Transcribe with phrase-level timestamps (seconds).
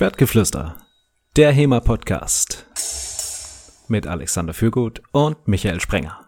[0.00, 0.76] Schwertgeflüster,
[1.36, 2.64] der HEMA-Podcast
[3.88, 6.26] mit Alexander Fürgut und Michael Sprenger.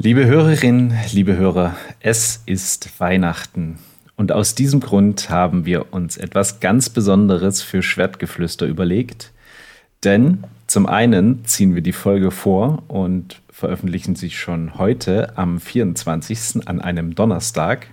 [0.00, 3.80] Liebe Hörerinnen, liebe Hörer, es ist Weihnachten
[4.14, 9.32] und aus diesem Grund haben wir uns etwas ganz Besonderes für Schwertgeflüster überlegt,
[10.04, 16.68] denn zum einen ziehen wir die Folge vor und veröffentlichen sie schon heute am 24.
[16.68, 17.88] an einem Donnerstag.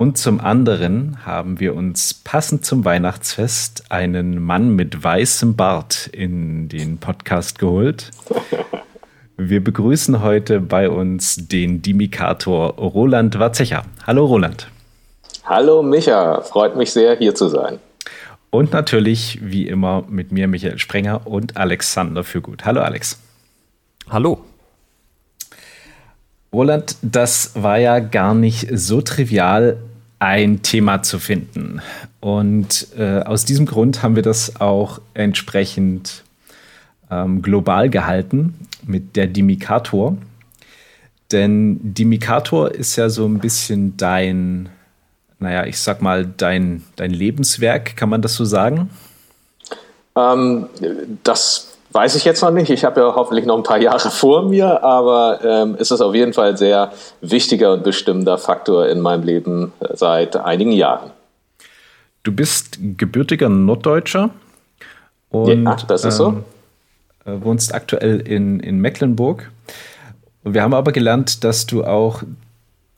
[0.00, 6.68] Und zum anderen haben wir uns passend zum Weihnachtsfest einen Mann mit weißem Bart in
[6.68, 8.12] den Podcast geholt.
[9.36, 13.82] Wir begrüßen heute bei uns den Dimikator Roland Warzecher.
[14.06, 14.68] Hallo Roland.
[15.44, 17.80] Hallo Micha, freut mich sehr hier zu sein.
[18.50, 22.64] Und natürlich wie immer mit mir Michael Sprenger und Alexander Fürgut.
[22.64, 23.18] Hallo Alex.
[24.08, 24.44] Hallo.
[26.52, 29.76] Roland, das war ja gar nicht so trivial,
[30.18, 31.80] ein Thema zu finden.
[32.20, 36.24] Und äh, aus diesem Grund haben wir das auch entsprechend
[37.10, 38.54] ähm, global gehalten
[38.86, 40.16] mit der Dimikator.
[41.30, 44.70] Denn Dimikator ist ja so ein bisschen dein,
[45.38, 48.90] naja, ich sag mal, dein, dein Lebenswerk, kann man das so sagen?
[50.16, 50.66] Ähm,
[51.22, 52.70] das Weiß ich jetzt noch nicht.
[52.70, 56.14] Ich habe ja hoffentlich noch ein paar Jahre vor mir, aber ähm, es ist auf
[56.14, 61.10] jeden Fall ein sehr wichtiger und bestimmender Faktor in meinem Leben seit einigen Jahren.
[62.24, 64.30] Du bist gebürtiger Norddeutscher
[65.30, 66.44] und ja, das ist ähm,
[67.24, 67.30] so.
[67.30, 69.50] Äh, wohnst aktuell in, in Mecklenburg.
[70.44, 72.22] Wir haben aber gelernt, dass du auch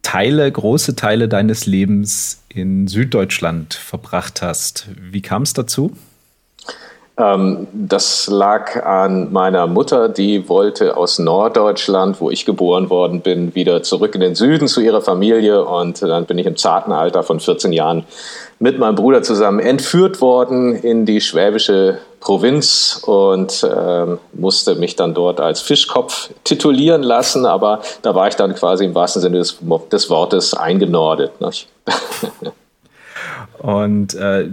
[0.02, 4.88] Teile, große Teile deines Lebens in Süddeutschland verbracht hast.
[4.98, 5.96] Wie kam es dazu?
[7.20, 13.54] Ähm, das lag an meiner Mutter, die wollte aus Norddeutschland, wo ich geboren worden bin,
[13.54, 15.64] wieder zurück in den Süden zu ihrer Familie.
[15.64, 18.04] Und dann bin ich im zarten Alter von 14 Jahren
[18.58, 25.14] mit meinem Bruder zusammen entführt worden in die schwäbische Provinz und ähm, musste mich dann
[25.14, 27.44] dort als Fischkopf titulieren lassen.
[27.44, 29.58] Aber da war ich dann quasi im wahrsten Sinne des,
[29.92, 31.32] des Wortes eingenordet.
[33.58, 34.48] und äh,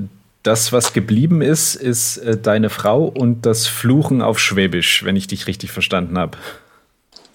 [0.48, 5.28] das, was geblieben ist, ist äh, deine Frau und das Fluchen auf Schwäbisch, wenn ich
[5.28, 6.38] dich richtig verstanden habe.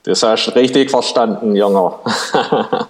[0.05, 1.93] Das hast du richtig verstanden, Junge.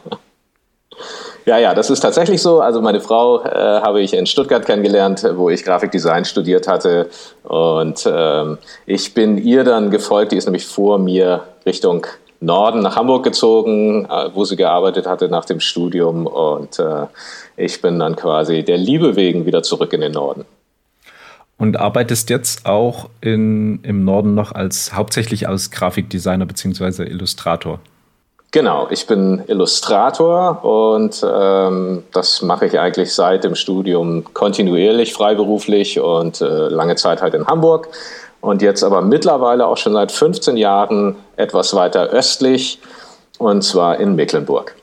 [1.44, 2.61] ja, ja, das ist tatsächlich so.
[2.61, 7.11] Also meine Frau äh, habe ich in Stuttgart kennengelernt, wo ich Grafikdesign studiert hatte.
[7.43, 10.31] Und ähm, ich bin ihr dann gefolgt.
[10.32, 12.06] Die ist nämlich vor mir Richtung
[12.42, 16.26] Norden nach Hamburg gezogen, äh, wo sie gearbeitet hatte nach dem Studium.
[16.26, 17.06] Und äh,
[17.56, 20.44] ich bin dann quasi der Liebe wegen wieder zurück in den Norden.
[21.58, 27.04] Und arbeitest jetzt auch in, im Norden noch als hauptsächlich als Grafikdesigner bzw.
[27.04, 27.78] Illustrator?
[28.50, 35.98] Genau, ich bin Illustrator und ähm, das mache ich eigentlich seit dem Studium kontinuierlich, freiberuflich
[36.00, 37.88] und äh, lange Zeit halt in Hamburg.
[38.42, 42.78] Und jetzt aber mittlerweile auch schon seit 15 Jahren etwas weiter östlich
[43.38, 44.75] und zwar in Mecklenburg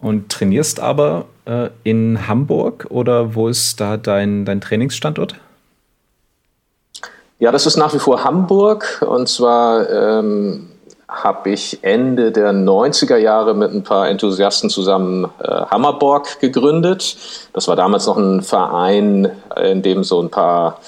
[0.00, 5.34] und trainierst aber äh, in Hamburg oder wo ist da dein, dein Trainingsstandort?
[7.38, 10.70] Ja, das ist nach wie vor Hamburg und zwar ähm,
[11.08, 17.16] habe ich Ende der 90er Jahre mit ein paar Enthusiasten zusammen äh, Hammerborg gegründet.
[17.52, 19.30] Das war damals noch ein Verein,
[19.62, 20.80] in dem so ein paar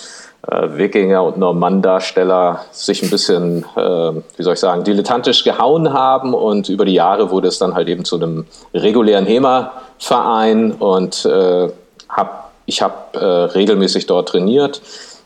[0.51, 6.69] Wikinger und Normanndarsteller sich ein bisschen, äh, wie soll ich sagen, dilettantisch gehauen haben und
[6.69, 11.69] über die Jahre wurde es dann halt eben zu einem regulären HEMA-Verein und äh,
[12.09, 14.81] hab, ich habe äh, regelmäßig dort trainiert.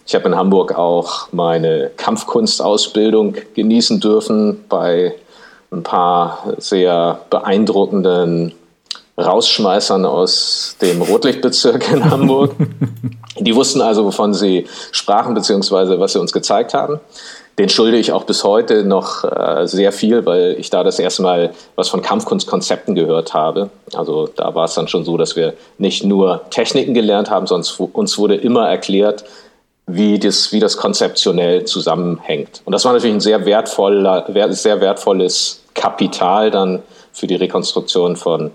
[0.07, 5.15] Ich habe in Hamburg auch meine Kampfkunstausbildung genießen dürfen bei
[5.71, 8.53] ein paar sehr beeindruckenden
[9.19, 12.55] Rausschmeißern aus dem Rotlichtbezirk in Hamburg.
[13.39, 17.01] Die wussten also, wovon sie sprachen, beziehungsweise was sie uns gezeigt haben.
[17.59, 21.23] Den schulde ich auch bis heute noch äh, sehr viel, weil ich da das erste
[21.23, 23.69] Mal was von Kampfkunstkonzepten gehört habe.
[23.95, 27.91] Also da war es dann schon so, dass wir nicht nur Techniken gelernt haben, sondern
[27.93, 29.25] uns wurde immer erklärt,
[29.87, 32.63] wie das, wie das konzeptionell zusammenhängt.
[32.65, 36.83] Und das war natürlich ein sehr wertvoller, sehr wertvolles Kapital dann
[37.13, 38.51] für die Rekonstruktion von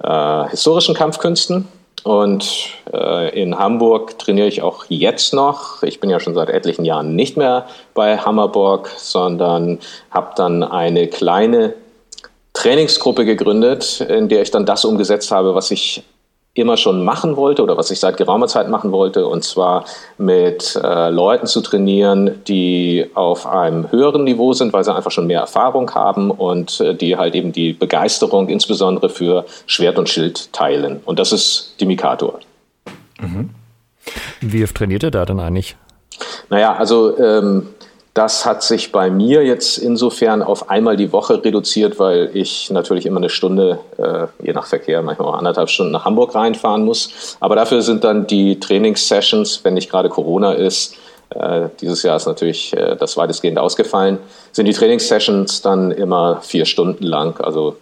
[0.00, 1.68] historischen Kampfkünsten.
[2.06, 5.82] Und äh, in Hamburg trainiere ich auch jetzt noch.
[5.82, 9.80] Ich bin ja schon seit etlichen Jahren nicht mehr bei Hammerborg, sondern
[10.12, 11.74] habe dann eine kleine
[12.52, 16.04] Trainingsgruppe gegründet, in der ich dann das umgesetzt habe, was ich
[16.56, 19.84] immer schon machen wollte oder was ich seit geraumer Zeit machen wollte, und zwar
[20.18, 25.26] mit äh, Leuten zu trainieren, die auf einem höheren Niveau sind, weil sie einfach schon
[25.26, 30.52] mehr Erfahrung haben und äh, die halt eben die Begeisterung insbesondere für Schwert und Schild
[30.52, 31.00] teilen.
[31.04, 32.40] Und das ist die Mikator.
[33.20, 33.50] Mhm.
[34.40, 35.76] Wie oft trainiert ihr da denn eigentlich?
[36.48, 37.68] Naja, also ähm,
[38.16, 43.04] das hat sich bei mir jetzt insofern auf einmal die Woche reduziert, weil ich natürlich
[43.04, 47.36] immer eine Stunde, äh, je nach Verkehr, manchmal auch anderthalb Stunden nach Hamburg reinfahren muss.
[47.40, 50.94] Aber dafür sind dann die Trainingssessions, wenn nicht gerade Corona ist,
[51.28, 54.16] äh, dieses Jahr ist natürlich äh, das weitestgehend ausgefallen,
[54.50, 57.38] sind die Trainingssessions dann immer vier Stunden lang.
[57.42, 57.76] Also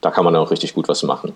[0.00, 1.34] da kann man auch richtig gut was machen.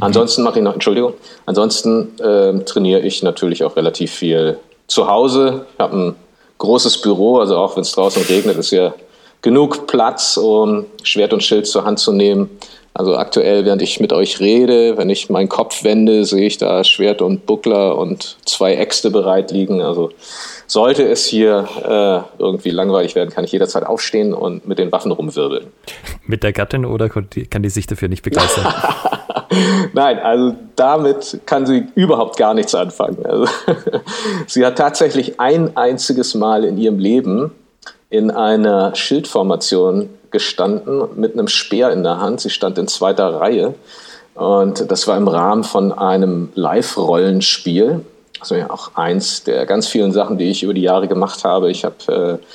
[0.00, 1.14] Ansonsten mache ich noch, Entschuldigung,
[1.46, 5.64] ansonsten äh, trainiere ich natürlich auch relativ viel zu Hause.
[5.72, 6.16] Ich habe ein
[6.60, 8.94] großes Büro, also auch wenn es draußen regnet, ist ja
[9.42, 12.50] genug Platz, um Schwert und Schild zur Hand zu nehmen.
[12.92, 16.84] Also aktuell, während ich mit euch rede, wenn ich meinen Kopf wende, sehe ich da
[16.84, 19.80] Schwert und Buckler und zwei Äxte bereit liegen.
[19.80, 20.10] Also
[20.66, 25.12] sollte es hier äh, irgendwie langweilig werden, kann ich jederzeit aufstehen und mit den Waffen
[25.12, 25.66] rumwirbeln.
[26.26, 28.66] Mit der Gattin oder kann die sich dafür nicht begeistern?
[29.92, 33.24] Nein, also damit kann sie überhaupt gar nichts anfangen.
[33.24, 33.46] Also,
[34.46, 37.52] sie hat tatsächlich ein einziges Mal in ihrem Leben
[38.10, 42.40] in einer Schildformation gestanden mit einem Speer in der Hand.
[42.40, 43.74] Sie stand in zweiter Reihe
[44.34, 48.04] und das war im Rahmen von einem Live-Rollenspiel.
[48.38, 51.70] Also ja auch eins der ganz vielen Sachen, die ich über die Jahre gemacht habe.
[51.70, 52.46] Ich habe äh,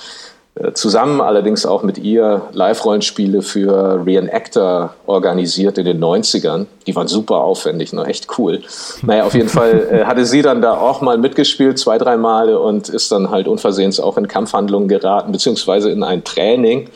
[0.74, 6.66] zusammen allerdings auch mit ihr Live-Rollenspiele für Reenactor organisiert in den 90ern.
[6.88, 8.06] Die waren super aufwendig, ne?
[8.06, 8.62] echt cool.
[9.02, 12.58] Naja, auf jeden Fall äh, hatte sie dann da auch mal mitgespielt, zwei, drei Male
[12.58, 16.90] und ist dann halt unversehens auch in Kampfhandlungen geraten, beziehungsweise in ein Training.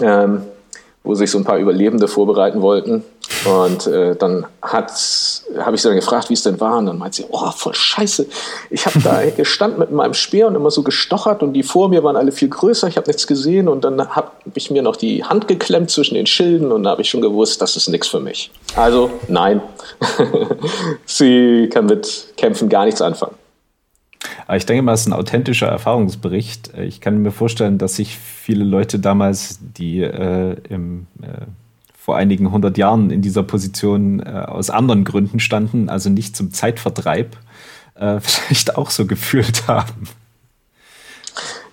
[0.00, 0.42] Ähm,
[1.08, 3.02] wo sich so ein paar Überlebende vorbereiten wollten.
[3.46, 6.76] Und äh, dann habe ich sie dann gefragt, wie es denn war.
[6.76, 8.26] Und dann meint sie, oh, voll scheiße.
[8.68, 12.04] Ich habe da gestanden mit meinem Speer und immer so gestochert und die vor mir
[12.04, 12.88] waren alle viel größer.
[12.88, 16.26] Ich habe nichts gesehen und dann habe ich mir noch die Hand geklemmt zwischen den
[16.26, 18.50] Schilden und da habe ich schon gewusst, das ist nichts für mich.
[18.76, 19.62] Also nein,
[21.06, 23.34] sie kann mit Kämpfen gar nichts anfangen.
[24.48, 26.72] Aber ich denke mal, es ist ein authentischer Erfahrungsbericht.
[26.78, 31.44] Ich kann mir vorstellen, dass sich viele Leute damals, die äh, im, äh,
[31.94, 36.50] vor einigen hundert Jahren in dieser Position äh, aus anderen Gründen standen, also nicht zum
[36.50, 37.36] Zeitvertreib,
[37.96, 40.08] äh, vielleicht auch so gefühlt haben.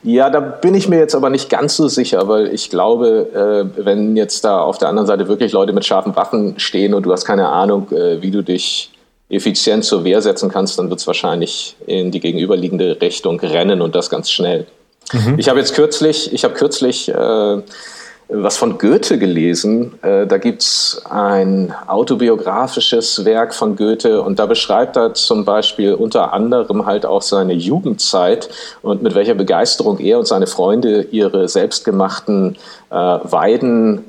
[0.03, 3.85] Ja, da bin ich mir jetzt aber nicht ganz so sicher, weil ich glaube, äh,
[3.85, 7.13] wenn jetzt da auf der anderen Seite wirklich Leute mit scharfen Waffen stehen und du
[7.13, 8.91] hast keine Ahnung, äh, wie du dich
[9.29, 13.95] effizient zur Wehr setzen kannst, dann wird es wahrscheinlich in die gegenüberliegende Richtung rennen und
[13.95, 14.67] das ganz schnell.
[15.13, 15.35] Mhm.
[15.37, 17.61] Ich habe jetzt kürzlich, ich habe kürzlich äh,
[18.27, 19.93] was von Goethe gelesen.
[20.01, 26.33] Äh, da gibt's ein autobiografisches Werk von Goethe und da beschreibt er zum Beispiel unter
[26.33, 28.49] anderem halt auch seine Jugendzeit
[28.81, 32.57] und mit welcher Begeisterung er und seine Freunde ihre selbstgemachten
[32.89, 34.05] äh, Weiden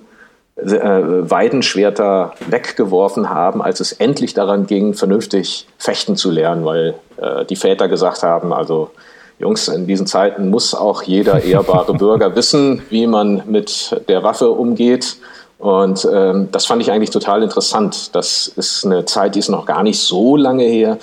[0.56, 7.56] Weidenschwerter weggeworfen haben, als es endlich daran ging, vernünftig fechten zu lernen, weil äh, die
[7.56, 8.90] Väter gesagt haben, also
[9.38, 14.50] Jungs, in diesen Zeiten muss auch jeder ehrbare Bürger wissen, wie man mit der Waffe
[14.50, 15.18] umgeht.
[15.58, 18.14] Und ähm, das fand ich eigentlich total interessant.
[18.14, 20.98] Das ist eine Zeit, die ist noch gar nicht so lange her,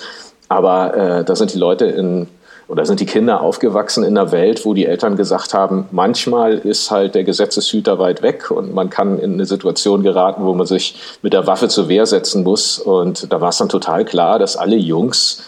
[0.48, 2.28] aber äh, da sind die Leute in
[2.68, 6.90] oder sind die Kinder aufgewachsen in einer Welt, wo die Eltern gesagt haben, manchmal ist
[6.90, 10.96] halt der Gesetzeshüter weit weg und man kann in eine Situation geraten, wo man sich
[11.22, 12.78] mit der Waffe zur Wehr setzen muss.
[12.78, 15.42] Und da war es dann total klar, dass alle Jungs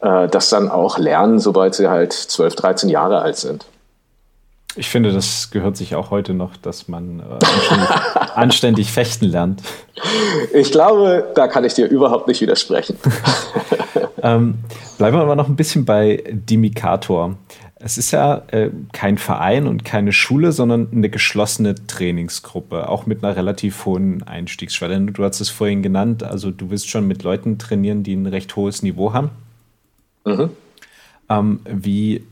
[0.00, 3.66] äh, das dann auch lernen, sobald sie halt 12, 13 Jahre alt sind.
[4.74, 7.88] Ich finde, das gehört sich auch heute noch, dass man äh, anständig,
[8.34, 9.62] anständig, fechten lernt.
[10.54, 12.96] Ich glaube, da kann ich dir überhaupt nicht widersprechen.
[14.22, 14.54] ähm,
[14.98, 17.36] bleiben wir aber noch ein bisschen bei Dimikator.
[17.74, 23.24] Es ist ja äh, kein Verein und keine Schule, sondern eine geschlossene Trainingsgruppe, auch mit
[23.24, 25.00] einer relativ hohen Einstiegsschwelle.
[25.00, 28.54] Du hast es vorhin genannt, also du willst schon mit Leuten trainieren, die ein recht
[28.54, 29.30] hohes Niveau haben.
[30.24, 30.50] Mhm.
[31.28, 32.24] Ähm, wie,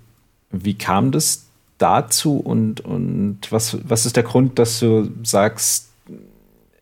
[0.53, 1.47] wie kam das
[1.79, 5.91] dazu und, und was, was ist der Grund, dass du sagst,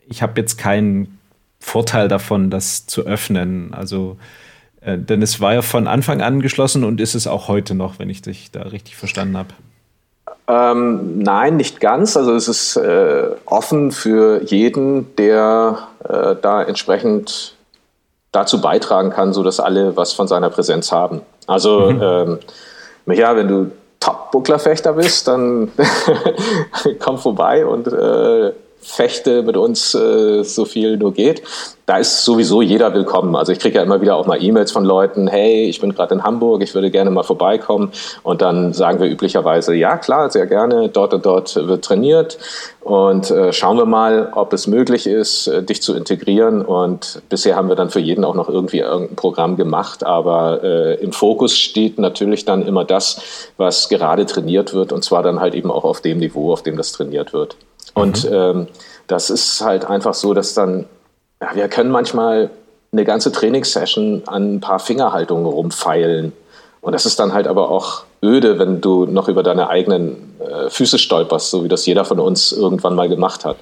[0.06, 1.18] ich habe jetzt keinen
[1.60, 3.72] Vorteil davon, das zu öffnen?
[3.72, 4.18] Also,
[4.88, 7.99] äh, denn es war ja von Anfang an geschlossen und ist es auch heute noch,
[7.99, 9.49] wenn ich dich da richtig verstanden habe.
[10.47, 12.16] Ähm, nein, nicht ganz.
[12.16, 17.54] Also es ist äh, offen für jeden, der äh, da entsprechend
[18.33, 21.21] dazu beitragen kann, so dass alle was von seiner Präsenz haben.
[21.47, 22.38] Also mhm.
[23.07, 25.71] ähm, ja, wenn du Top-Bucklerfechter bist, dann
[26.99, 31.42] komm vorbei und äh, fechte mit uns äh, so viel nur geht.
[31.87, 33.35] Da ist sowieso jeder willkommen.
[33.35, 36.14] Also ich kriege ja immer wieder auch mal E-Mails von Leuten, hey, ich bin gerade
[36.14, 37.92] in Hamburg, ich würde gerne mal vorbeikommen.
[38.23, 42.38] Und dann sagen wir üblicherweise, ja klar, sehr gerne, dort und dort wird trainiert.
[42.80, 46.62] Und äh, schauen wir mal, ob es möglich ist, äh, dich zu integrieren.
[46.62, 50.04] Und bisher haben wir dann für jeden auch noch irgendwie irgendein Programm gemacht.
[50.04, 54.92] Aber äh, im Fokus steht natürlich dann immer das, was gerade trainiert wird.
[54.92, 57.56] Und zwar dann halt eben auch auf dem Niveau, auf dem das trainiert wird.
[57.98, 58.36] Und mhm.
[58.36, 58.66] ähm,
[59.06, 60.86] das ist halt einfach so, dass dann,
[61.40, 62.50] ja, wir können manchmal
[62.92, 66.32] eine ganze Trainingssession an ein paar Fingerhaltungen rumfeilen.
[66.80, 70.70] Und das ist dann halt aber auch öde, wenn du noch über deine eigenen äh,
[70.70, 73.56] Füße stolperst, so wie das jeder von uns irgendwann mal gemacht hat.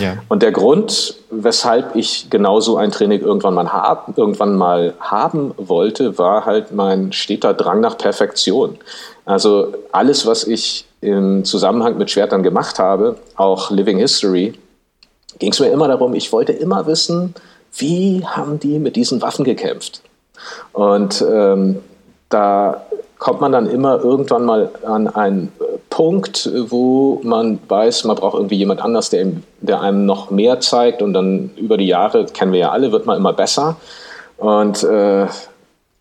[0.00, 0.18] Ja.
[0.28, 6.18] Und der Grund, weshalb ich genauso ein Training irgendwann mal, hab, irgendwann mal haben wollte,
[6.18, 8.78] war halt mein steter Drang nach Perfektion.
[9.24, 14.54] Also alles, was ich im Zusammenhang mit Schwertern gemacht habe, auch Living History,
[15.38, 17.34] ging es mir immer darum, ich wollte immer wissen,
[17.76, 20.02] wie haben die mit diesen Waffen gekämpft?
[20.72, 21.78] Und ähm,
[22.28, 22.82] da
[23.18, 25.52] kommt man dann immer irgendwann mal an einen
[25.90, 29.26] Punkt, wo man weiß, man braucht irgendwie jemand anders, der,
[29.60, 33.06] der einem noch mehr zeigt und dann über die Jahre, kennen wir ja alle, wird
[33.06, 33.76] man immer besser.
[34.38, 35.26] Und äh,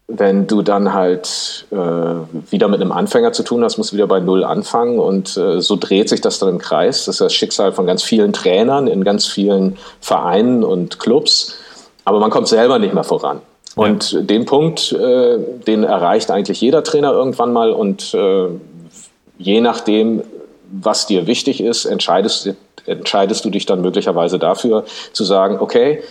[0.09, 4.07] wenn du dann halt äh, wieder mit einem Anfänger zu tun hast, musst du wieder
[4.07, 7.05] bei Null anfangen und äh, so dreht sich das dann im Kreis.
[7.05, 11.55] Das ist das Schicksal von ganz vielen Trainern in ganz vielen Vereinen und Clubs,
[12.05, 13.41] aber man kommt selber nicht mehr voran.
[13.75, 14.21] Und ja.
[14.21, 15.37] den Punkt, äh,
[15.67, 18.47] den erreicht eigentlich jeder Trainer irgendwann mal und äh,
[19.37, 20.23] je nachdem,
[20.71, 22.49] was dir wichtig ist, entscheidest,
[22.87, 26.01] entscheidest du dich dann möglicherweise dafür zu sagen, okay,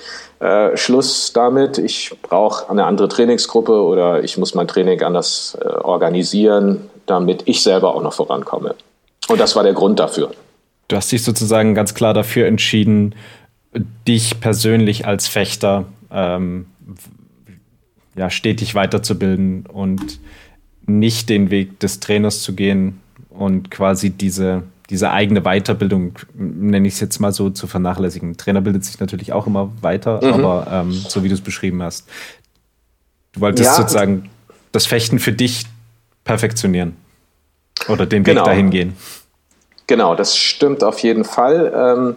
[0.40, 5.66] äh, Schluss damit, ich brauche eine andere Trainingsgruppe oder ich muss mein Training anders äh,
[5.66, 8.74] organisieren, damit ich selber auch noch vorankomme.
[9.28, 10.30] Und das war der Grund dafür.
[10.88, 13.14] Du hast dich sozusagen ganz klar dafür entschieden,
[14.06, 16.66] dich persönlich als Fechter ähm,
[18.16, 20.20] ja, stetig weiterzubilden und
[20.86, 26.94] nicht den Weg des Trainers zu gehen und quasi diese diese eigene Weiterbildung, nenne ich
[26.94, 28.36] es jetzt mal so, zu vernachlässigen.
[28.36, 30.32] Trainer bildet sich natürlich auch immer weiter, mhm.
[30.32, 32.08] aber ähm, so wie du es beschrieben hast.
[33.32, 33.74] Du wolltest ja.
[33.74, 34.30] sozusagen
[34.72, 35.66] das Fechten für dich
[36.24, 36.96] perfektionieren
[37.88, 38.44] oder den Weg genau.
[38.44, 38.96] dahin gehen.
[39.86, 41.72] Genau, das stimmt auf jeden Fall.
[41.74, 42.14] Ähm,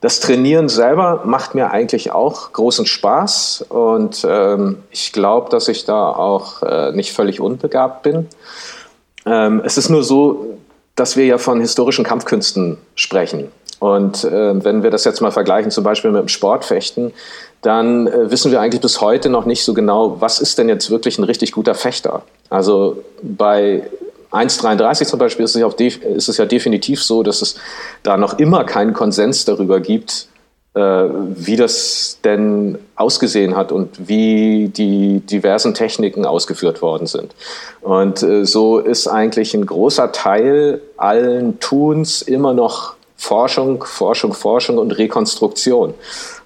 [0.00, 5.84] das Trainieren selber macht mir eigentlich auch großen Spaß und ähm, ich glaube, dass ich
[5.84, 8.26] da auch äh, nicht völlig unbegabt bin.
[9.26, 10.58] Ähm, es ist nur so,
[11.00, 13.48] dass wir ja von historischen Kampfkünsten sprechen.
[13.78, 17.12] Und äh, wenn wir das jetzt mal vergleichen, zum Beispiel mit dem Sportfechten,
[17.62, 20.90] dann äh, wissen wir eigentlich bis heute noch nicht so genau, was ist denn jetzt
[20.90, 22.22] wirklich ein richtig guter Fechter.
[22.50, 23.82] Also bei
[24.30, 27.56] 1,33 zum Beispiel ist es, ja ist es ja definitiv so, dass es
[28.02, 30.26] da noch immer keinen Konsens darüber gibt,
[30.74, 37.34] wie das denn ausgesehen hat und wie die diversen Techniken ausgeführt worden sind.
[37.80, 44.78] Und äh, so ist eigentlich ein großer Teil allen Tuns immer noch Forschung, Forschung, Forschung
[44.78, 45.92] und Rekonstruktion.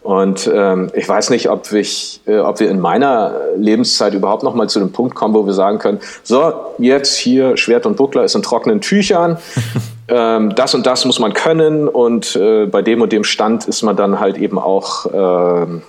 [0.02, 4.56] Und ähm, ich weiß nicht, ob, ich, äh, ob wir in meiner Lebenszeit überhaupt noch
[4.56, 8.24] mal zu dem Punkt kommen, wo wir sagen können, so, jetzt hier Schwert und Buckler
[8.24, 9.38] ist in trockenen Tüchern,
[10.08, 13.82] ähm, das und das muss man können und äh, bei dem und dem Stand ist
[13.82, 15.82] man dann halt eben auch ähm,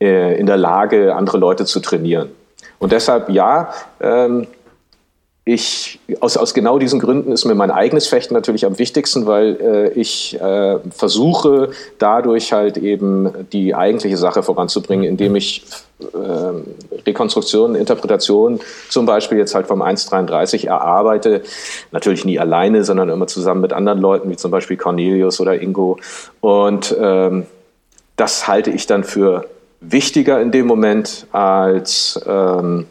[0.00, 2.30] äh, in der Lage, andere Leute zu trainieren.
[2.78, 4.46] Und deshalb ja, ähm,
[5.44, 9.56] ich, aus, aus genau diesen Gründen ist mir mein eigenes Fechten natürlich am wichtigsten, weil
[9.60, 15.64] äh, ich äh, versuche dadurch halt eben die eigentliche Sache voranzubringen, indem ich
[16.00, 21.42] äh, Rekonstruktionen, Interpretationen zum Beispiel jetzt halt vom 1.33 erarbeite.
[21.90, 25.98] Natürlich nie alleine, sondern immer zusammen mit anderen Leuten, wie zum Beispiel Cornelius oder Ingo.
[26.40, 27.46] Und ähm,
[28.14, 29.46] das halte ich dann für
[29.80, 32.86] wichtiger in dem Moment als ähm,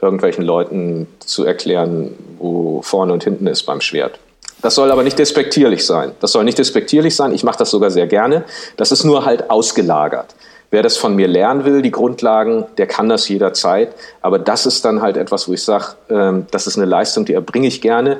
[0.00, 4.18] irgendwelchen Leuten zu erklären, wo vorne und hinten ist beim Schwert.
[4.62, 6.12] Das soll aber nicht despektierlich sein.
[6.20, 7.32] Das soll nicht despektierlich sein.
[7.32, 8.44] Ich mache das sogar sehr gerne.
[8.76, 10.34] Das ist nur halt ausgelagert.
[10.70, 13.94] Wer das von mir lernen will, die Grundlagen, der kann das jederzeit.
[14.20, 17.34] Aber das ist dann halt etwas, wo ich sage, ähm, das ist eine Leistung, die
[17.34, 18.18] erbringe ich gerne.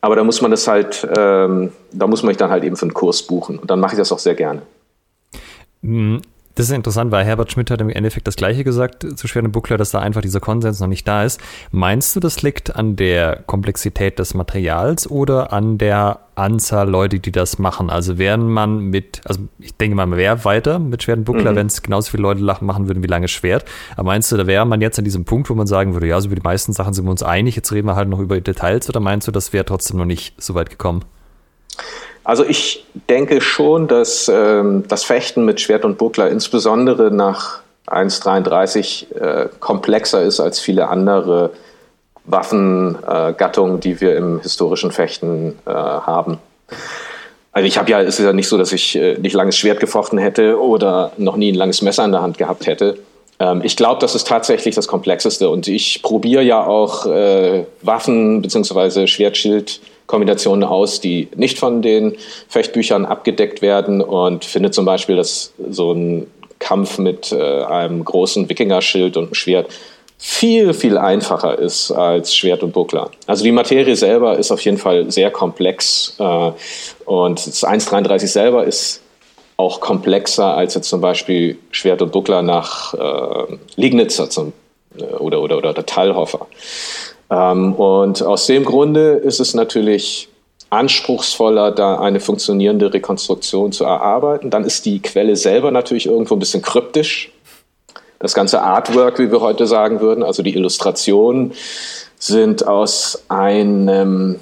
[0.00, 2.86] Aber da muss man das halt, ähm, da muss man mich dann halt eben für
[2.86, 3.58] einen Kurs buchen.
[3.58, 4.62] Und dann mache ich das auch sehr gerne.
[6.54, 9.78] Das ist interessant, weil Herbert Schmidt hat im Endeffekt das Gleiche gesagt zu Schweren Buckler,
[9.78, 11.40] dass da einfach dieser Konsens noch nicht da ist.
[11.70, 17.32] Meinst du, das liegt an der Komplexität des Materials oder an der Anzahl Leute, die
[17.32, 17.88] das machen?
[17.88, 21.56] Also wären man mit, also ich denke mal, man wäre weiter mit Schweren Buckler, mhm.
[21.56, 23.64] wenn es genauso viele Leute machen würden wie lange Schwert.
[23.96, 26.20] Aber meinst du, da wäre man jetzt an diesem Punkt, wo man sagen würde, ja,
[26.20, 28.38] so über die meisten Sachen sind wir uns einig, jetzt reden wir halt noch über
[28.40, 31.04] Details oder meinst du, das wäre trotzdem noch nicht so weit gekommen?
[32.24, 39.14] Also ich denke schon, dass ähm, das Fechten mit Schwert und Buckler insbesondere nach 1,33
[39.14, 41.50] äh, komplexer ist als viele andere
[42.24, 46.38] Waffengattungen, äh, die wir im historischen Fechten äh, haben.
[47.50, 49.80] Also ich habe ja, es ist ja nicht so, dass ich äh, nicht langes Schwert
[49.80, 52.98] gefochten hätte oder noch nie ein langes Messer in der Hand gehabt hätte.
[53.40, 58.40] Ähm, ich glaube, das ist tatsächlich das Komplexeste und ich probiere ja auch äh, Waffen
[58.40, 59.06] bzw.
[60.12, 62.16] Schwert-Schild-Kombinationen aus, die nicht von den
[62.48, 66.26] Fechtbüchern abgedeckt werden und finde zum Beispiel, dass so ein
[66.58, 69.68] Kampf mit äh, einem großen Wikingerschild und einem Schwert
[70.18, 73.10] viel, viel einfacher ist als Schwert und Buckler.
[73.26, 76.52] Also die Materie selber ist auf jeden Fall sehr komplex äh,
[77.04, 79.00] und das 1.33 selber ist
[79.56, 84.52] auch komplexer als jetzt zum Beispiel Schwert und Buckler nach äh, Liegnitzer zum,
[84.96, 86.46] äh, oder, oder, oder der Thalhofer.
[86.46, 90.28] Ähm, und aus dem Grunde ist es natürlich
[90.68, 94.50] anspruchsvoller, da eine funktionierende Rekonstruktion zu erarbeiten.
[94.50, 97.30] Dann ist die Quelle selber natürlich irgendwo ein bisschen kryptisch
[98.18, 101.54] das ganze Artwork, wie wir heute sagen würden, also die Illustrationen,
[102.18, 104.36] sind aus einem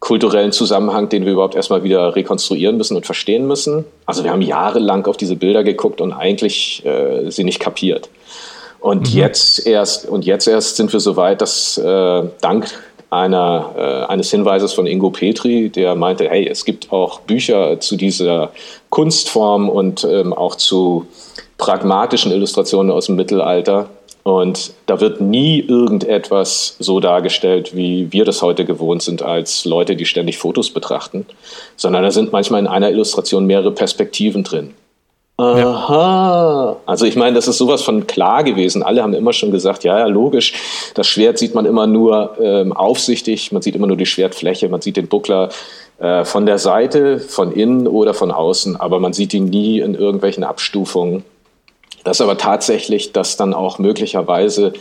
[0.00, 3.84] kulturellen Zusammenhang, den wir überhaupt erstmal wieder rekonstruieren müssen und verstehen müssen.
[4.04, 8.08] Also wir haben jahrelang auf diese Bilder geguckt und eigentlich äh, sie nicht kapiert.
[8.80, 9.18] Und mhm.
[9.18, 12.72] jetzt erst und jetzt erst sind wir so weit, dass äh, dank
[13.10, 17.96] einer, äh, eines Hinweises von Ingo Petri, der meinte, hey, es gibt auch Bücher zu
[17.96, 18.50] dieser
[18.90, 21.06] Kunstform und ähm, auch zu
[21.56, 23.88] pragmatischen Illustrationen aus dem Mittelalter.
[24.24, 29.96] Und da wird nie irgendetwas so dargestellt, wie wir das heute gewohnt sind als Leute,
[29.96, 31.24] die ständig Fotos betrachten,
[31.76, 34.74] sondern da sind manchmal in einer Illustration mehrere Perspektiven drin.
[35.40, 36.76] Aha.
[36.84, 38.82] Also ich meine, das ist sowas von klar gewesen.
[38.82, 40.52] Alle haben immer schon gesagt, ja, ja, logisch,
[40.94, 44.80] das Schwert sieht man immer nur ähm, aufsichtig, man sieht immer nur die Schwertfläche, man
[44.80, 45.50] sieht den Buckler
[46.00, 49.94] äh, von der Seite, von innen oder von außen, aber man sieht ihn nie in
[49.94, 51.24] irgendwelchen Abstufungen.
[52.02, 54.72] Das aber tatsächlich, das dann auch möglicherweise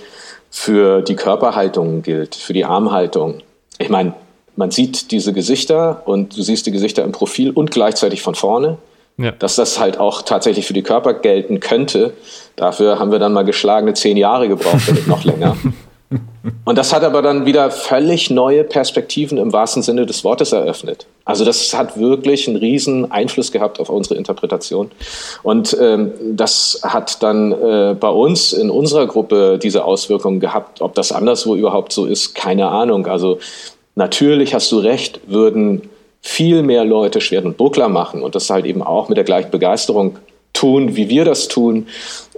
[0.49, 3.43] für die Körperhaltung gilt, für die Armhaltung.
[3.77, 4.13] Ich meine,
[4.55, 8.79] man sieht diese Gesichter und du siehst die Gesichter im Profil und gleichzeitig von vorne.
[9.17, 9.31] Ja.
[9.31, 12.13] Dass das halt auch tatsächlich für die Körper gelten könnte,
[12.55, 15.57] dafür haben wir dann mal geschlagene zehn Jahre gebraucht, wenn noch länger.
[16.63, 21.05] Und das hat aber dann wieder völlig neue Perspektiven im wahrsten Sinne des Wortes eröffnet.
[21.25, 24.91] Also das hat wirklich einen riesen Einfluss gehabt auf unsere Interpretation.
[25.43, 30.81] Und ähm, das hat dann äh, bei uns in unserer Gruppe diese Auswirkungen gehabt.
[30.81, 33.07] Ob das anderswo überhaupt so ist, keine Ahnung.
[33.07, 33.39] Also
[33.95, 35.89] natürlich hast du recht, würden
[36.21, 39.51] viel mehr Leute Schwert und Buckler machen und das halt eben auch mit der gleichen
[39.51, 40.17] Begeisterung
[40.53, 41.87] tun, wie wir das tun,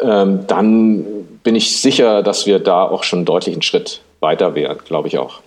[0.01, 1.05] ähm, dann
[1.43, 5.39] bin ich sicher, dass wir da auch schon einen Schritt weiter wären, glaube ich auch.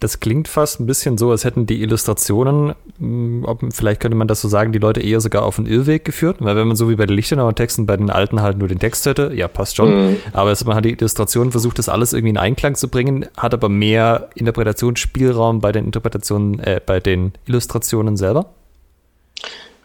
[0.00, 4.40] Das klingt fast ein bisschen so, als hätten die Illustrationen, hm, vielleicht könnte man das
[4.40, 6.36] so sagen, die Leute eher sogar auf einen Irrweg geführt.
[6.40, 8.78] Weil wenn man so wie bei den Lichtenauer Texten bei den alten halt nur den
[8.78, 10.10] Text hätte, ja, passt schon.
[10.10, 10.16] Mhm.
[10.32, 13.54] Aber es, man hat die Illustrationen versucht, das alles irgendwie in Einklang zu bringen, hat
[13.54, 18.46] aber mehr Interpretationsspielraum bei den Interpretationen, äh, bei den Illustrationen selber?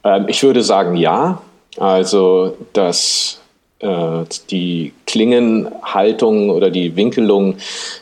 [0.03, 1.41] Ähm, ich würde sagen, ja.
[1.77, 3.38] Also, dass äh,
[3.81, 7.55] die Klingenhaltung oder die Winkelung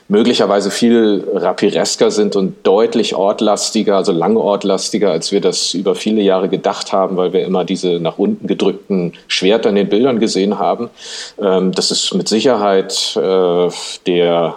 [0.07, 6.49] möglicherweise viel rapiresker sind und deutlich ortlastiger, also langortlastiger, als wir das über viele Jahre
[6.49, 10.89] gedacht haben, weil wir immer diese nach unten gedrückten Schwerter in den Bildern gesehen haben.
[11.39, 13.69] Ähm, das ist mit Sicherheit äh,
[14.07, 14.55] der,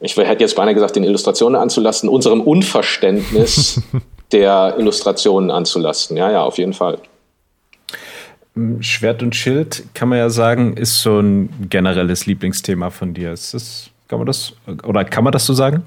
[0.00, 3.82] ich hätte jetzt beinahe gesagt, den Illustrationen anzulasten, unserem Unverständnis
[4.32, 6.16] der Illustrationen anzulasten.
[6.16, 6.98] Ja, ja, auf jeden Fall.
[8.80, 13.32] Schwert und Schild, kann man ja sagen, ist so ein generelles Lieblingsthema von dir.
[13.32, 14.52] Ist das, kann man das,
[14.86, 15.84] oder kann man das so sagen?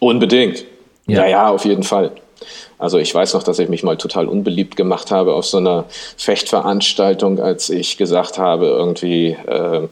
[0.00, 0.64] Unbedingt.
[1.06, 2.12] Ja, ja, ja auf jeden Fall.
[2.78, 5.86] Also ich weiß noch, dass ich mich mal total unbeliebt gemacht habe auf so einer
[6.18, 9.88] Fechtveranstaltung, als ich gesagt habe, irgendwie, äh,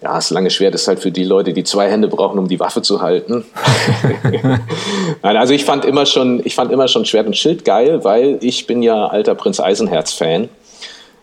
[0.00, 2.58] ja, das lange Schwert ist halt für die Leute, die zwei Hände brauchen, um die
[2.58, 3.44] Waffe zu halten.
[5.22, 8.38] Nein, also ich fand immer schon, ich fand immer schon Schwert und Schild geil, weil
[8.40, 10.48] ich bin ja alter Prinz Eisenherz-Fan.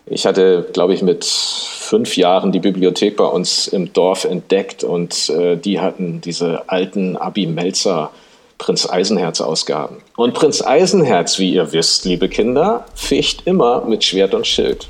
[0.08, 5.28] Ich hatte, glaube ich, mit fünf Jahren die Bibliothek bei uns im Dorf entdeckt und
[5.30, 8.10] äh, die hatten diese alten Abi Melzer
[8.58, 9.96] Prinz Eisenherz Ausgaben.
[10.16, 14.88] Und Prinz Eisenherz, wie ihr wisst, liebe Kinder, ficht immer mit Schwert und Schild.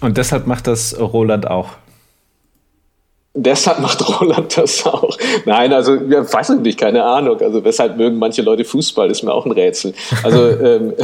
[0.00, 1.70] Und deshalb macht das Roland auch.
[3.40, 5.16] Deshalb macht Roland das auch.
[5.44, 7.40] Nein, also ja, weiß ich nicht, keine Ahnung.
[7.40, 9.94] Also weshalb mögen manche Leute Fußball, ist mir auch ein Rätsel.
[10.24, 10.94] Also ähm,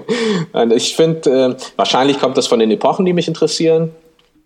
[0.76, 3.90] ich finde, äh, wahrscheinlich kommt das von den Epochen, die mich interessieren.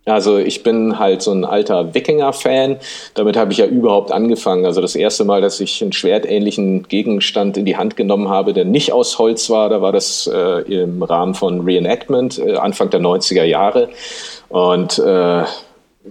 [0.06, 2.76] Also ich bin halt so ein alter Wikinger-Fan.
[3.14, 4.64] Damit habe ich ja überhaupt angefangen.
[4.64, 8.64] Also das erste Mal, dass ich einen schwertähnlichen Gegenstand in die Hand genommen habe, der
[8.64, 13.00] nicht aus Holz war, da war das äh, im Rahmen von Reenactment, äh, Anfang der
[13.00, 13.88] 90er Jahre.
[14.48, 15.42] Und äh,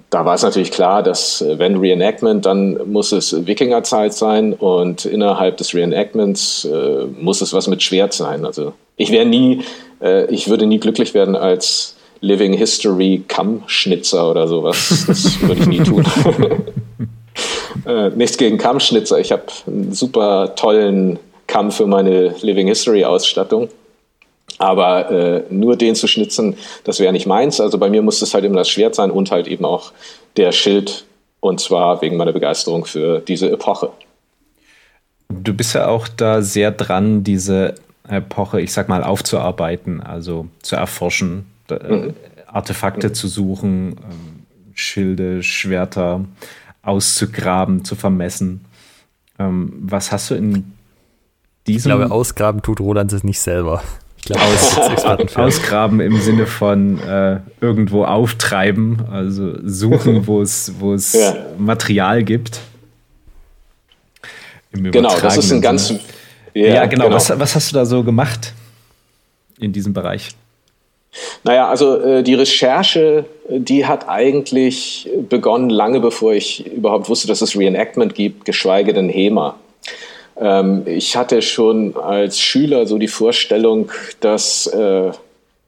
[0.10, 5.06] da war es natürlich klar, dass äh, wenn Reenactment, dann muss es Wikingerzeit sein und
[5.06, 8.46] innerhalb des Reenactments äh, muss es was mit Schwert sein.
[8.46, 9.64] Also ich wäre nie,
[10.02, 15.06] äh, ich würde nie glücklich werden als Living History Kammschnitzer oder sowas.
[15.08, 16.06] Das würde ich nie tun.
[17.86, 19.20] äh, nichts gegen Kammschnitzer.
[19.20, 23.70] Ich habe einen super tollen Kamm für meine Living History Ausstattung.
[24.58, 27.60] Aber äh, nur den zu schnitzen, das wäre nicht meins.
[27.60, 29.92] Also bei mir muss es halt immer das Schwert sein und halt eben auch
[30.38, 31.06] der Schild.
[31.42, 33.90] Und zwar wegen meiner Begeisterung für diese Epoche.
[35.30, 37.76] Du bist ja auch da sehr dran, diese
[38.08, 42.14] Epoche, ich sag mal, aufzuarbeiten, also zu erforschen, äh, mhm.
[42.48, 43.14] Artefakte mhm.
[43.14, 46.26] zu suchen, ähm, Schilde, Schwerter
[46.82, 48.66] auszugraben, zu vermessen.
[49.40, 50.74] Ähm, was hast du in
[51.68, 51.92] diesem.
[51.92, 53.82] Ich glaube, ausgraben tut Roland es nicht selber.
[54.32, 61.36] Aus, ausgraben im Sinne von äh, irgendwo auftreiben, also suchen, wo es, ja.
[61.58, 62.60] Material gibt.
[64.72, 65.94] Genau, das ist ein ganz.
[66.54, 67.06] Ja, ja genau.
[67.06, 67.16] genau.
[67.16, 68.54] Was, was hast du da so gemacht
[69.60, 70.30] in diesem Bereich?
[71.44, 77.42] Naja, also äh, die Recherche, die hat eigentlich begonnen lange bevor ich überhaupt wusste, dass
[77.42, 79.56] es Reenactment gibt, geschweige denn HEMA.
[80.40, 85.12] Ähm, ich hatte schon als Schüler so die Vorstellung, dass äh,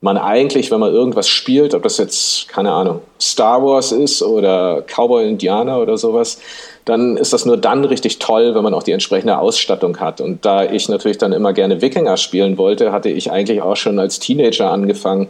[0.02, 4.84] man eigentlich, wenn man irgendwas spielt, ob das jetzt, keine Ahnung, Star Wars ist oder
[4.84, 6.40] Cowboy Indianer oder sowas,
[6.86, 10.22] dann ist das nur dann richtig toll, wenn man auch die entsprechende Ausstattung hat.
[10.22, 14.00] Und da ich natürlich dann immer gerne Wikinger spielen wollte, hatte ich eigentlich auch schon
[14.00, 15.28] als Teenager angefangen,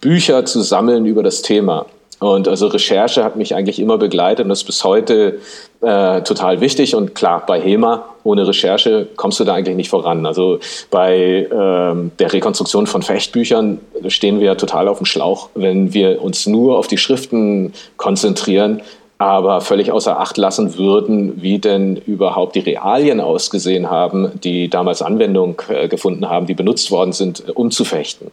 [0.00, 1.86] Bücher zu sammeln über das Thema.
[2.20, 5.38] Und also Recherche hat mich eigentlich immer begleitet und ist bis heute
[5.80, 6.94] äh, total wichtig.
[6.94, 10.26] Und klar, bei HEMA, ohne Recherche kommst du da eigentlich nicht voran.
[10.26, 16.20] Also bei ähm, der Rekonstruktion von Fechtbüchern stehen wir total auf dem Schlauch, wenn wir
[16.22, 18.82] uns nur auf die Schriften konzentrieren,
[19.16, 25.00] aber völlig außer Acht lassen würden, wie denn überhaupt die Realien ausgesehen haben, die damals
[25.00, 28.30] Anwendung äh, gefunden haben, die benutzt worden sind, um zu fechten.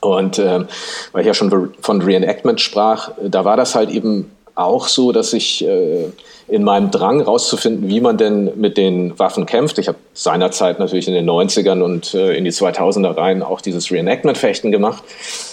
[0.00, 0.64] Und äh,
[1.12, 5.32] weil ich ja schon von Reenactment sprach, da war das halt eben auch so, dass
[5.32, 6.06] ich äh,
[6.48, 9.78] in meinem Drang rauszufinden, wie man denn mit den Waffen kämpft.
[9.78, 13.90] Ich habe seinerzeit natürlich in den 90ern und äh, in die 2000er rein auch dieses
[13.90, 15.02] Reenactment-Fechten gemacht.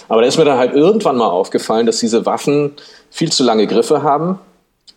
[0.10, 2.72] Aber da ist mir dann halt irgendwann mal aufgefallen, dass diese Waffen
[3.12, 4.40] viel zu lange Griffe haben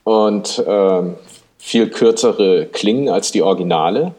[0.05, 1.03] und äh,
[1.59, 4.15] viel kürzere Klingen als die Originale.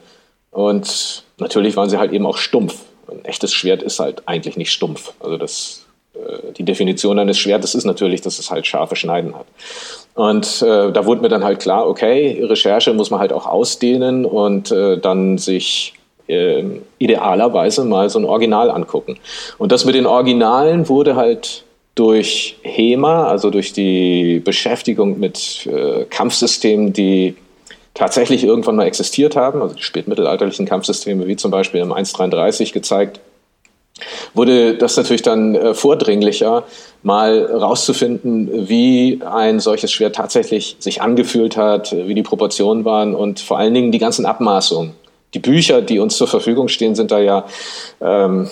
[0.51, 2.75] Und natürlich waren sie halt eben auch stumpf
[3.11, 5.13] ein echtes Schwert ist halt eigentlich nicht stumpf.
[5.19, 9.45] Also das, äh, die Definition eines Schwertes ist natürlich, dass es halt scharfe Schneiden hat.
[10.13, 14.25] Und äh, da wurde mir dann halt klar, okay, Recherche muss man halt auch ausdehnen
[14.25, 15.93] und äh, dann sich
[16.27, 16.63] äh,
[16.97, 19.17] idealerweise mal so ein Original angucken.
[19.57, 21.63] Und das mit den Originalen wurde halt
[21.95, 27.35] durch HEMA, also durch die Beschäftigung mit äh, Kampfsystemen, die
[27.93, 33.19] tatsächlich irgendwann mal existiert haben, also die spätmittelalterlichen Kampfsysteme wie zum Beispiel im 133 gezeigt,
[34.33, 36.63] wurde das natürlich dann äh, vordringlicher,
[37.03, 43.39] mal rauszufinden, wie ein solches Schwert tatsächlich sich angefühlt hat, wie die Proportionen waren und
[43.39, 44.93] vor allen Dingen die ganzen Abmaßungen.
[45.33, 47.45] Die Bücher, die uns zur Verfügung stehen, sind da ja
[48.01, 48.49] ähm,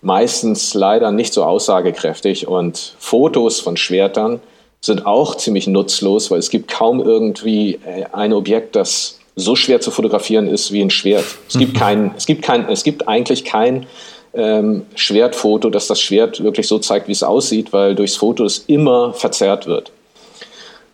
[0.00, 4.40] meistens leider nicht so aussagekräftig und Fotos von Schwertern
[4.80, 9.80] sind auch ziemlich nutzlos, weil es gibt kaum irgendwie äh, ein Objekt, das so schwer
[9.80, 11.24] zu fotografieren ist wie ein Schwert.
[11.48, 13.86] Es gibt kein, es gibt kein, es gibt eigentlich kein
[14.34, 18.58] ähm, Schwertfoto, das das Schwert wirklich so zeigt, wie es aussieht, weil durchs Foto es
[18.66, 19.92] immer verzerrt wird.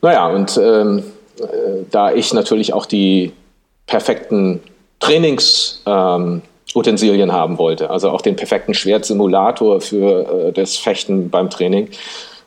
[0.03, 1.05] Naja, und ähm,
[1.41, 3.33] äh, da ich natürlich auch die
[3.87, 4.61] perfekten
[5.01, 11.89] Trainingsutensilien ähm, haben wollte, also auch den perfekten Schwertsimulator für äh, das Fechten beim Training,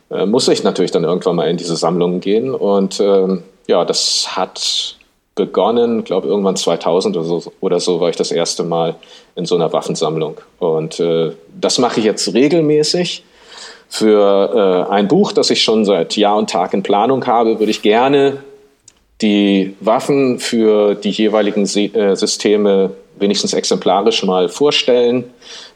[0.09, 2.53] äh, muss ich natürlich dann irgendwann mal in diese Sammlungen gehen.
[2.53, 4.97] Und ähm, ja, das hat
[5.35, 8.95] begonnen, glaube irgendwann 2000 oder so, oder so war ich das erste Mal
[9.35, 10.37] in so einer Waffensammlung.
[10.59, 13.23] Und äh, das mache ich jetzt regelmäßig.
[13.89, 17.71] Für äh, ein Buch, das ich schon seit Jahr und Tag in Planung habe, würde
[17.71, 18.43] ich gerne
[19.21, 25.23] die Waffen für die jeweiligen äh, Systeme wenigstens exemplarisch mal vorstellen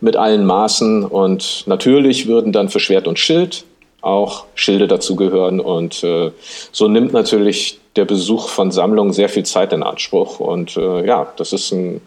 [0.02, 1.06] mit allen Maßen.
[1.06, 3.64] Und natürlich würden dann für Schwert und Schild
[4.02, 5.60] auch Schilde dazugehören.
[5.60, 6.32] Und äh,
[6.72, 10.40] so nimmt natürlich der Besuch von Sammlungen sehr viel Zeit in Anspruch.
[10.40, 12.02] Und äh, ja, das ist ein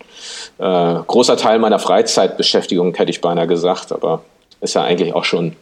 [0.59, 4.23] äh, großer Teil meiner Freizeitbeschäftigung, hätte ich beinahe gesagt, aber
[4.61, 5.57] ist ja eigentlich auch schon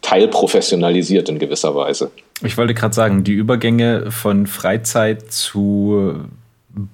[0.00, 2.10] teilprofessionalisiert in gewisser Weise.
[2.42, 6.14] Ich wollte gerade sagen, die Übergänge von Freizeit zu,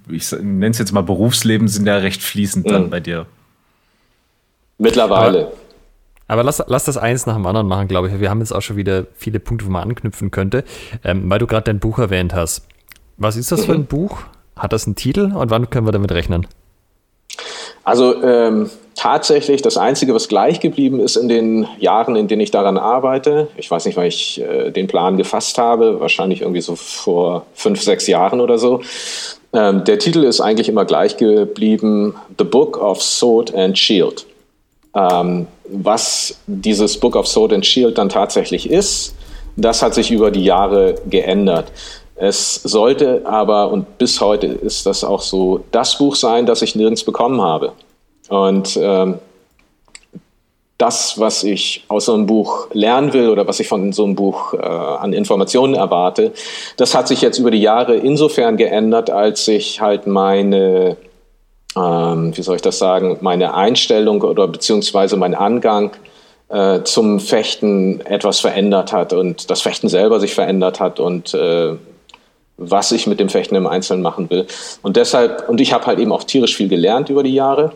[0.09, 2.71] ich nenne es jetzt mal Berufsleben, sind ja recht fließend mhm.
[2.71, 3.27] dann bei dir.
[4.79, 5.49] Mittlerweile.
[5.49, 5.53] Aber,
[6.31, 8.21] aber lass, lass das eins nach dem anderen machen, glaube ich.
[8.21, 10.63] Wir haben jetzt auch schon wieder viele Punkte, wo man anknüpfen könnte,
[11.05, 12.67] ähm, weil du gerade dein Buch erwähnt hast.
[13.17, 13.65] Was ist das mhm.
[13.65, 14.19] für ein Buch?
[14.57, 16.47] Hat das einen Titel und wann können wir damit rechnen?
[17.83, 22.53] Also ähm, tatsächlich das Einzige, was gleich geblieben ist in den Jahren, in denen ich
[22.53, 26.77] daran arbeite, ich weiß nicht, weil ich äh, den Plan gefasst habe, wahrscheinlich irgendwie so
[26.77, 28.83] vor fünf, sechs Jahren oder so.
[29.53, 34.27] Ähm, der Titel ist eigentlich immer gleich geblieben, The Book of Sword and Shield.
[34.95, 39.15] Ähm, was dieses Book of Sword and Shield dann tatsächlich ist,
[39.57, 41.71] das hat sich über die Jahre geändert.
[42.17, 46.75] Es sollte aber, und bis heute ist das auch so, das Buch sein, das ich
[46.75, 47.73] nirgends bekommen habe.
[48.29, 49.19] Und ähm,
[50.81, 54.15] das, was ich aus so einem Buch lernen will oder was ich von so einem
[54.15, 56.33] Buch äh, an Informationen erwarte,
[56.79, 60.97] das hat sich jetzt über die Jahre insofern geändert, als ich halt meine,
[61.77, 65.93] ähm, wie soll ich das sagen, meine Einstellung oder beziehungsweise mein Angang
[66.49, 71.77] äh, zum Fechten etwas verändert hat und das Fechten selber sich verändert hat und äh,
[72.57, 74.47] was ich mit dem Fechten im Einzelnen machen will.
[74.83, 77.73] Und deshalb, und ich habe halt eben auch tierisch viel gelernt über die Jahre.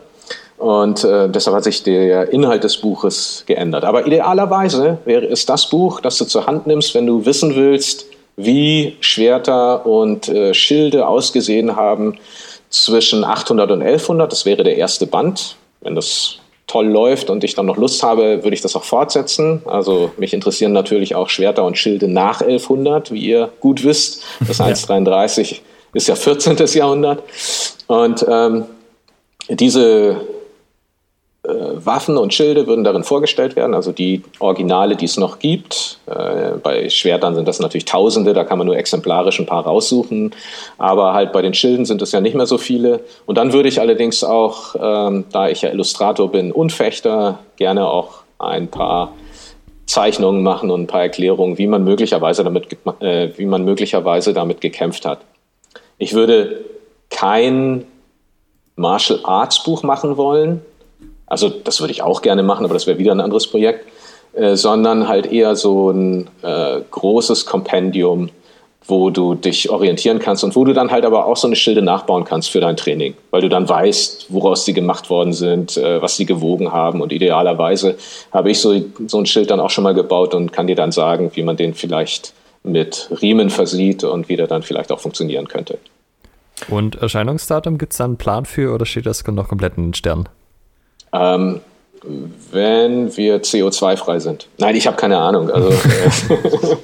[0.57, 3.83] Und äh, deshalb hat sich der Inhalt des Buches geändert.
[3.83, 8.05] Aber idealerweise wäre es das Buch, das du zur Hand nimmst, wenn du wissen willst,
[8.37, 12.17] wie Schwerter und äh, Schilde ausgesehen haben
[12.83, 14.31] zwischen 800 und 1100.
[14.31, 15.55] Das wäre der erste Band.
[15.81, 19.61] Wenn das toll läuft und ich dann noch Lust habe, würde ich das auch fortsetzen.
[19.65, 24.23] Also mich interessieren natürlich auch Schwerter und Schilde nach 1100, wie ihr gut wisst.
[24.47, 25.61] Das 133
[25.93, 26.57] ist ja 14.
[26.73, 27.23] Jahrhundert.
[27.87, 28.65] Und ähm,
[29.49, 30.17] diese
[31.47, 35.99] Waffen und Schilde würden darin vorgestellt werden, also die Originale, die es noch gibt.
[36.07, 40.31] Äh, bei Schwertern sind das natürlich Tausende, da kann man nur exemplarisch ein paar raussuchen.
[40.77, 43.01] Aber halt bei den Schilden sind es ja nicht mehr so viele.
[43.25, 47.87] Und dann würde ich allerdings auch, ähm, da ich ja Illustrator bin und Fechter, gerne
[47.87, 49.13] auch ein paar
[49.85, 54.61] Zeichnungen machen und ein paar Erklärungen, wie man möglicherweise damit, äh, wie man möglicherweise damit
[54.61, 55.19] gekämpft hat.
[55.97, 56.65] Ich würde
[57.09, 57.85] kein
[58.75, 60.61] Martial Arts Buch machen wollen,
[61.27, 63.87] also das würde ich auch gerne machen, aber das wäre wieder ein anderes Projekt,
[64.33, 68.29] äh, sondern halt eher so ein äh, großes Kompendium,
[68.87, 71.81] wo du dich orientieren kannst und wo du dann halt aber auch so eine Schilde
[71.81, 76.01] nachbauen kannst für dein Training, weil du dann weißt, woraus sie gemacht worden sind, äh,
[76.01, 77.97] was sie gewogen haben und idealerweise
[78.31, 78.75] habe ich so,
[79.07, 81.57] so ein Schild dann auch schon mal gebaut und kann dir dann sagen, wie man
[81.57, 82.33] den vielleicht
[82.63, 85.77] mit Riemen versieht und wie der dann vielleicht auch funktionieren könnte.
[86.69, 89.93] Und Erscheinungsdatum, gibt es da einen Plan für oder steht das noch komplett in den
[89.93, 90.29] Sternen?
[91.13, 91.61] Ähm,
[92.51, 94.47] wenn wir CO2-frei sind.
[94.57, 95.49] Nein, ich habe keine Ahnung.
[95.49, 96.77] Also, äh,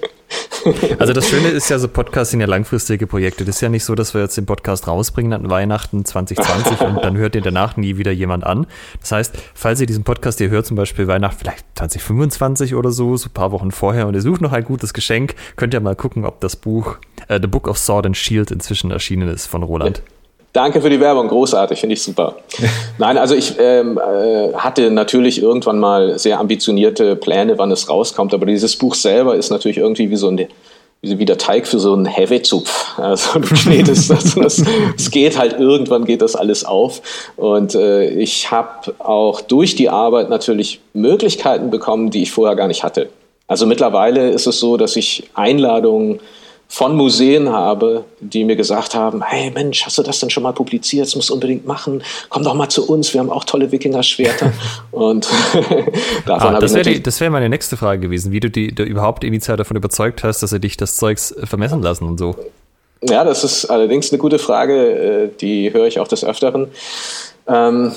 [1.00, 3.46] also das Schöne ist ja, so Podcasts sind ja langfristige Projekte.
[3.46, 7.04] Das ist ja nicht so, dass wir jetzt den Podcast rausbringen an Weihnachten 2020 und
[7.04, 8.68] dann hört ihr danach nie wieder jemand an.
[9.00, 13.16] Das heißt, falls ihr diesen Podcast hier hört, zum Beispiel Weihnachten vielleicht 2025 oder so,
[13.18, 15.96] so ein paar Wochen vorher und ihr sucht noch ein gutes Geschenk, könnt ihr mal
[15.96, 19.64] gucken, ob das Buch äh, The Book of Sword and Shield inzwischen erschienen ist von
[19.64, 20.00] Roland.
[20.00, 20.04] Ja.
[20.54, 22.36] Danke für die Werbung, großartig, finde ich super.
[22.98, 28.34] Nein, also ich ähm, äh, hatte natürlich irgendwann mal sehr ambitionierte Pläne, wann es rauskommt,
[28.34, 30.48] aber dieses Buch selber ist natürlich irgendwie wie so ein
[31.04, 33.00] wie der Teig für so einen Heavy-Zupf.
[33.00, 37.02] Also du knetest das und es geht halt irgendwann geht das alles auf.
[37.38, 42.68] Und äh, ich habe auch durch die Arbeit natürlich Möglichkeiten bekommen, die ich vorher gar
[42.68, 43.10] nicht hatte.
[43.48, 46.20] Also mittlerweile ist es so, dass ich Einladungen
[46.72, 50.54] von Museen habe, die mir gesagt haben, hey Mensch, hast du das denn schon mal
[50.54, 51.06] publiziert?
[51.06, 52.02] Das musst du unbedingt machen.
[52.30, 54.54] Komm doch mal zu uns, wir haben auch tolle Wikinger-Schwerter.
[54.92, 55.28] Und
[56.26, 59.58] davon ah, das wäre wär meine nächste Frage gewesen, wie du die, die überhaupt initial
[59.58, 62.38] davon überzeugt hast, dass sie dich das Zeugs vermessen lassen und so.
[63.04, 66.70] Ja, das ist allerdings eine gute Frage, äh, die höre ich auch des Öfteren.
[67.48, 67.92] Ähm,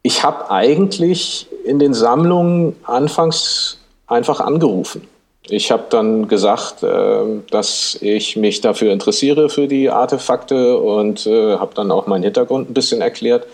[0.00, 5.06] ich habe eigentlich in den Sammlungen anfangs einfach angerufen
[5.48, 11.56] ich habe dann gesagt, äh, dass ich mich dafür interessiere für die Artefakte und äh,
[11.56, 13.46] habe dann auch meinen Hintergrund ein bisschen erklärt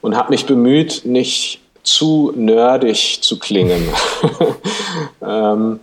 [0.00, 3.88] und habe mich bemüht, nicht zu nerdig zu klingen.
[5.26, 5.80] ähm,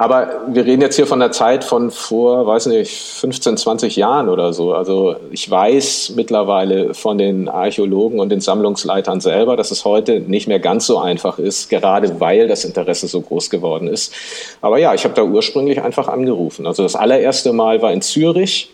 [0.00, 4.30] aber wir reden jetzt hier von der Zeit von vor, weiß nicht, 15, 20 Jahren
[4.30, 4.72] oder so.
[4.72, 10.48] Also ich weiß mittlerweile von den Archäologen und den Sammlungsleitern selber, dass es heute nicht
[10.48, 14.14] mehr ganz so einfach ist, gerade weil das Interesse so groß geworden ist.
[14.62, 16.66] Aber ja, ich habe da ursprünglich einfach angerufen.
[16.66, 18.70] Also das allererste Mal war in Zürich.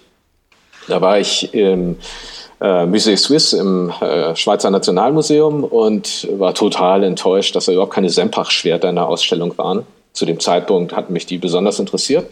[0.86, 1.96] Da war ich im
[2.60, 8.10] äh, Musée Suisse im äh, Schweizer Nationalmuseum und war total enttäuscht, dass da überhaupt keine
[8.10, 9.84] Sempach-Schwerter in der Ausstellung waren.
[10.16, 12.26] Zu dem Zeitpunkt hatten mich die besonders interessiert.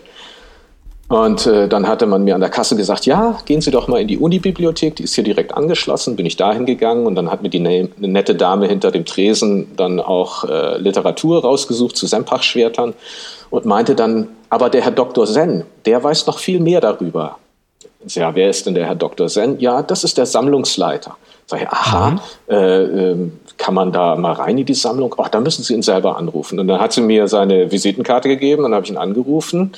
[1.08, 4.00] Und äh, dann hatte man mir an der Kasse gesagt, ja, gehen Sie doch mal
[4.00, 6.16] in die Unibibliothek, die ist hier direkt angeschlossen.
[6.16, 9.04] Bin ich dahin gegangen und dann hat mir die ne eine nette Dame hinter dem
[9.04, 12.94] Tresen dann auch äh, Literatur rausgesucht zu Sempach-Schwertern
[13.50, 15.26] und meinte dann, aber der Herr Dr.
[15.26, 17.36] Sen, der weiß noch viel mehr darüber.
[18.08, 19.28] Ja, wer ist denn der Herr Dr.
[19.28, 19.60] Sen?
[19.60, 21.16] Ja, das ist der Sammlungsleiter.
[21.46, 22.20] Sag ich, aha, mhm.
[22.48, 25.14] äh, äh, kann man da mal rein in die Sammlung?
[25.18, 26.58] Ach, da müssen Sie ihn selber anrufen.
[26.58, 29.72] Und dann hat sie mir seine Visitenkarte gegeben, dann habe ich ihn angerufen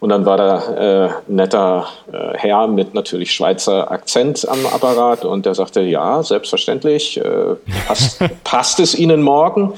[0.00, 5.46] und dann war da äh, netter äh, Herr mit natürlich Schweizer Akzent am Apparat und
[5.46, 7.54] der sagte, ja, selbstverständlich, äh,
[7.86, 9.74] passt, passt es Ihnen morgen?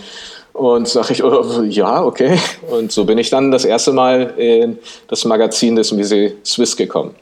[0.53, 2.37] Und sage ich, oh, ja, okay.
[2.69, 7.15] Und so bin ich dann das erste Mal in das Magazin des Musée Swiss gekommen.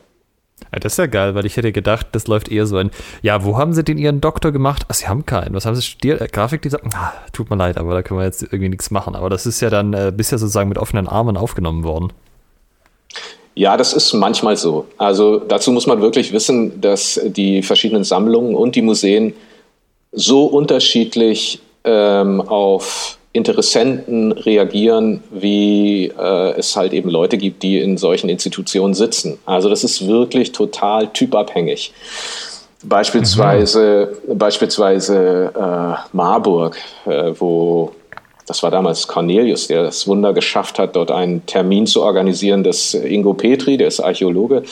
[0.77, 2.91] Ja, das ist ja geil, weil ich hätte gedacht, das läuft eher so ein,
[3.23, 4.85] ja, wo haben sie denn ihren Doktor gemacht?
[4.89, 5.55] Ach, sie haben keinen.
[5.55, 6.21] Was haben sie studiert?
[6.21, 6.91] Äh, Grafikdesign?
[6.93, 9.15] Ah, tut mir leid, aber da können wir jetzt irgendwie nichts machen.
[9.15, 12.13] Aber das ist ja dann äh, bisher sozusagen mit offenen Armen aufgenommen worden.
[13.55, 14.87] Ja, das ist manchmal so.
[14.99, 19.33] Also dazu muss man wirklich wissen, dass die verschiedenen Sammlungen und die Museen
[20.13, 27.97] so unterschiedlich ähm, auf Interessenten reagieren, wie äh, es halt eben Leute gibt, die in
[27.97, 29.39] solchen Institutionen sitzen.
[29.47, 31.93] Also das ist wirklich total typabhängig.
[32.85, 34.39] Beispielsweise, mhm.
[34.39, 37.93] beispielsweise äh, Marburg, äh, wo
[38.47, 42.95] das war damals Cornelius, der das Wunder geschafft hat, dort einen Termin zu organisieren, dass
[42.95, 44.63] Ingo Petri, der ist Archäologe,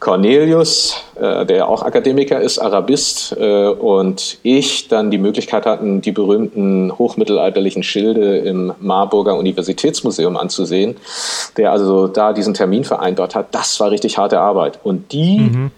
[0.00, 6.12] Cornelius, äh, der auch Akademiker ist, Arabist, äh, und ich dann die Möglichkeit hatten, die
[6.12, 10.96] berühmten hochmittelalterlichen Schilde im Marburger Universitätsmuseum anzusehen,
[11.58, 13.48] der also da diesen Termin vereinbart hat.
[13.54, 14.78] Das war richtig harte Arbeit.
[14.82, 15.70] Und die mhm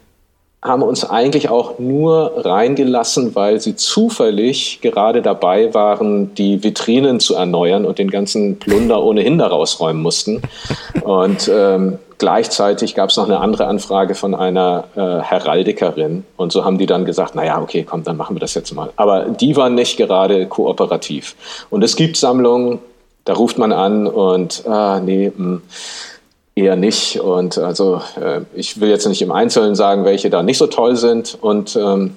[0.62, 7.34] haben uns eigentlich auch nur reingelassen, weil sie zufällig gerade dabei waren, die Vitrinen zu
[7.34, 10.42] erneuern und den ganzen Plunder ohnehin da rausräumen mussten.
[11.02, 16.24] Und ähm, gleichzeitig gab es noch eine andere Anfrage von einer äh, Heraldikerin.
[16.36, 18.90] Und so haben die dann gesagt, naja, okay, komm, dann machen wir das jetzt mal.
[18.96, 21.36] Aber die waren nicht gerade kooperativ.
[21.70, 22.80] Und es gibt Sammlungen,
[23.24, 25.62] da ruft man an und, ah, nee, mh, hm,
[26.60, 27.20] eher nicht.
[27.20, 30.96] Und also äh, ich will jetzt nicht im Einzelnen sagen, welche da nicht so toll
[30.96, 31.38] sind.
[31.40, 32.16] Und ähm,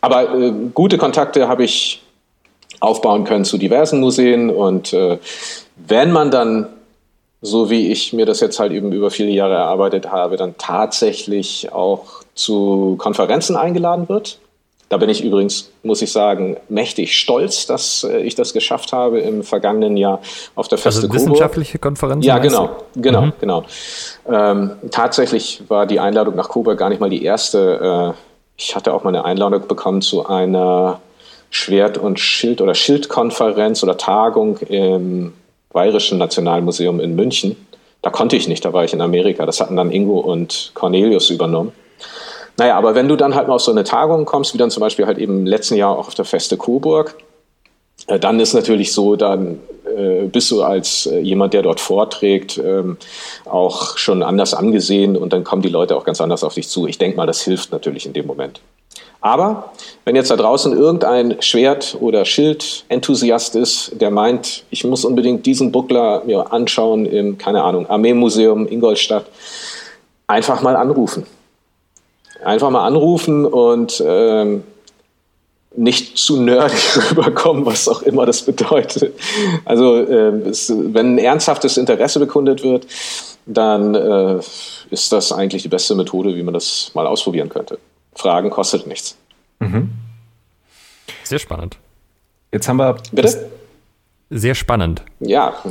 [0.00, 2.02] aber äh, gute Kontakte habe ich
[2.80, 4.50] aufbauen können zu diversen Museen.
[4.50, 5.18] Und äh,
[5.76, 6.68] wenn man dann,
[7.40, 11.72] so wie ich mir das jetzt halt eben über viele Jahre erarbeitet habe, dann tatsächlich
[11.72, 14.38] auch zu Konferenzen eingeladen wird,
[14.94, 19.18] da bin ich übrigens, muss ich sagen, mächtig stolz, dass äh, ich das geschafft habe
[19.18, 20.20] im vergangenen Jahr
[20.54, 22.24] auf der Feste also wissenschaftliche Konferenz?
[22.24, 23.32] Ja, genau, genau, mhm.
[23.40, 23.64] genau.
[24.30, 28.14] Ähm, tatsächlich war die Einladung nach Coburg gar nicht mal die erste.
[28.14, 28.20] Äh,
[28.56, 31.00] ich hatte auch mal eine Einladung bekommen zu einer
[31.50, 35.32] Schwert- und Schild- oder Schildkonferenz oder Tagung im
[35.72, 37.56] Bayerischen Nationalmuseum in München.
[38.00, 39.44] Da konnte ich nicht, da war ich in Amerika.
[39.44, 41.72] Das hatten dann Ingo und Cornelius übernommen.
[42.56, 44.80] Naja, aber wenn du dann halt mal auf so eine Tagung kommst, wie dann zum
[44.80, 47.16] Beispiel halt eben im letzten Jahr auch auf der Feste Coburg,
[48.06, 49.60] äh, dann ist natürlich so, dann
[49.96, 52.96] äh, bist du als äh, jemand, der dort vorträgt, ähm,
[53.44, 56.86] auch schon anders angesehen und dann kommen die Leute auch ganz anders auf dich zu.
[56.86, 58.60] Ich denke mal, das hilft natürlich in dem Moment.
[59.20, 59.72] Aber
[60.04, 65.72] wenn jetzt da draußen irgendein Schwert- oder Schild-Enthusiast ist, der meint, ich muss unbedingt diesen
[65.72, 69.24] Buckler mir anschauen im, keine Ahnung, Armeemuseum Ingolstadt,
[70.26, 71.26] einfach mal anrufen.
[72.44, 74.64] Einfach mal anrufen und ähm,
[75.76, 79.14] nicht zu nerdig rüberkommen, was auch immer das bedeutet.
[79.64, 82.86] Also äh, es, wenn ein ernsthaftes Interesse bekundet wird,
[83.46, 84.40] dann äh,
[84.90, 87.78] ist das eigentlich die beste Methode, wie man das mal ausprobieren könnte.
[88.14, 89.16] Fragen kostet nichts.
[89.58, 89.90] Mhm.
[91.24, 91.76] Sehr spannend.
[92.52, 92.96] Jetzt haben wir.
[93.12, 93.50] Bitte?
[94.30, 95.02] Sehr spannend.
[95.20, 95.54] Ja.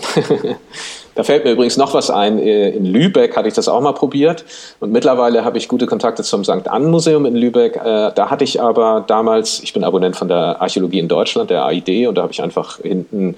[1.16, 2.40] Da fällt mir übrigens noch was ein.
[2.40, 4.46] Äh, in Lübeck hatte ich das auch mal probiert
[4.80, 6.68] und mittlerweile habe ich gute Kontakte zum St.
[6.68, 7.76] Ann Museum in Lübeck.
[7.76, 11.66] Äh, da hatte ich aber damals, ich bin Abonnent von der Archäologie in Deutschland, der
[11.66, 13.36] AID, und da habe ich einfach hinten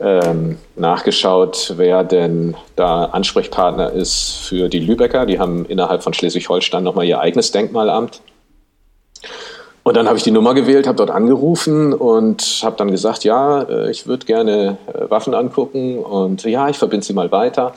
[0.00, 5.26] ähm, nachgeschaut, wer denn da Ansprechpartner ist für die Lübecker.
[5.26, 8.20] Die haben innerhalb von Schleswig-Holstein nochmal ihr eigenes Denkmalamt.
[9.84, 13.62] Und dann habe ich die Nummer gewählt, habe dort angerufen und habe dann gesagt, ja,
[13.62, 17.72] äh, ich würde gerne äh, Waffen angucken und ja, ich verbinde sie mal weiter.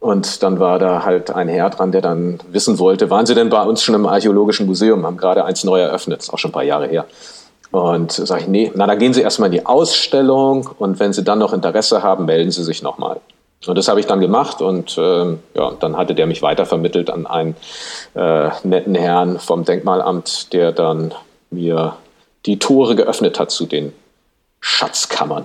[0.00, 3.48] Und dann war da halt ein Herr dran, der dann wissen wollte, waren Sie denn
[3.48, 5.04] bei uns schon im Archäologischen Museum?
[5.04, 7.04] Haben gerade eins neu eröffnet, ist auch schon ein paar Jahre her.
[7.70, 11.24] Und sage ich, nee, na, dann gehen Sie erstmal in die Ausstellung und wenn Sie
[11.24, 13.20] dann noch Interesse haben, melden Sie sich nochmal.
[13.66, 17.26] Und das habe ich dann gemacht und ähm, ja, dann hatte der mich weitervermittelt an
[17.26, 17.56] einen
[18.14, 21.12] äh, netten Herrn vom Denkmalamt, der dann
[21.50, 21.96] mir
[22.46, 23.92] die Tore geöffnet hat zu den
[24.60, 25.44] Schatzkammern.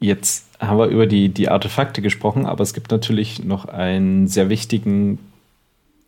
[0.00, 4.48] Jetzt haben wir über die, die Artefakte gesprochen, aber es gibt natürlich noch einen sehr
[4.48, 5.18] wichtigen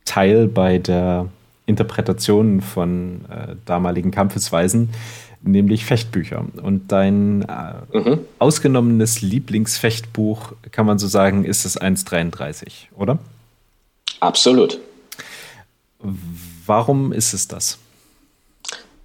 [0.04, 1.28] Teil bei der
[1.66, 4.90] Interpretation von äh, damaligen Kampfesweisen,
[5.42, 6.44] nämlich Fechtbücher.
[6.62, 8.20] Und dein äh, mhm.
[8.38, 13.18] ausgenommenes Lieblingsfechtbuch, kann man so sagen, ist das 1.33, oder?
[14.20, 14.78] Absolut.
[16.66, 17.78] Warum ist es das?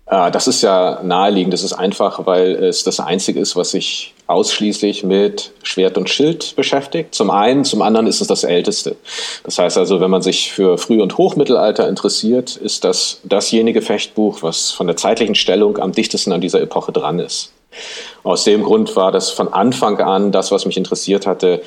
[0.09, 1.53] Äh, das ist ja naheliegend.
[1.53, 6.55] Das ist einfach, weil es das Einzige ist, was sich ausschließlich mit Schwert und Schild
[6.55, 7.15] beschäftigt.
[7.15, 8.95] Zum einen, zum anderen ist es das älteste.
[9.43, 14.43] Das heißt also, wenn man sich für Früh- und Hochmittelalter interessiert, ist das dasjenige Fechtbuch,
[14.43, 17.51] was von der zeitlichen Stellung am dichtesten an dieser Epoche dran ist.
[18.23, 21.61] Aus dem Grund war das von Anfang an das, was mich interessiert hatte.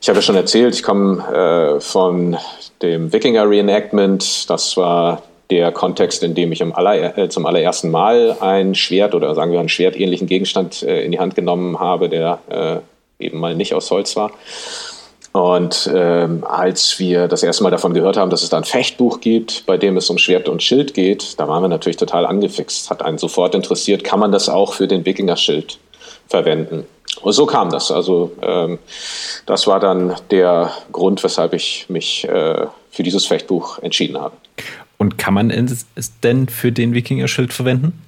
[0.00, 2.36] Ich habe ja schon erzählt, ich komme äh, von
[2.82, 4.48] dem Wikinger Reenactment.
[4.48, 9.34] Das war der Kontext, in dem ich aller, äh, zum allerersten Mal ein Schwert oder
[9.34, 13.54] sagen wir einen schwertähnlichen Gegenstand äh, in die Hand genommen habe, der äh, eben mal
[13.54, 14.32] nicht aus Holz war.
[15.32, 19.20] Und ähm, als wir das erste Mal davon gehört haben, dass es da ein Fechtbuch
[19.20, 22.88] gibt, bei dem es um Schwert und Schild geht, da waren wir natürlich total angefixt,
[22.88, 25.78] hat einen sofort interessiert, kann man das auch für den Wikinger-Schild
[26.26, 26.86] verwenden.
[27.20, 27.90] Und so kam das.
[27.90, 28.78] Also ähm,
[29.44, 34.36] das war dann der Grund, weshalb ich mich äh, für dieses Fechtbuch entschieden habe.
[34.98, 38.02] Und kann man es denn für den Wikinger-Schild verwenden?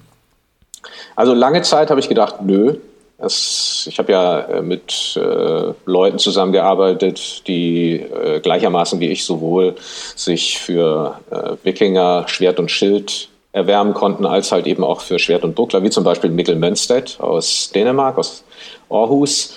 [1.15, 2.75] Also lange Zeit habe ich gedacht, nö.
[3.17, 9.75] Das, ich habe ja äh, mit äh, Leuten zusammengearbeitet, die äh, gleichermaßen wie ich sowohl
[10.15, 15.43] sich für äh, Wikinger, Schwert und Schild erwärmen konnten, als halt eben auch für Schwert
[15.43, 18.43] und Buckler, wie zum Beispiel Mikkel Mönstedt aus Dänemark, aus
[18.89, 19.55] Aarhus.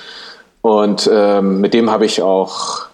[0.63, 2.87] Und ähm, mit dem habe ich auch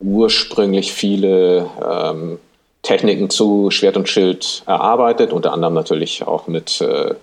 [0.00, 2.38] ursprünglich viele ähm,
[2.82, 7.14] Techniken zu Schwert und Schild erarbeitet, unter anderem natürlich auch mit äh,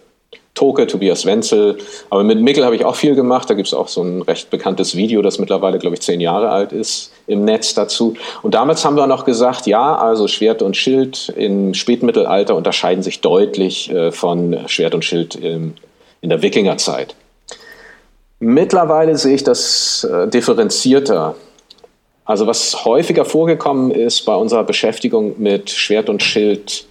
[0.53, 1.77] Toke, Tobias Wenzel.
[2.09, 3.49] Aber mit Mickel habe ich auch viel gemacht.
[3.49, 6.49] Da gibt es auch so ein recht bekanntes Video, das mittlerweile, glaube ich, zehn Jahre
[6.49, 8.15] alt ist, im Netz dazu.
[8.43, 13.21] Und damals haben wir noch gesagt, ja, also Schwert und Schild im Spätmittelalter unterscheiden sich
[13.21, 15.73] deutlich äh, von Schwert und Schild im,
[16.21, 17.15] in der Wikingerzeit.
[18.39, 21.35] Mittlerweile sehe ich das äh, differenzierter.
[22.25, 26.85] Also was häufiger vorgekommen ist bei unserer Beschäftigung mit Schwert und Schild,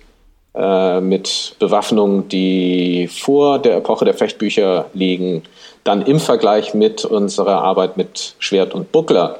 [0.54, 5.42] äh, mit Bewaffnungen, die vor der Epoche der Fechtbücher liegen,
[5.84, 9.38] dann im Vergleich mit unserer Arbeit mit Schwert und Buckler,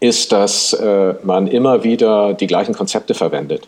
[0.00, 3.66] ist, dass äh, man immer wieder die gleichen Konzepte verwendet.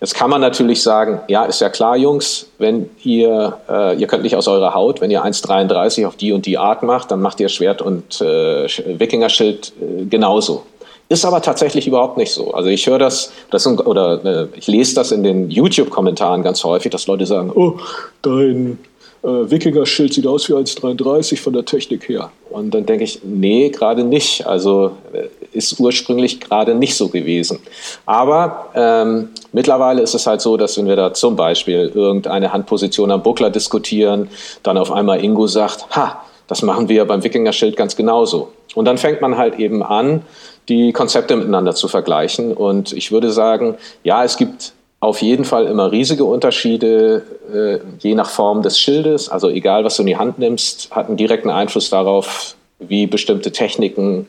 [0.00, 4.22] Jetzt kann man natürlich sagen, ja, ist ja klar, Jungs, wenn ihr, äh, ihr könnt
[4.22, 7.40] nicht aus eurer Haut, wenn ihr 1,33 auf die und die Art macht, dann macht
[7.40, 8.68] ihr Schwert und äh,
[8.98, 10.62] Wikingerschild äh, genauso.
[11.08, 12.52] Ist aber tatsächlich überhaupt nicht so.
[12.52, 16.92] Also ich höre das, das oder äh, ich lese das in den YouTube-Kommentaren ganz häufig,
[16.92, 17.78] dass Leute sagen, oh,
[18.22, 18.78] dein
[19.22, 22.30] äh, Wikinger-Schild sieht aus wie 1,33 von der Technik her.
[22.50, 24.46] Und dann denke ich, nee, gerade nicht.
[24.46, 27.60] Also äh, ist ursprünglich gerade nicht so gewesen.
[28.06, 33.10] Aber ähm, mittlerweile ist es halt so, dass wenn wir da zum Beispiel irgendeine Handposition
[33.10, 34.28] am Buckler diskutieren,
[34.62, 38.52] dann auf einmal Ingo sagt, ha, das machen wir beim Wikinger-Schild ganz genauso.
[38.74, 40.22] Und dann fängt man halt eben an,
[40.68, 42.52] die Konzepte miteinander zu vergleichen.
[42.52, 47.22] Und ich würde sagen, ja, es gibt auf jeden Fall immer riesige Unterschiede,
[47.52, 49.28] äh, je nach Form des Schildes.
[49.28, 53.52] Also egal, was du in die Hand nimmst, hat einen direkten Einfluss darauf, wie bestimmte
[53.52, 54.26] Techniken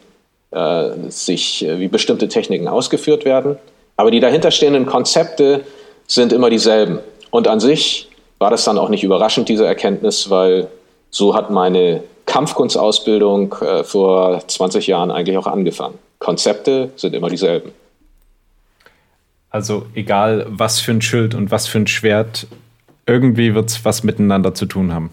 [1.10, 3.58] sich, äh, wie bestimmte Techniken ausgeführt werden.
[3.98, 5.62] Aber die dahinterstehenden Konzepte
[6.08, 7.00] sind immer dieselben.
[7.32, 10.68] Und an sich war das dann auch nicht überraschend, diese Erkenntnis, weil
[11.12, 15.98] so hat meine Kampfkunstausbildung äh, vor 20 Jahren eigentlich auch angefangen.
[16.20, 17.72] Konzepte sind immer dieselben.
[19.50, 22.48] Also egal, was für ein Schild und was für ein Schwert,
[23.08, 25.10] irgendwie wird es was miteinander zu tun haben.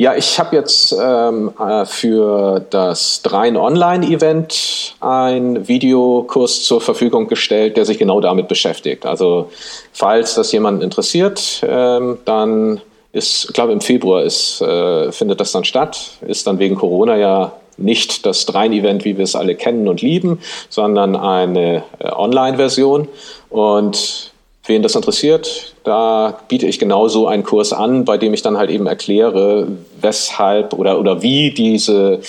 [0.00, 7.76] Ja, ich habe jetzt ähm, äh, für das Drein Online-Event einen Videokurs zur Verfügung gestellt,
[7.76, 9.04] der sich genau damit beschäftigt.
[9.04, 9.50] Also
[9.92, 12.80] falls das jemanden interessiert, ähm, dann
[13.12, 17.18] ist, ich glaube im Februar ist, äh, findet das dann statt, ist dann wegen Corona
[17.18, 20.40] ja nicht das Drein-Event, wie wir es alle kennen und lieben,
[20.70, 23.06] sondern eine äh, Online-Version.
[23.50, 24.29] Und
[24.70, 28.70] wen das interessiert, da biete ich genauso einen Kurs an, bei dem ich dann halt
[28.70, 29.66] eben erkläre,
[30.00, 32.20] weshalb oder, oder wie diese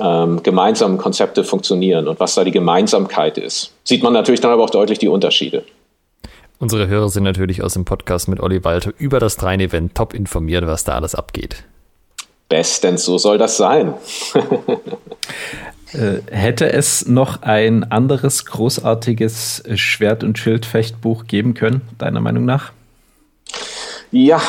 [0.00, 3.72] ähm, gemeinsamen Konzepte funktionieren und was da die Gemeinsamkeit ist.
[3.84, 5.64] Sieht man natürlich dann aber auch deutlich die Unterschiede.
[6.60, 10.66] Unsere Hörer sind natürlich aus dem Podcast mit Olli Walter über das Drein-Event top informiert,
[10.66, 11.64] was da alles abgeht.
[12.48, 13.94] Bestens, so soll das sein.
[15.92, 22.72] Äh, hätte es noch ein anderes großartiges Schwert- und Schildfechtbuch geben können, deiner Meinung nach?
[24.10, 24.40] Ja,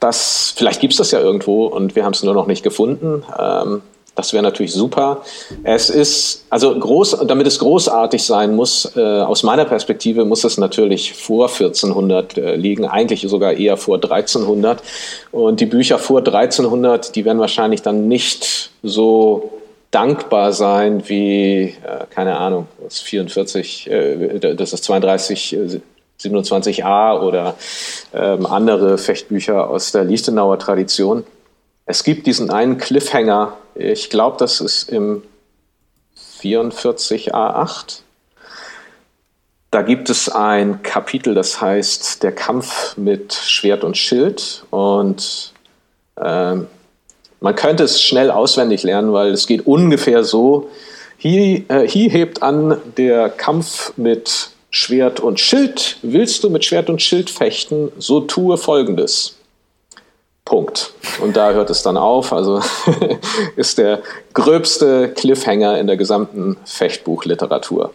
[0.00, 3.22] das, vielleicht gibt es das ja irgendwo und wir haben es nur noch nicht gefunden.
[3.38, 3.82] Ähm,
[4.14, 5.22] das wäre natürlich super.
[5.64, 10.58] Es ist, also groß, damit es großartig sein muss, äh, aus meiner Perspektive muss es
[10.58, 14.82] natürlich vor 1400 äh, liegen, eigentlich sogar eher vor 1300.
[15.30, 19.50] Und die Bücher vor 1300, die werden wahrscheinlich dann nicht so
[19.92, 25.56] dankbar sein wie, äh, keine Ahnung, das 44, äh, das ist 32,
[26.20, 27.54] 27a äh, oder
[28.12, 31.24] ähm, andere Fechtbücher aus der Liechtenauer Tradition.
[31.86, 35.22] Es gibt diesen einen Cliffhanger, ich glaube, das ist im
[36.40, 38.00] 44a8.
[39.70, 44.64] Da gibt es ein Kapitel, das heißt Der Kampf mit Schwert und Schild.
[44.70, 45.52] Und
[46.22, 46.66] ähm,
[47.42, 50.70] man könnte es schnell auswendig lernen, weil es geht ungefähr so.
[51.18, 55.98] Hier, äh, hier hebt an der Kampf mit Schwert und Schild.
[56.02, 59.36] Willst du mit Schwert und Schild fechten, so tue Folgendes.
[60.44, 60.92] Punkt.
[61.20, 62.32] Und da hört es dann auf.
[62.32, 62.60] Also
[63.56, 64.02] ist der
[64.34, 67.92] gröbste Cliffhanger in der gesamten Fechtbuchliteratur.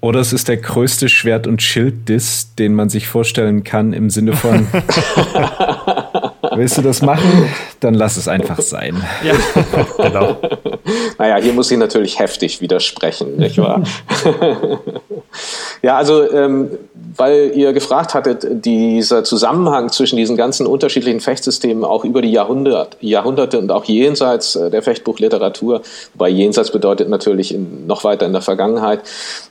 [0.00, 4.32] Oder es ist der größte Schwert- und Schild-Diss, den man sich vorstellen kann, im Sinne
[4.32, 4.66] von:
[6.58, 7.48] Willst du das machen?
[7.78, 9.00] Dann lass es einfach sein.
[9.22, 9.34] Ja,
[9.96, 10.36] genau.
[11.16, 13.84] Naja, hier muss ich natürlich heftig widersprechen, nicht wahr?
[15.82, 16.70] ja, also, ähm,
[17.16, 22.96] weil ihr gefragt hattet, dieser Zusammenhang zwischen diesen ganzen unterschiedlichen Fechtsystemen auch über die Jahrhundert,
[23.00, 25.82] Jahrhunderte und auch jenseits äh, der Fechtbuchliteratur,
[26.14, 29.02] wobei jenseits bedeutet natürlich in, noch weiter in der Vergangenheit,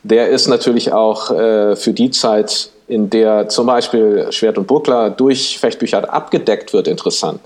[0.04, 5.10] der ist natürlich auch äh, für die Zeit, in der zum Beispiel Schwert und Buckler
[5.10, 7.42] durch Fechtbücher abgedeckt wird, interessant.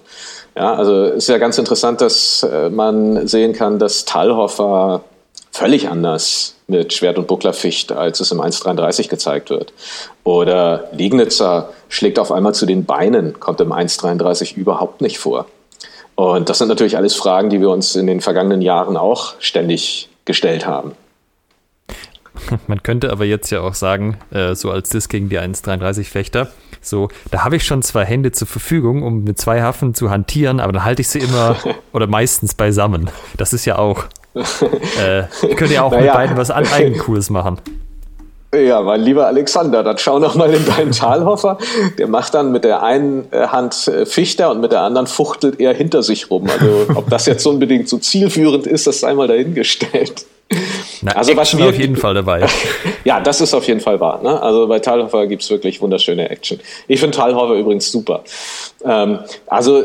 [0.56, 5.04] Ja, also ist ja ganz interessant, dass äh, man sehen kann, dass Talhoffer
[5.52, 9.74] völlig anders mit Schwert und Buckler ficht, als es im 1.33 gezeigt wird.
[10.24, 15.46] Oder Liegnitzer schlägt auf einmal zu den Beinen, kommt im 1.33 überhaupt nicht vor.
[16.16, 20.10] Und das sind natürlich alles Fragen, die wir uns in den vergangenen Jahren auch ständig
[20.26, 20.94] gestellt haben.
[22.68, 27.10] Man könnte aber jetzt ja auch sagen, äh, so als Disk gegen die 1,33-Fechter, so,
[27.30, 30.74] da habe ich schon zwei Hände zur Verfügung, um mit zwei Haffen zu hantieren, aber
[30.74, 31.56] dann halte ich sie immer
[31.94, 33.10] oder meistens beisammen.
[33.38, 36.06] Das ist ja auch, äh, ich könnte ja auch naja.
[36.06, 37.60] mit beiden was Eigencooles machen.
[38.54, 41.58] Ja, mein lieber Alexander, dann schau noch mal in deinen Talhoffer.
[41.98, 45.62] Der macht dann mit der einen äh, Hand äh, Fichter und mit der anderen fuchtelt
[45.62, 46.50] er hinter sich rum.
[46.50, 50.26] Also ob das jetzt unbedingt so zielführend ist, das sei mal dahingestellt.
[51.02, 52.46] Na, also was mir auf jeden Fall dabei.
[53.04, 54.22] ja, das ist auf jeden Fall wahr.
[54.22, 54.42] Ne?
[54.42, 56.60] Also bei Talhofer gibt es wirklich wunderschöne Action.
[56.88, 58.24] Ich finde Talhofer übrigens super.
[58.84, 59.84] Ähm, also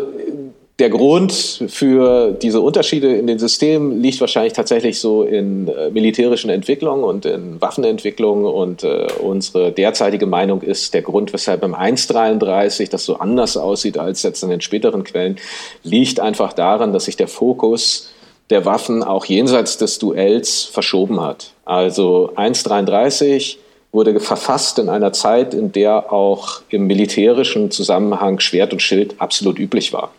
[0.79, 6.51] der Grund für diese Unterschiede in den Systemen liegt wahrscheinlich tatsächlich so in äh, militärischen
[6.51, 8.45] Entwicklungen und in Waffenentwicklung.
[8.45, 13.97] Und äh, unsere derzeitige Meinung ist, der Grund, weshalb im 1.33 das so anders aussieht
[13.97, 15.37] als jetzt in den späteren Quellen,
[15.83, 18.11] liegt einfach daran, dass sich der Fokus
[18.51, 21.53] der Waffen auch jenseits des Duells verschoben hat.
[21.65, 23.57] Also 1.33
[23.93, 29.59] wurde verfasst in einer Zeit, in der auch im militärischen Zusammenhang Schwert und Schild absolut
[29.59, 30.13] üblich war.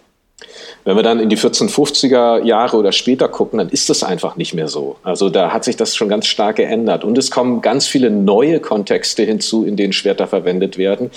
[0.84, 4.54] Wenn wir dann in die 1450er Jahre oder später gucken, dann ist das einfach nicht
[4.54, 4.98] mehr so.
[5.02, 7.04] Also da hat sich das schon ganz stark geändert.
[7.04, 11.10] Und es kommen ganz viele neue Kontexte hinzu, in denen Schwerter verwendet werden.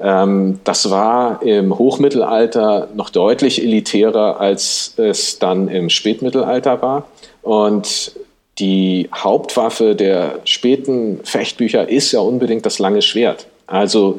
[0.00, 7.08] Ähm, das war im Hochmittelalter noch deutlich elitärer, als es dann im Spätmittelalter war.
[7.42, 8.12] Und
[8.58, 13.46] die Hauptwaffe der späten Fechtbücher ist ja unbedingt das lange Schwert.
[13.68, 14.18] Also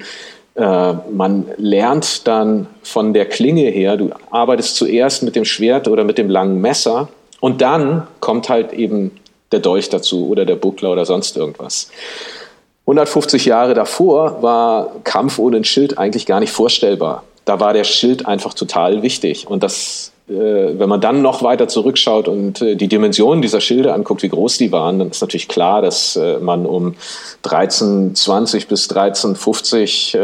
[0.60, 6.18] man lernt dann von der Klinge her, du arbeitest zuerst mit dem Schwert oder mit
[6.18, 7.08] dem langen Messer
[7.40, 9.12] und dann kommt halt eben
[9.52, 11.90] der Dolch dazu oder der Buckler oder sonst irgendwas.
[12.82, 17.24] 150 Jahre davor war Kampf ohne ein Schild eigentlich gar nicht vorstellbar.
[17.46, 21.68] Da war der Schild einfach total wichtig und das äh, wenn man dann noch weiter
[21.68, 25.48] zurückschaut und äh, die Dimensionen dieser Schilde anguckt, wie groß die waren, dann ist natürlich
[25.48, 26.96] klar, dass äh, man um
[27.44, 30.18] 1320 bis 1350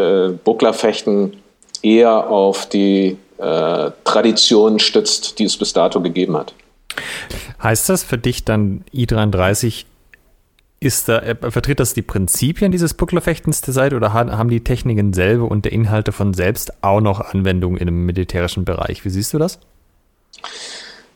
[0.43, 1.33] Bucklerfechten
[1.81, 6.53] eher auf die Tradition stützt, die es bis dato gegeben hat.
[7.61, 9.83] Heißt das für dich dann I33
[10.79, 15.49] ist da, vertritt das die Prinzipien dieses Bucklerfechtens der Seite oder haben die Techniken selber
[15.49, 19.03] und der Inhalt davon selbst auch noch Anwendung einem militärischen Bereich?
[19.03, 19.59] Wie siehst du das?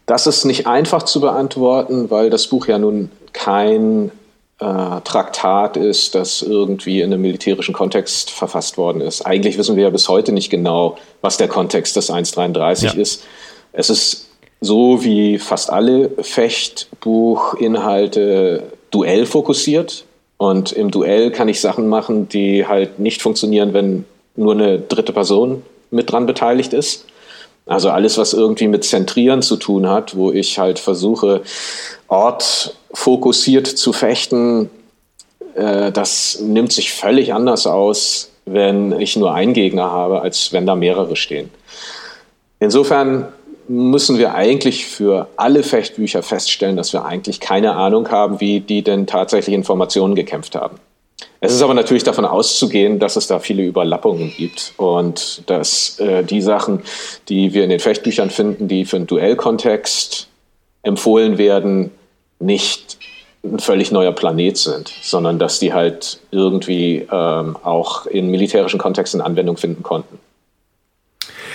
[0.05, 4.11] Das ist nicht einfach zu beantworten, weil das Buch ja nun kein
[4.59, 9.25] äh, Traktat ist, das irgendwie in einem militärischen Kontext verfasst worden ist.
[9.25, 12.91] Eigentlich wissen wir ja bis heute nicht genau, was der Kontext des 1.33 ja.
[12.93, 13.23] ist.
[13.71, 14.27] Es ist
[14.61, 20.05] so wie fast alle Fechtbuchinhalte duellfokussiert.
[20.37, 24.05] Und im Duell kann ich Sachen machen, die halt nicht funktionieren, wenn
[24.35, 27.05] nur eine dritte Person mit dran beteiligt ist.
[27.69, 31.43] Also alles, was irgendwie mit Zentrieren zu tun hat, wo ich halt versuche,
[32.07, 34.71] ortfokussiert zu fechten,
[35.53, 40.65] äh, das nimmt sich völlig anders aus, wenn ich nur einen Gegner habe, als wenn
[40.65, 41.51] da mehrere stehen.
[42.59, 43.27] Insofern
[43.67, 48.81] müssen wir eigentlich für alle Fechtbücher feststellen, dass wir eigentlich keine Ahnung haben, wie die
[48.81, 50.79] denn tatsächlich Informationen gekämpft haben.
[51.41, 56.23] Es ist aber natürlich davon auszugehen, dass es da viele Überlappungen gibt und dass äh,
[56.23, 56.81] die Sachen,
[57.29, 60.27] die wir in den Fechtbüchern finden, die für einen Duellkontext
[60.83, 61.91] empfohlen werden,
[62.39, 62.97] nicht
[63.43, 69.21] ein völlig neuer Planet sind, sondern dass die halt irgendwie ähm, auch in militärischen Kontexten
[69.21, 70.19] Anwendung finden konnten.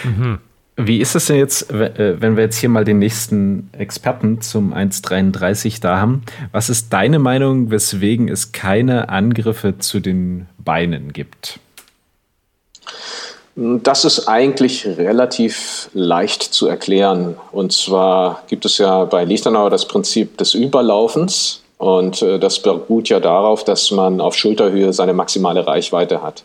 [0.02, 0.40] Mhm.
[0.76, 4.74] Wie ist es denn jetzt, äh, wenn wir jetzt hier mal den nächsten Experten zum
[4.74, 6.22] 1.33 da haben?
[6.50, 11.60] Was ist deine Meinung, weswegen es keine Angriffe zu den Beinen gibt?
[13.56, 17.36] Das ist eigentlich relativ leicht zu erklären.
[17.52, 21.62] Und zwar gibt es ja bei Lichtenauer das Prinzip des Überlaufens.
[21.84, 26.42] Und äh, das beruht ja darauf, dass man auf Schulterhöhe seine maximale Reichweite hat.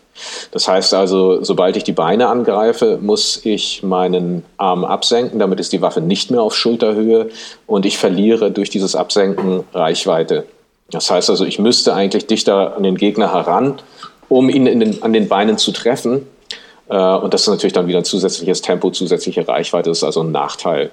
[0.51, 5.71] Das heißt also, sobald ich die Beine angreife, muss ich meinen Arm absenken, damit ist
[5.71, 7.29] die Waffe nicht mehr auf Schulterhöhe
[7.67, 10.43] und ich verliere durch dieses Absenken Reichweite.
[10.91, 13.75] Das heißt also, ich müsste eigentlich dichter an den Gegner heran,
[14.27, 16.27] um ihn den, an den Beinen zu treffen.
[16.89, 19.89] Äh, und das ist natürlich dann wieder ein zusätzliches Tempo, zusätzliche Reichweite.
[19.89, 20.91] Das ist also ein Nachteil.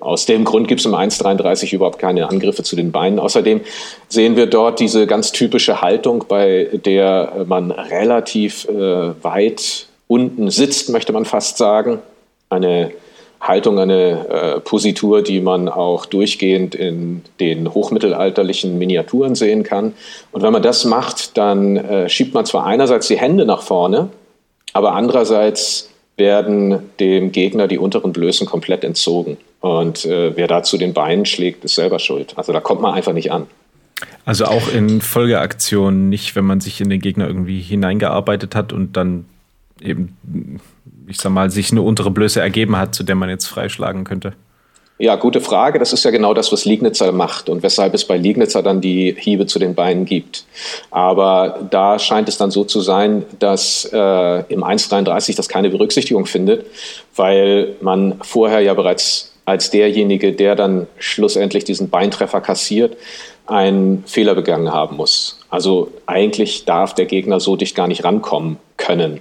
[0.00, 3.18] Aus dem Grund gibt es im 1.33 überhaupt keine Angriffe zu den Beinen.
[3.18, 3.60] Außerdem
[4.08, 10.90] sehen wir dort diese ganz typische Haltung, bei der man relativ äh, weit unten sitzt,
[10.90, 12.00] möchte man fast sagen.
[12.50, 12.92] Eine
[13.40, 19.94] Haltung, eine äh, Positur, die man auch durchgehend in den hochmittelalterlichen Miniaturen sehen kann.
[20.32, 24.08] Und wenn man das macht, dann äh, schiebt man zwar einerseits die Hände nach vorne,
[24.72, 29.36] aber andererseits werden dem Gegner die unteren Blößen komplett entzogen.
[29.66, 32.34] Und äh, wer dazu den Beinen schlägt, ist selber schuld.
[32.36, 33.46] Also da kommt man einfach nicht an.
[34.24, 38.96] Also auch in Folgeaktionen nicht, wenn man sich in den Gegner irgendwie hineingearbeitet hat und
[38.96, 39.24] dann
[39.80, 40.60] eben,
[41.06, 44.34] ich sag mal, sich eine untere Blöße ergeben hat, zu der man jetzt freischlagen könnte.
[44.98, 45.78] Ja, gute Frage.
[45.78, 49.14] Das ist ja genau das, was Liegnitzer macht und weshalb es bei Liegnitzer dann die
[49.18, 50.44] Hiebe zu den Beinen gibt.
[50.90, 56.24] Aber da scheint es dann so zu sein, dass äh, im 1.33 das keine Berücksichtigung
[56.24, 56.64] findet,
[57.14, 62.96] weil man vorher ja bereits als derjenige, der dann schlussendlich diesen Beintreffer kassiert,
[63.46, 65.38] einen Fehler begangen haben muss.
[65.48, 69.20] Also eigentlich darf der Gegner so dicht gar nicht rankommen können.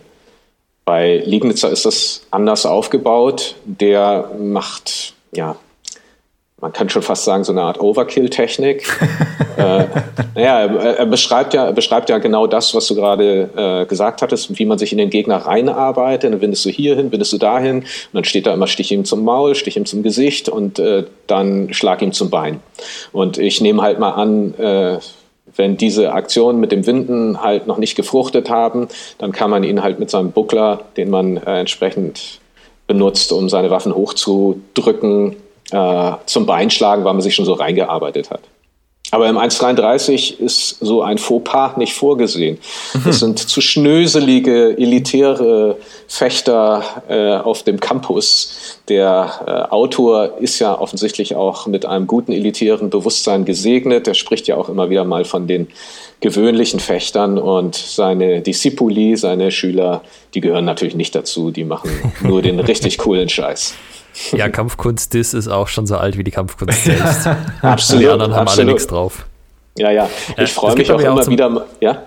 [0.84, 3.55] Bei Liegnitzer ist das anders aufgebaut.
[3.65, 5.55] Der macht ja
[6.61, 8.87] man kann schon fast sagen, so eine Art Overkill-Technik.
[9.57, 9.85] äh,
[10.35, 14.21] naja, er, er, beschreibt ja, er beschreibt ja genau das, was du gerade äh, gesagt
[14.21, 16.31] hattest, wie man sich in den Gegner reinarbeitet.
[16.31, 17.79] Dann wendest du hier hin, wendest du dahin.
[17.79, 21.03] Und dann steht da immer, stich ihm zum Maul, stich ihm zum Gesicht und äh,
[21.27, 22.61] dann schlag ihm zum Bein.
[23.11, 24.99] Und ich nehme halt mal an, äh,
[25.57, 28.87] wenn diese Aktionen mit dem Winden halt noch nicht gefruchtet haben,
[29.17, 32.39] dann kann man ihn halt mit seinem Buckler, den man äh, entsprechend
[32.87, 35.35] benutzt, um seine Waffen hochzudrücken,
[35.72, 38.41] äh, zum Beinschlagen, weil man sich schon so reingearbeitet hat.
[39.11, 42.57] Aber im 1,33 ist so ein Fauxpas nicht vorgesehen.
[42.93, 43.09] Mhm.
[43.09, 48.80] Es sind zu schnöselige, elitäre Fechter äh, auf dem Campus.
[48.89, 54.07] Der äh, Autor ist ja offensichtlich auch mit einem guten elitären Bewusstsein gesegnet.
[54.07, 55.68] Er spricht ja auch immer wieder mal von den
[56.20, 60.01] gewöhnlichen Fechtern und seine Discipuli, seine Schüler,
[60.34, 61.51] die gehören natürlich nicht dazu.
[61.51, 61.91] Die machen
[62.22, 63.76] nur den richtig coolen Scheiß.
[64.32, 67.28] Ja, Kampfkunst das ist auch schon so alt wie die Kampfkunst selbst.
[67.61, 68.03] absolut.
[68.03, 68.59] Die anderen haben absolut.
[68.59, 69.26] alle nichts drauf.
[69.78, 70.09] Ja, ja.
[70.38, 71.66] Ich freue mich auch immer zum, wieder.
[71.82, 72.03] Ja?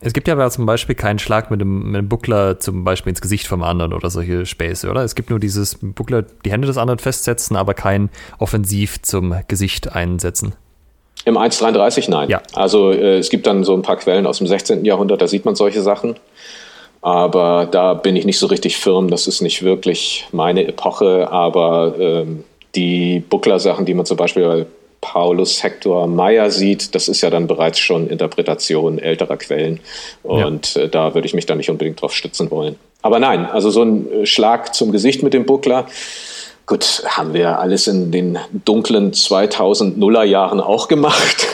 [0.00, 3.10] Es gibt ja aber zum Beispiel keinen Schlag mit einem, mit einem Buckler zum Beispiel
[3.10, 5.02] ins Gesicht vom anderen oder solche Späße, oder?
[5.02, 9.92] Es gibt nur dieses Buckler, die Hände des anderen festsetzen, aber kein Offensiv zum Gesicht
[9.92, 10.54] einsetzen.
[11.24, 12.28] Im 1,33 nein.
[12.28, 12.40] Ja.
[12.54, 14.84] Also äh, es gibt dann so ein paar Quellen aus dem 16.
[14.84, 16.14] Jahrhundert, da sieht man solche Sachen.
[17.00, 19.08] Aber da bin ich nicht so richtig firm.
[19.10, 21.30] Das ist nicht wirklich meine Epoche.
[21.30, 22.44] Aber ähm,
[22.74, 24.66] die Buckler-Sachen, die man zum Beispiel bei
[25.00, 29.80] Paulus Hector Meyer sieht, das ist ja dann bereits schon Interpretation älterer Quellen.
[30.22, 30.82] Und ja.
[30.82, 32.76] äh, da würde ich mich da nicht unbedingt drauf stützen wollen.
[33.00, 35.86] Aber nein, also so ein Schlag zum Gesicht mit dem Buckler,
[36.68, 41.46] Gut, haben wir alles in den dunklen 2000er Jahren auch gemacht,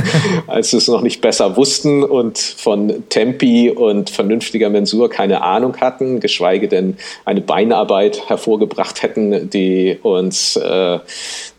[0.46, 5.76] als wir es noch nicht besser wussten und von Tempi und vernünftiger Mensur keine Ahnung
[5.76, 6.96] hatten, geschweige denn
[7.26, 10.98] eine Beinarbeit hervorgebracht hätten, die uns äh,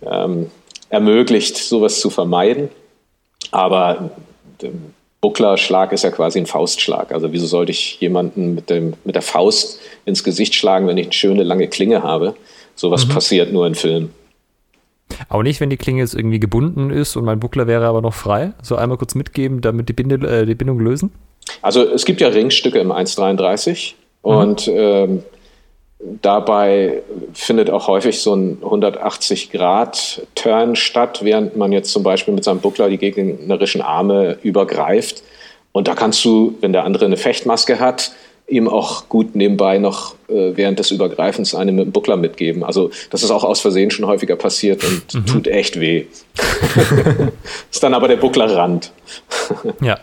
[0.04, 0.50] ähm,
[0.90, 2.70] ermöglicht, sowas zu vermeiden.
[3.52, 4.10] Aber
[5.22, 7.12] Bucklerschlag ist ja quasi ein Faustschlag.
[7.12, 11.06] Also wieso sollte ich jemanden mit, dem, mit der Faust ins Gesicht schlagen, wenn ich
[11.06, 12.34] eine schöne lange Klinge habe?
[12.76, 13.12] Sowas mhm.
[13.12, 14.12] passiert nur in Filmen.
[15.30, 18.14] Auch nicht, wenn die Klinge jetzt irgendwie gebunden ist und mein Buckler wäre aber noch
[18.14, 18.54] frei.
[18.62, 21.12] So einmal kurz mitgeben, damit die, Binde, äh, die Bindung lösen?
[21.62, 23.94] Also es gibt ja Ringstücke im 1,33
[24.24, 24.30] mhm.
[24.30, 25.24] und ähm,
[26.22, 27.02] dabei
[27.34, 32.90] findet auch häufig so ein 180-Grad-Turn statt, während man jetzt zum Beispiel mit seinem Buckler
[32.90, 35.24] die gegnerischen Arme übergreift.
[35.72, 38.12] Und da kannst du, wenn der andere eine Fechtmaske hat,
[38.48, 42.64] ihm auch gut nebenbei noch äh, während des Übergreifens eine mit dem Buckler mitgeben.
[42.64, 45.26] Also das ist auch aus Versehen schon häufiger passiert und mhm.
[45.26, 46.06] tut echt weh.
[47.72, 48.92] ist dann aber der Bucklerrand.
[49.82, 49.98] ja.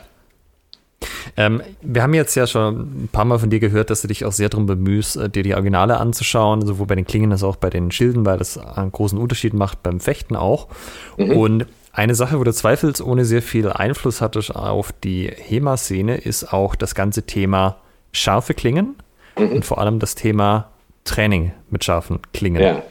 [1.36, 4.24] Ähm, wir haben jetzt ja schon ein paar Mal von dir gehört, dass du dich
[4.24, 7.56] auch sehr darum bemühst, äh, dir die Originale anzuschauen, sowohl bei den Klingen als auch
[7.56, 10.68] bei den Schilden, weil das einen großen Unterschied macht beim Fechten auch.
[11.16, 11.30] Mhm.
[11.30, 16.74] Und eine Sache, wo du zweifelsohne sehr viel Einfluss hattest auf die HEMA-Szene, ist auch
[16.74, 17.76] das ganze Thema
[18.12, 18.96] scharfe Klingen
[19.38, 19.52] mhm.
[19.52, 20.70] und vor allem das Thema
[21.04, 22.62] Training mit scharfen Klingen.
[22.62, 22.82] Ja.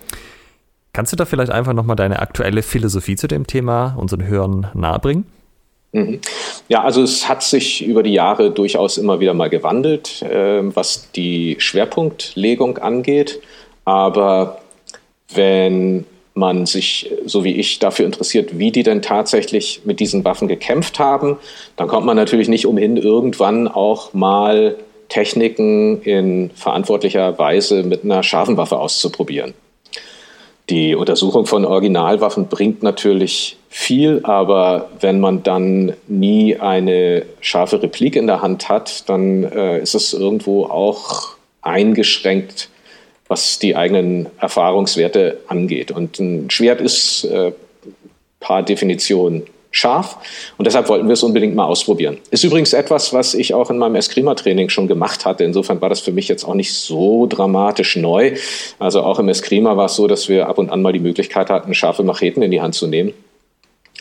[0.94, 5.26] Kannst du da vielleicht einfach nochmal deine aktuelle Philosophie zu dem Thema unseren Hörern nahebringen?
[5.92, 6.20] Mhm.
[6.68, 11.12] Ja, also es hat sich über die Jahre durchaus immer wieder mal gewandelt, äh, was
[11.12, 13.42] die Schwerpunktlegung angeht.
[13.86, 14.62] Aber
[15.34, 20.48] wenn man sich, so wie ich, dafür interessiert, wie die denn tatsächlich mit diesen Waffen
[20.48, 21.38] gekämpft haben,
[21.76, 24.76] dann kommt man natürlich nicht umhin, irgendwann auch mal
[25.10, 29.54] Techniken in verantwortlicher Weise mit einer scharfen Waffe auszuprobieren.
[30.70, 38.16] Die Untersuchung von Originalwaffen bringt natürlich viel, aber wenn man dann nie eine scharfe Replik
[38.16, 41.30] in der Hand hat, dann äh, ist es irgendwo auch
[41.62, 42.70] eingeschränkt,
[43.28, 45.92] was die eigenen Erfahrungswerte angeht.
[45.92, 47.52] Und ein Schwert ist äh,
[48.40, 50.18] paar Definitionen scharf
[50.58, 52.18] und deshalb wollten wir es unbedingt mal ausprobieren.
[52.32, 55.44] Ist übrigens etwas, was ich auch in meinem Eskrima-Training schon gemacht hatte.
[55.44, 58.36] Insofern war das für mich jetzt auch nicht so dramatisch neu.
[58.80, 61.50] Also auch im Eskrima war es so, dass wir ab und an mal die Möglichkeit
[61.50, 63.14] hatten, scharfe Macheten in die Hand zu nehmen.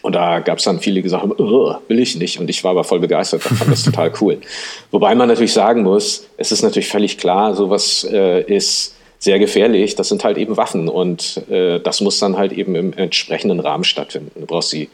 [0.02, 2.38] Und da gab es dann viele, die gesagt haben, will ich nicht.
[2.38, 4.38] Und ich war aber voll begeistert, ich fand das total cool.
[4.90, 9.96] Wobei man natürlich sagen muss, es ist natürlich völlig klar, sowas äh, ist sehr gefährlich.
[9.96, 13.84] Das sind halt eben Waffen und äh, das muss dann halt eben im entsprechenden Rahmen
[13.84, 14.30] stattfinden.
[14.40, 14.88] Du brauchst die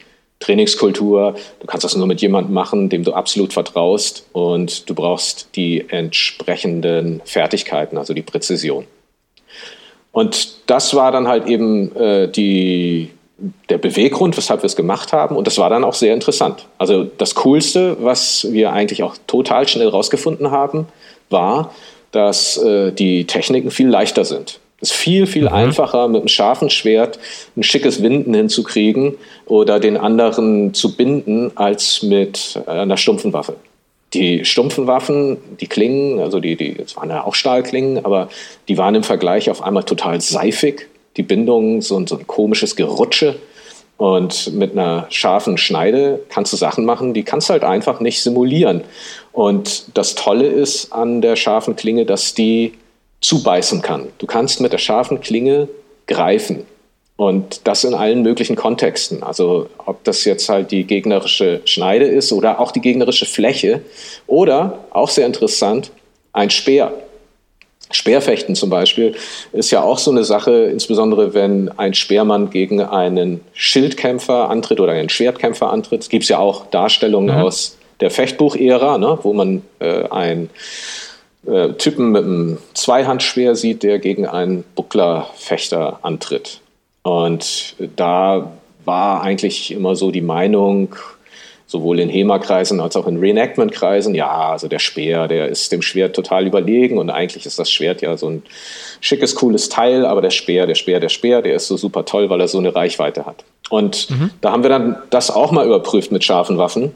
[0.45, 1.35] Trainingskultur.
[1.61, 5.87] Du kannst das nur mit jemandem machen, dem du absolut vertraust und du brauchst die
[5.89, 8.87] entsprechenden Fertigkeiten, also die Präzision.
[10.13, 13.11] Und das war dann halt eben äh, die,
[13.69, 15.35] der Beweggrund, weshalb wir es gemacht haben.
[15.35, 16.67] Und das war dann auch sehr interessant.
[16.79, 20.87] Also das Coolste, was wir eigentlich auch total schnell rausgefunden haben,
[21.31, 21.75] war,
[22.13, 24.61] dass äh, die Techniken viel leichter sind.
[24.85, 25.55] Es ist viel, viel mhm.
[25.55, 27.19] einfacher, mit einem scharfen Schwert
[27.57, 29.15] ein schickes Winden hinzukriegen
[29.47, 33.57] oder den anderen zu binden, als mit einer stumpfen Waffe.
[34.13, 38.29] Die stumpfen Waffen, die Klingen, also die, die, es waren ja auch Stahlklingen, aber
[38.69, 40.87] die waren im Vergleich auf einmal total seifig.
[41.17, 43.37] Die Bindung, so, so ein komisches Gerutsche.
[43.97, 48.23] Und mit einer scharfen Schneide kannst du Sachen machen, die kannst du halt einfach nicht
[48.23, 48.83] simulieren.
[49.33, 52.75] Und das Tolle ist an der scharfen Klinge, dass die
[53.25, 54.09] zubeißen kann.
[54.19, 55.69] Du kannst mit der scharfen Klinge
[56.07, 56.67] greifen.
[57.17, 59.23] Und das in allen möglichen Kontexten.
[59.23, 63.83] Also ob das jetzt halt die gegnerische Schneide ist oder auch die gegnerische Fläche
[64.27, 65.91] oder, auch sehr interessant,
[66.33, 66.93] ein Speer.
[67.93, 69.15] Speerfechten zum Beispiel
[69.53, 74.93] ist ja auch so eine Sache, insbesondere wenn ein Speermann gegen einen Schildkämpfer antritt oder
[74.93, 76.03] einen Schwertkämpfer antritt.
[76.03, 77.43] Es gibt ja auch Darstellungen mhm.
[77.43, 80.51] aus der Fechtbuch-Ära, ne, wo man äh, ein
[81.47, 86.61] äh, Typen mit einem Zweihandschwer sieht, der gegen einen Bucklerfechter antritt.
[87.03, 88.53] Und da
[88.85, 90.97] war eigentlich immer so die Meinung,
[91.67, 96.15] sowohl in HEMA-Kreisen als auch in Reenactment-Kreisen, ja, also der Speer, der ist dem Schwert
[96.15, 98.43] total überlegen und eigentlich ist das Schwert ja so ein
[99.01, 102.31] schickes, cooles Teil, aber der Speer, der Speer, der Speer, der ist so super toll,
[102.31, 103.45] weil er so eine Reichweite hat.
[103.71, 104.31] Und mhm.
[104.41, 106.93] da haben wir dann das auch mal überprüft mit scharfen Waffen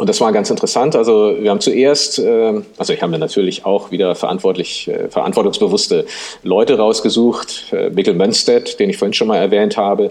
[0.00, 0.96] und das war ganz interessant.
[0.96, 6.06] Also wir haben zuerst, äh, also ich habe mir natürlich auch wieder verantwortlich, äh, verantwortungsbewusste
[6.42, 7.66] Leute rausgesucht.
[7.70, 10.10] Äh, Mikkel Mönstedt, den ich vorhin schon mal erwähnt habe,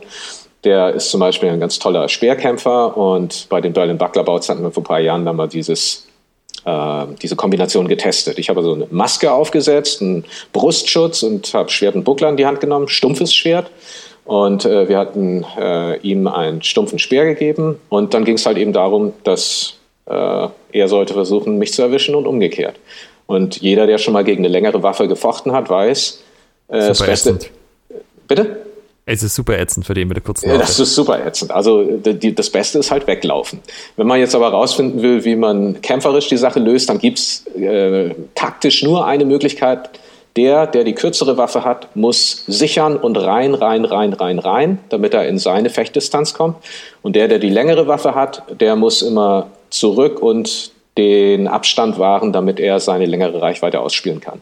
[0.63, 4.61] der ist zum Beispiel ein ganz toller Speerkämpfer und bei den Berlin Buckler Bouts hatten
[4.61, 6.05] wir vor ein paar Jahren dann mal dieses
[6.65, 8.37] äh, diese Kombination getestet.
[8.37, 10.23] Ich habe so eine Maske aufgesetzt, einen
[10.53, 13.71] Brustschutz und habe Schwert und Buckler in die Hand genommen, stumpfes Schwert.
[14.25, 17.79] Und äh, wir hatten äh, ihm einen stumpfen Speer gegeben.
[17.89, 19.78] Und dann ging es halt eben darum, dass
[20.13, 22.75] er sollte versuchen, mich zu erwischen und umgekehrt.
[23.27, 26.23] Und jeder, der schon mal gegen eine längere Waffe gefochten hat, weiß,
[26.69, 27.37] äh, das Beste.
[28.27, 28.57] Bitte?
[29.05, 30.59] Es ist super ätzend für den mit der kurzen Waffe.
[30.59, 31.51] Das ist super ätzend.
[31.51, 33.59] Also die, das Beste ist halt weglaufen.
[33.97, 38.13] Wenn man jetzt aber rausfinden will, wie man kämpferisch die Sache löst, dann gibt's äh,
[38.35, 39.89] taktisch nur eine Möglichkeit.
[40.35, 45.15] Der, der die kürzere Waffe hat, muss sichern und rein, rein, rein, rein, rein, damit
[45.15, 46.57] er in seine Fechtdistanz kommt.
[47.01, 52.33] Und der, der die längere Waffe hat, der muss immer zurück und den Abstand wahren,
[52.33, 54.41] damit er seine längere Reichweite ausspielen kann.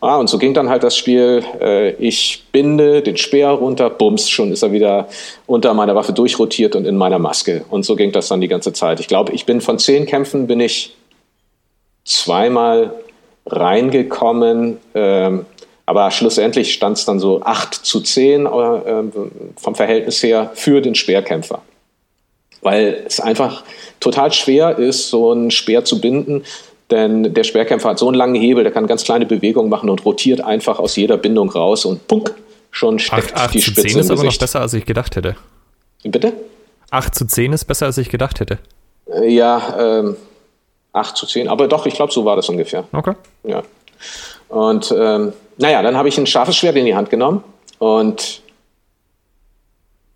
[0.00, 1.42] Ah, und so ging dann halt das Spiel.
[1.58, 5.08] Äh, ich binde den Speer runter, bums, schon ist er wieder
[5.46, 7.64] unter meiner Waffe durchrotiert und in meiner Maske.
[7.70, 9.00] Und so ging das dann die ganze Zeit.
[9.00, 10.94] Ich glaube, ich bin von zehn Kämpfen bin ich
[12.04, 12.92] zweimal
[13.46, 14.76] reingekommen.
[14.94, 15.46] Ähm,
[15.86, 18.48] aber schlussendlich stand es dann so 8 zu 10 äh,
[19.56, 21.62] vom Verhältnis her für den Speerkämpfer
[22.62, 23.62] weil es einfach
[24.00, 26.44] total schwer ist, so einen Speer zu binden.
[26.90, 30.04] Denn der Speerkämpfer hat so einen langen Hebel, der kann ganz kleine Bewegungen machen und
[30.04, 32.32] rotiert einfach aus jeder Bindung raus und punk,
[32.70, 35.36] schon steckt 8, 8 die Spitze 10 ist aber noch besser, als ich gedacht hätte.
[36.04, 36.32] Bitte?
[36.90, 38.58] 8 zu 10 ist besser, als ich gedacht hätte.
[39.12, 40.16] Äh, ja, ähm,
[40.92, 42.84] 8 zu 10, aber doch, ich glaube, so war das ungefähr.
[42.92, 43.14] Okay.
[43.42, 43.62] Ja.
[44.48, 47.42] Und ähm, naja, dann habe ich ein scharfes Schwert in die Hand genommen
[47.78, 48.42] und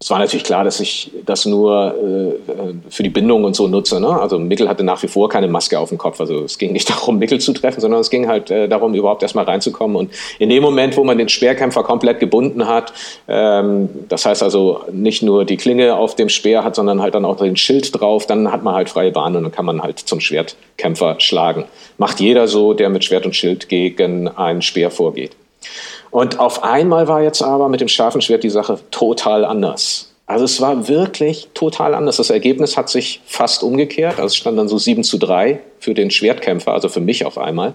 [0.02, 4.00] es war natürlich klar, dass ich das nur äh, für die Bindung und so nutze.
[4.00, 4.08] Ne?
[4.08, 6.18] Also Mickel hatte nach wie vor keine Maske auf dem Kopf.
[6.20, 9.22] Also es ging nicht darum, Mickel zu treffen, sondern es ging halt äh, darum, überhaupt
[9.22, 9.98] erstmal reinzukommen.
[9.98, 12.94] Und in dem Moment, wo man den Speerkämpfer komplett gebunden hat,
[13.28, 17.26] ähm, das heißt also nicht nur die Klinge auf dem Speer hat, sondern halt dann
[17.26, 19.98] auch den Schild drauf, dann hat man halt freie Bahn und dann kann man halt
[19.98, 21.66] zum Schwertkämpfer schlagen.
[21.98, 25.32] Macht jeder so, der mit Schwert und Schild gegen einen Speer vorgeht.
[26.10, 30.12] Und auf einmal war jetzt aber mit dem scharfen Schwert die Sache total anders.
[30.26, 32.18] Also es war wirklich total anders.
[32.18, 34.18] Das Ergebnis hat sich fast umgekehrt.
[34.18, 37.36] Also es stand dann so 7 zu 3 für den Schwertkämpfer, also für mich auf
[37.36, 37.74] einmal.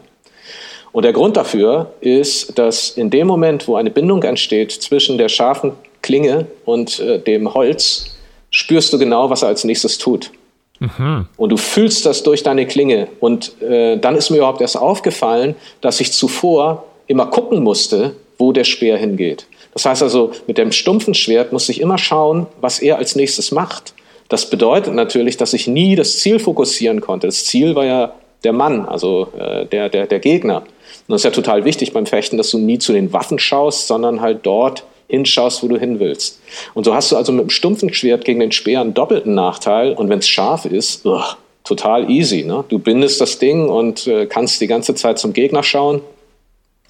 [0.93, 5.27] Und der Grund dafür ist, dass in dem Moment, wo eine Bindung entsteht zwischen der
[5.27, 8.15] scharfen Klinge und äh, dem Holz,
[8.49, 10.31] spürst du genau, was er als nächstes tut.
[10.79, 11.27] Mhm.
[11.35, 13.09] Und du fühlst das durch deine Klinge.
[13.19, 18.51] Und äh, dann ist mir überhaupt erst aufgefallen, dass ich zuvor immer gucken musste, wo
[18.51, 19.47] der Speer hingeht.
[19.73, 23.51] Das heißt also, mit dem stumpfen Schwert muss ich immer schauen, was er als nächstes
[23.51, 23.93] macht.
[24.29, 27.27] Das bedeutet natürlich, dass ich nie das Ziel fokussieren konnte.
[27.27, 30.57] Das Ziel war ja der Mann, also äh, der, der, der Gegner.
[30.59, 33.87] Und das ist ja total wichtig beim Fechten, dass du nie zu den Waffen schaust,
[33.87, 36.39] sondern halt dort hinschaust, wo du hin willst.
[36.73, 39.93] Und so hast du also mit dem stumpfen Schwert gegen den Speer einen doppelten Nachteil.
[39.93, 42.43] Und wenn es scharf ist, ugh, total easy.
[42.43, 42.63] Ne?
[42.69, 46.01] Du bindest das Ding und äh, kannst die ganze Zeit zum Gegner schauen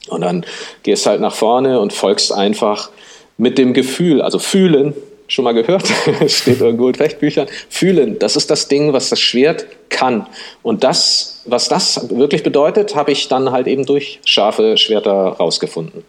[0.10, 0.46] und dann
[0.84, 2.90] gehst halt nach vorne und folgst einfach
[3.38, 4.94] mit dem Gefühl, also fühlen,
[5.28, 5.88] schon mal gehört,
[6.28, 10.28] steht irgendwo in Rechtbüchern, fühlen, das ist das Ding, was das Schwert kann.
[10.62, 16.04] Und das, was das wirklich bedeutet, habe ich dann halt eben durch scharfe Schwerter rausgefunden.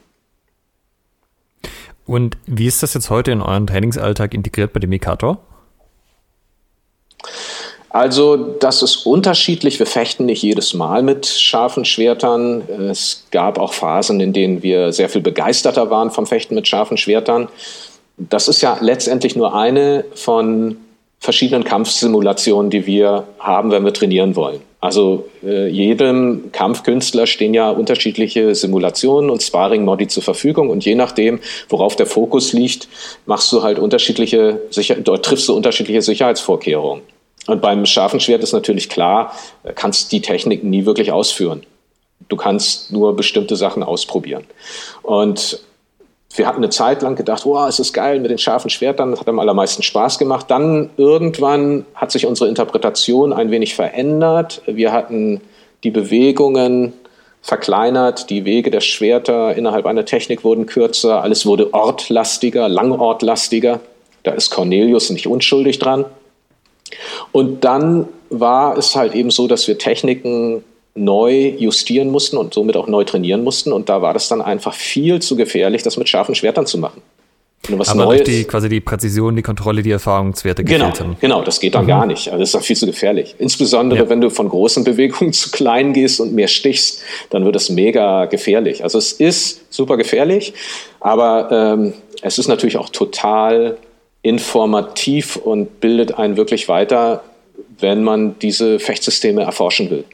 [2.05, 5.41] Und wie ist das jetzt heute in euren Trainingsalltag integriert bei dem Mikator?
[7.97, 9.79] Also das ist unterschiedlich.
[9.79, 12.61] Wir fechten nicht jedes Mal mit scharfen Schwertern.
[12.91, 16.99] Es gab auch Phasen, in denen wir sehr viel begeisterter waren vom Fechten mit scharfen
[16.99, 17.49] Schwertern.
[18.19, 20.77] Das ist ja letztendlich nur eine von
[21.21, 24.61] verschiedenen Kampfsimulationen, die wir haben, wenn wir trainieren wollen.
[24.79, 31.41] Also äh, jedem Kampfkünstler stehen ja unterschiedliche Simulationen und Sparring-Modi zur Verfügung und je nachdem,
[31.71, 32.89] worauf der Fokus liegt,
[33.25, 37.16] machst du halt unterschiedliche, triffst du unterschiedliche Sicherheitsvorkehrungen.
[37.47, 39.33] Und beim scharfen Schwert ist natürlich klar,
[39.75, 41.63] kannst die Technik nie wirklich ausführen.
[42.29, 44.45] Du kannst nur bestimmte Sachen ausprobieren.
[45.03, 45.61] Und
[46.35, 49.21] wir hatten eine Zeit lang gedacht, wow, es ist geil mit den scharfen Schwertern, das
[49.21, 50.47] hat am allermeisten Spaß gemacht.
[50.49, 54.63] Dann irgendwann hat sich unsere Interpretation ein wenig verändert.
[54.67, 55.41] Wir hatten
[55.85, 56.93] die Bewegungen
[57.43, 63.81] verkleinert, die Wege der Schwerter innerhalb einer Technik wurden kürzer, alles wurde ortlastiger, langortlastiger.
[64.25, 66.07] Da ist Cornelius nicht unschuldig dran.
[67.33, 70.65] Und dann war es halt eben so, dass wir Techniken
[70.95, 73.73] neu justieren mussten und somit auch neu trainieren mussten.
[73.73, 77.03] Und da war das dann einfach viel zu gefährlich, das mit scharfen Schwertern zu machen.
[77.69, 81.17] Was Aber Neues, die, quasi die Präzision, die Kontrolle, die Erfahrungswerte genau, haben.
[81.21, 81.89] Genau, das geht dann mhm.
[81.89, 82.29] gar nicht.
[82.29, 83.35] Also das ist dann viel zu gefährlich.
[83.39, 84.09] Insbesondere, ja.
[84.09, 88.27] wenn du von großen Bewegungen zu klein gehst und mehr stichst, dann wird es mega
[88.27, 88.85] gefährlich.
[88.85, 90.55] Also es ist super gefährlich,
[91.01, 93.77] aber ähm, es ist natürlich auch total
[94.27, 97.23] informativ und bildet einen wirklich weiter,
[97.79, 100.05] wenn man diese Fechtsysteme erforschen will.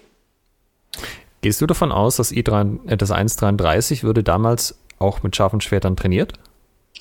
[1.41, 5.97] Gehst du davon aus, dass I3, äh, das 133 würde damals auch mit scharfen Schwertern
[5.97, 6.35] trainiert?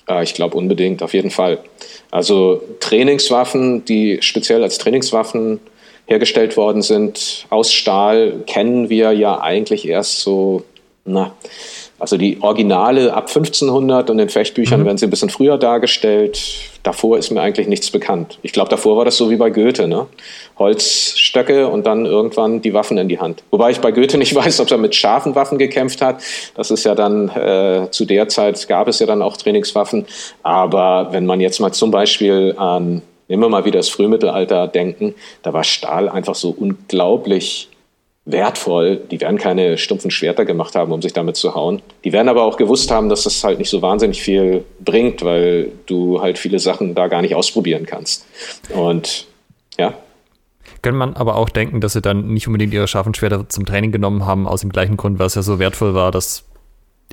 [0.08, 1.60] Ja, ich glaube unbedingt, auf jeden Fall.
[2.12, 5.60] Also Trainingswaffen, die speziell als Trainingswaffen
[6.06, 10.64] hergestellt worden sind aus Stahl, kennen wir ja eigentlich erst so,
[11.04, 11.34] na,
[12.02, 14.86] Also die Originale ab 1500 und in Fechtbüchern mhm.
[14.86, 16.42] werden sie ein bisschen früher dargestellt.
[16.82, 18.40] Davor ist mir eigentlich nichts bekannt.
[18.42, 20.08] Ich glaube, davor war das so wie bei Goethe, ne?
[20.58, 23.44] Holzstöcke und dann irgendwann die Waffen in die Hand.
[23.52, 26.24] Wobei ich bei Goethe nicht weiß, ob er mit scharfen Waffen gekämpft hat.
[26.56, 30.08] Das ist ja dann, äh, zu der Zeit gab es ja dann auch Trainingswaffen.
[30.42, 35.14] Aber wenn man jetzt mal zum Beispiel an, nehmen wir mal wieder das Frühmittelalter denken,
[35.44, 37.70] da war Stahl einfach so unglaublich
[38.26, 38.98] wertvoll.
[39.10, 41.82] Die werden keine stumpfen Schwerter gemacht haben, um sich damit zu hauen.
[42.04, 45.72] Die werden aber auch gewusst haben, dass das halt nicht so wahnsinnig viel bringt, weil
[45.88, 48.26] du halt viele Sachen da gar nicht ausprobieren kannst.
[48.74, 49.28] Und
[49.78, 49.94] ja.
[50.82, 53.92] Kann man aber auch denken, dass sie dann nicht unbedingt ihre scharfen Schwerter zum Training
[53.92, 56.44] genommen haben, aus dem gleichen Grund, weil es ja so wertvoll war, dass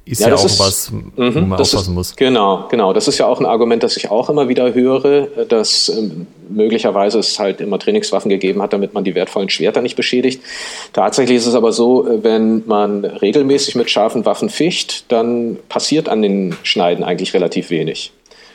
[0.05, 2.17] ist ja, ja auch ist, was, wo mhm, man aufpassen ist, muss.
[2.17, 2.93] Genau, genau.
[2.93, 7.19] Das ist ja auch ein Argument, das ich auch immer wieder höre, dass ähm, möglicherweise
[7.19, 10.43] es halt immer Trainingswaffen gegeben hat, damit man die wertvollen Schwerter nicht beschädigt.
[10.93, 16.09] Tatsächlich ist es aber so, äh, wenn man regelmäßig mit scharfen Waffen ficht, dann passiert
[16.09, 18.13] an den Schneiden eigentlich relativ wenig.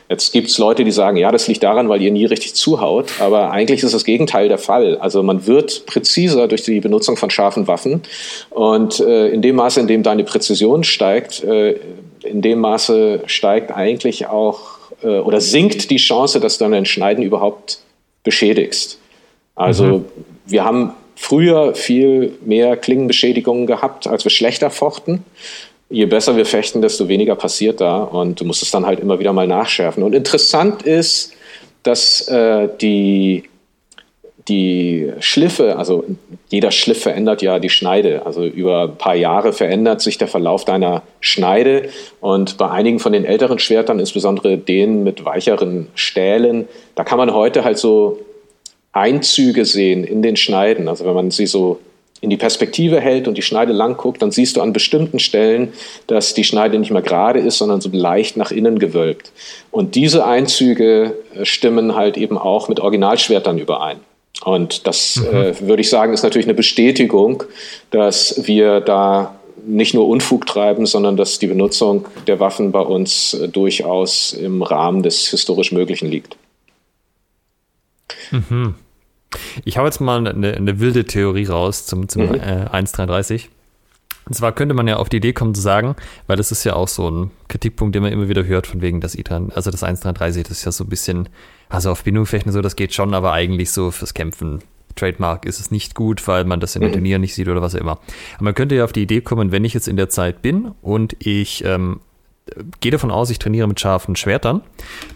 [0.10, 3.14] Jetzt gibt es Leute, die sagen, ja, das liegt daran, weil ihr nie richtig zuhaut,
[3.20, 4.98] aber eigentlich ist das Gegenteil der Fall.
[4.98, 8.02] Also man wird präziser durch die Benutzung von scharfen Waffen
[8.50, 11.78] und äh, in dem Maße, in dem deine Präzision steigt, äh,
[12.24, 14.62] in dem Maße steigt eigentlich auch
[15.04, 17.80] äh, oder sinkt die Chance, dass du ein Schneiden überhaupt
[18.24, 19.00] beschädigst.
[19.56, 20.06] Also mhm.
[20.46, 25.24] wir haben früher viel mehr Klingenbeschädigungen gehabt, als wir schlechter fochten
[25.94, 29.20] je besser wir fechten, desto weniger passiert da und du musst es dann halt immer
[29.20, 30.04] wieder mal nachschärfen.
[30.04, 31.34] Und interessant ist,
[31.84, 33.44] dass äh, die,
[34.48, 36.04] die Schliffe, also
[36.50, 38.26] jeder Schliff verändert ja die Schneide.
[38.26, 41.90] Also über ein paar Jahre verändert sich der Verlauf deiner Schneide.
[42.20, 47.34] Und bei einigen von den älteren Schwertern, insbesondere denen mit weicheren Stählen, da kann man
[47.36, 48.20] heute halt so
[48.94, 50.88] Einzüge sehen in den Schneiden.
[50.88, 51.80] Also wenn man sie so
[52.24, 55.74] in die Perspektive hält und die Schneide lang guckt, dann siehst du an bestimmten Stellen,
[56.08, 59.34] dass die Schneide nicht mehr gerade ist, sondern so leicht nach innen gewölbt.
[59.72, 63.98] Und diese Einzüge äh, stimmen halt eben auch mit Originalschwertern überein.
[64.46, 65.36] Und das, mhm.
[65.36, 67.44] äh, würde ich sagen, ist natürlich eine Bestätigung,
[67.92, 73.34] dass wir da nicht nur Unfug treiben, sondern dass die Benutzung der Waffen bei uns
[73.34, 76.38] äh, durchaus im Rahmen des historisch Möglichen liegt.
[78.32, 78.76] Mhm.
[79.66, 82.36] Ich habe jetzt mal eine, eine, wilde Theorie raus zum, zum mhm.
[82.36, 83.50] äh, 1.33.
[84.26, 85.96] Und zwar könnte man ja auf die Idee kommen zu sagen,
[86.28, 89.02] weil das ist ja auch so ein Kritikpunkt, den man immer wieder hört, von wegen
[89.02, 91.28] das i3, also das 1.33, das ist ja so ein bisschen,
[91.68, 94.60] also auf Bindungfechten so, das geht schon, aber eigentlich so fürs Kämpfen
[94.96, 96.94] Trademark ist es nicht gut, weil man das in den mhm.
[96.94, 98.00] Turnieren nicht sieht oder was auch immer.
[98.36, 100.72] Aber man könnte ja auf die Idee kommen, wenn ich jetzt in der Zeit bin
[100.82, 102.00] und ich ähm,
[102.82, 104.62] gehe davon aus, ich trainiere mit scharfen Schwertern,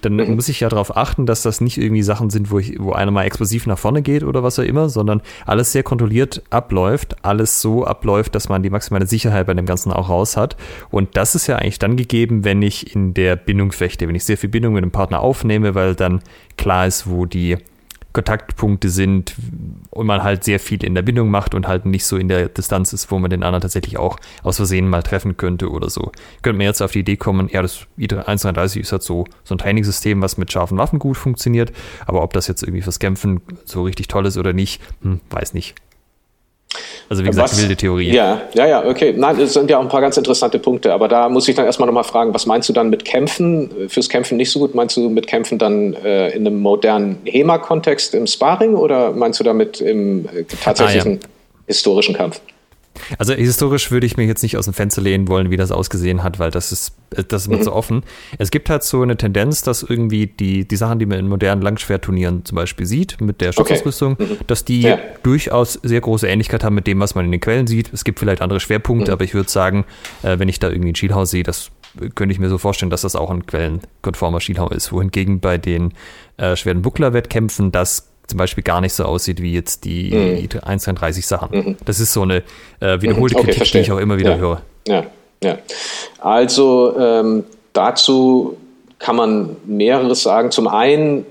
[0.02, 0.36] dann mhm.
[0.36, 3.12] muss ich ja darauf achten, dass das nicht irgendwie Sachen sind, wo, ich, wo einer
[3.12, 7.62] mal explosiv nach vorne geht oder was auch immer, sondern alles sehr kontrolliert abläuft, alles
[7.62, 10.56] so abläuft, dass man die maximale Sicherheit bei dem Ganzen auch raus hat.
[10.90, 14.26] Und das ist ja eigentlich dann gegeben, wenn ich in der Bindung fechte, wenn ich
[14.26, 16.22] sehr viel Bindung mit dem Partner aufnehme, weil dann
[16.58, 17.58] klar ist, wo die
[18.18, 19.36] Kontaktpunkte sind
[19.92, 22.50] und man halt sehr viel in der Bindung macht und halt nicht so in der
[22.50, 26.12] Distanz ist, wo man den anderen tatsächlich auch aus Versehen mal treffen könnte oder so.
[26.42, 29.60] Könnte man jetzt auf die Idee kommen, ja, das I133 ist halt so, so ein
[29.60, 31.72] Trainingssystem, was mit scharfen Waffen gut funktioniert,
[32.08, 35.54] aber ob das jetzt irgendwie fürs Kämpfen so richtig toll ist oder nicht, hm, weiß
[35.54, 35.76] nicht.
[37.10, 38.12] Also wie gesagt, was, wilde Theorie.
[38.12, 39.14] Ja, ja, ja, okay.
[39.16, 40.94] Nein, es sind ja auch ein paar ganz interessante Punkte.
[40.94, 43.70] Aber da muss ich dann erstmal nochmal fragen, was meinst du dann mit Kämpfen?
[43.88, 44.76] Fürs Kämpfen nicht so gut.
[44.76, 49.44] Meinst du mit Kämpfen dann äh, in einem modernen HEMA-Kontext im Sparring oder meinst du
[49.44, 51.30] damit im äh, tatsächlichen ah, ja.
[51.68, 52.42] historischen Kampf?
[53.18, 56.24] Also historisch würde ich mir jetzt nicht aus dem Fenster lehnen wollen, wie das ausgesehen
[56.24, 57.64] hat, weil das ist, das ist mir mhm.
[57.64, 58.04] zu offen.
[58.38, 61.62] Es gibt halt so eine Tendenz, dass irgendwie die, die Sachen, die man in modernen
[61.62, 64.24] Langschwerturnieren zum Beispiel sieht, mit der Schutzausrüstung, okay.
[64.26, 64.38] mhm.
[64.48, 65.00] dass die ja.
[65.24, 67.92] durchaus sehr große Ähnlichkeit haben mit dem, was man in den Quellen sieht.
[67.94, 69.14] Es gibt vielleicht andere Schwerpunkte, mhm.
[69.14, 69.86] aber ich würde sagen,
[70.24, 71.72] äh, wenn ich da irgendwie ein Schielhaus sehe, das
[72.16, 74.92] könnte ich mir so vorstellen, dass das auch ein quellenkonformer Schielhaus ist.
[74.92, 75.94] Wohingegen bei den
[76.38, 80.60] äh, schweren Buckler-Wettkämpfen das zum Beispiel gar nicht so aussieht wie jetzt die mhm.
[80.64, 81.58] 133 Sachen.
[81.58, 81.78] Mhm.
[81.86, 82.44] Das ist so eine
[82.80, 83.40] äh, wiederholte mhm.
[83.40, 83.82] okay, Kritik, verstehe.
[83.82, 84.38] die ich auch immer wieder ja.
[84.38, 84.62] höre.
[84.88, 85.06] Ja,
[85.44, 85.58] ja.
[86.20, 88.58] Also ähm, dazu
[89.00, 90.52] kann man mehreres sagen.
[90.52, 91.26] Zum einen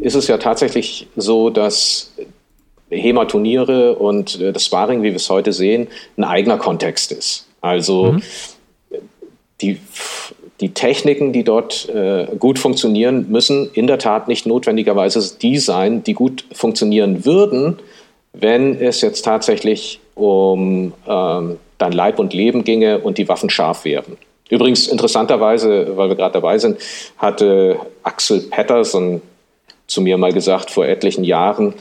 [0.00, 2.12] ist es ja tatsächlich so, dass
[2.90, 7.46] HEMA-Turniere und äh, das Sparring, wie wir es heute sehen, ein eigener Kontext ist.
[7.60, 8.22] Also mhm.
[9.60, 9.80] die
[10.60, 16.02] die Techniken, die dort äh, gut funktionieren, müssen in der Tat nicht notwendigerweise die sein,
[16.02, 17.78] die gut funktionieren würden,
[18.32, 23.84] wenn es jetzt tatsächlich um ähm, dein Leib und Leben ginge und die Waffen scharf
[23.84, 24.16] wären.
[24.48, 26.78] Übrigens, interessanterweise, weil wir gerade dabei sind,
[27.18, 29.20] hatte Axel Patterson
[29.86, 31.74] zu mir mal gesagt vor etlichen Jahren,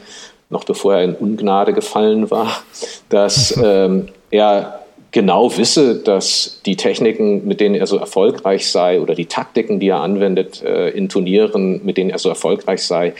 [0.49, 2.63] noch bevor er in Ungnade gefallen war,
[3.09, 4.84] dass ähm, er
[5.15, 9.87] genau wisse, dass die Techniken, mit denen er so erfolgreich sei, oder die Taktiken, die
[9.87, 13.13] er anwendet äh, in Turnieren, mit denen er so erfolgreich sei,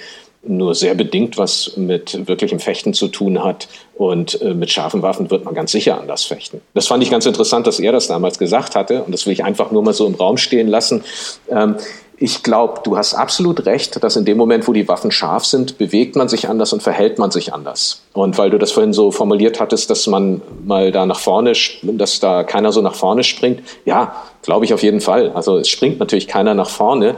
[0.44, 3.70] nur sehr bedingt was mit wirklichem Fechten zu tun hat.
[3.96, 6.60] Und äh, mit scharfen Waffen wird man ganz sicher anders fechten.
[6.74, 9.02] Das fand ich ganz interessant, dass er das damals gesagt hatte.
[9.04, 11.02] Und das will ich einfach nur mal so im Raum stehen lassen.
[11.50, 11.78] Ähm,
[12.18, 15.78] ich glaube, du hast absolut recht, dass in dem Moment, wo die Waffen scharf sind,
[15.78, 18.04] bewegt man sich anders und verhält man sich anders.
[18.14, 22.20] Und weil du das vorhin so formuliert hattest, dass man mal da nach vorne, dass
[22.22, 25.32] da keiner so nach vorne springt, ja, glaube ich auf jeden Fall.
[25.32, 27.16] Also es springt natürlich keiner nach vorne.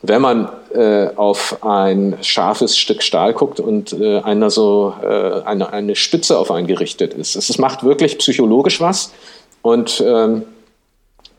[0.00, 5.72] Wenn man äh, auf ein scharfes Stück Stahl guckt und äh, einer so äh, eine,
[5.72, 7.36] eine Spitze auf einen gerichtet ist.
[7.36, 9.12] Es macht wirklich psychologisch was.
[9.60, 10.44] Und ähm,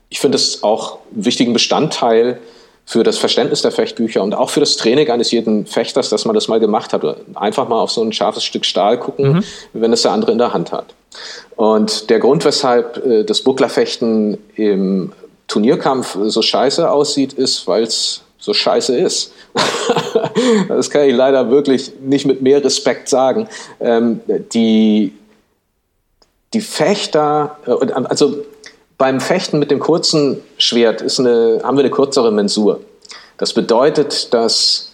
[0.09, 2.39] ich finde es auch einen wichtigen Bestandteil
[2.89, 6.33] für das Verständnis der Fechtbücher und auch für das Training eines jeden Fechters, dass man
[6.33, 7.03] das mal gemacht hat.
[7.35, 9.43] Einfach mal auf so ein scharfes Stück Stahl gucken, mhm.
[9.73, 10.95] wenn es der andere in der Hand hat.
[11.55, 15.11] Und der Grund, weshalb äh, das Bucklerfechten im
[15.47, 19.33] Turnierkampf so scheiße aussieht, ist, weil es so scheiße ist.
[20.67, 23.49] das kann ich leider wirklich nicht mit mehr Respekt sagen.
[23.79, 24.21] Ähm,
[24.51, 25.13] die,
[26.55, 28.45] die Fechter, äh, also
[28.99, 32.81] beim Fechten mit dem kurzen Schwert eine, haben wir eine kürzere Mensur.
[33.37, 34.91] Das bedeutet, dass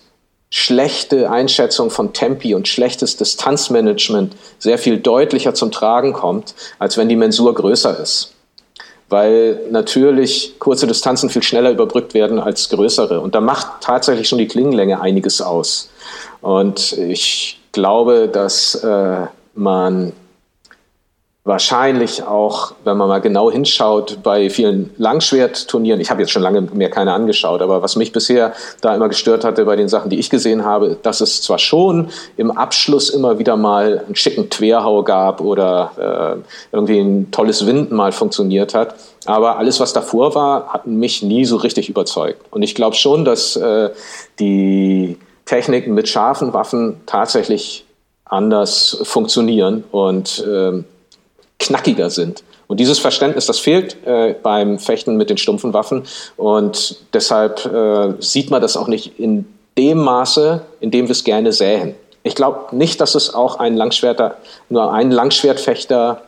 [0.52, 7.10] schlechte Einschätzung von Tempi und schlechtes Distanzmanagement sehr viel deutlicher zum Tragen kommt, als wenn
[7.10, 8.34] die Mensur größer ist.
[9.10, 13.20] Weil natürlich kurze Distanzen viel schneller überbrückt werden als größere.
[13.20, 15.90] Und da macht tatsächlich schon die Klingenlänge einiges aus.
[16.42, 19.26] Und ich glaube, dass äh,
[19.56, 20.14] man
[21.46, 26.62] wahrscheinlich auch, wenn man mal genau hinschaut, bei vielen Langschwertturnieren, ich habe jetzt schon lange
[26.62, 30.18] mehr keine angeschaut, aber was mich bisher da immer gestört hatte bei den Sachen, die
[30.18, 35.04] ich gesehen habe, dass es zwar schon im Abschluss immer wieder mal einen schicken Querhau
[35.04, 38.96] gab oder äh, irgendwie ein tolles Winden mal funktioniert hat,
[39.28, 42.42] aber alles, was davor war, hat mich nie so richtig überzeugt.
[42.50, 43.92] Und ich glaube schon, dass äh,
[44.40, 47.86] die Techniken mit scharfen Waffen tatsächlich
[48.26, 50.84] anders funktionieren und äh,
[51.60, 52.44] knackiger sind.
[52.68, 56.04] Und dieses Verständnis, das fehlt äh, beim Fechten mit den stumpfen Waffen.
[56.36, 59.46] Und deshalb äh, sieht man das auch nicht in
[59.78, 61.96] dem Maße, in dem wir es gerne sähen.
[62.24, 64.38] Ich glaube nicht, dass es auch einen Langschwerter,
[64.70, 66.24] nur einen Langschwertfechter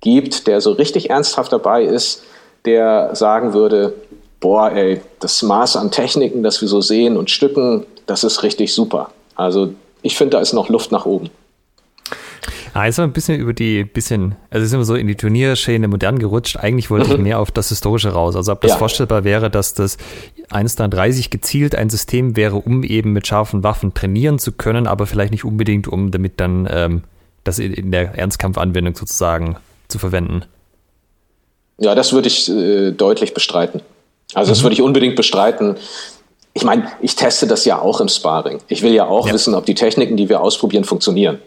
[0.00, 2.22] gibt, der so richtig ernsthaft dabei ist,
[2.66, 3.94] der sagen würde,
[4.40, 8.74] boah, ey, das Maß an Techniken, das wir so sehen und Stücken, das ist richtig
[8.74, 9.10] super.
[9.36, 11.30] Also ich finde, da ist noch Luft nach oben.
[12.74, 16.18] Ah, jetzt ein bisschen über die, bisschen, also sind wir so in die Turnierschäne modern
[16.18, 16.56] gerutscht.
[16.56, 17.12] Eigentlich wollte mhm.
[17.12, 18.34] ich mehr auf das Historische raus.
[18.34, 18.76] Also ob das ja.
[18.78, 19.98] vorstellbar wäre, dass das
[20.50, 25.32] 1.30 gezielt ein System wäre, um eben mit scharfen Waffen trainieren zu können, aber vielleicht
[25.32, 27.02] nicht unbedingt, um damit dann ähm,
[27.44, 29.56] das in der Ernstkampfanwendung sozusagen
[29.88, 30.44] zu verwenden.
[31.78, 33.82] Ja, das würde ich äh, deutlich bestreiten.
[34.32, 34.64] Also das mhm.
[34.64, 35.76] würde ich unbedingt bestreiten.
[36.54, 38.60] Ich meine, ich teste das ja auch im Sparring.
[38.68, 39.34] Ich will ja auch ja.
[39.34, 41.38] wissen, ob die Techniken, die wir ausprobieren, funktionieren.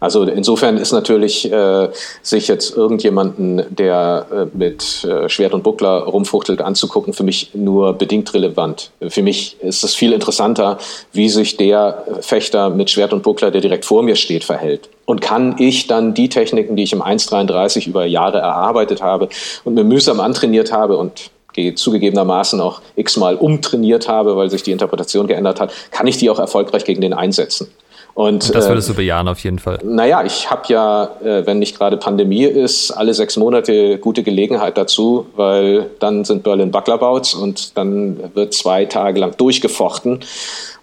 [0.00, 1.88] Also insofern ist natürlich äh,
[2.22, 7.92] sich jetzt irgendjemanden, der äh, mit äh, Schwert und Buckler rumfuchtelt, anzugucken, für mich nur
[7.92, 8.90] bedingt relevant.
[9.08, 10.78] Für mich ist es viel interessanter,
[11.12, 14.88] wie sich der Fechter mit Schwert und Buckler, der direkt vor mir steht, verhält.
[15.04, 19.28] Und kann ich dann die Techniken, die ich im 1,33 über Jahre erarbeitet habe
[19.64, 21.30] und mir mühsam antrainiert habe und
[21.74, 26.38] zugegebenermaßen auch x-mal umtrainiert habe, weil sich die Interpretation geändert hat, kann ich die auch
[26.38, 27.68] erfolgreich gegen den einsetzen.
[28.14, 29.78] Und, das würdest du äh, bejahen auf jeden Fall.
[29.84, 34.76] Naja, ich habe ja, äh, wenn nicht gerade Pandemie ist, alle sechs Monate gute Gelegenheit
[34.76, 40.20] dazu, weil dann sind Berlin Bucklerbouts und dann wird zwei Tage lang durchgefochten.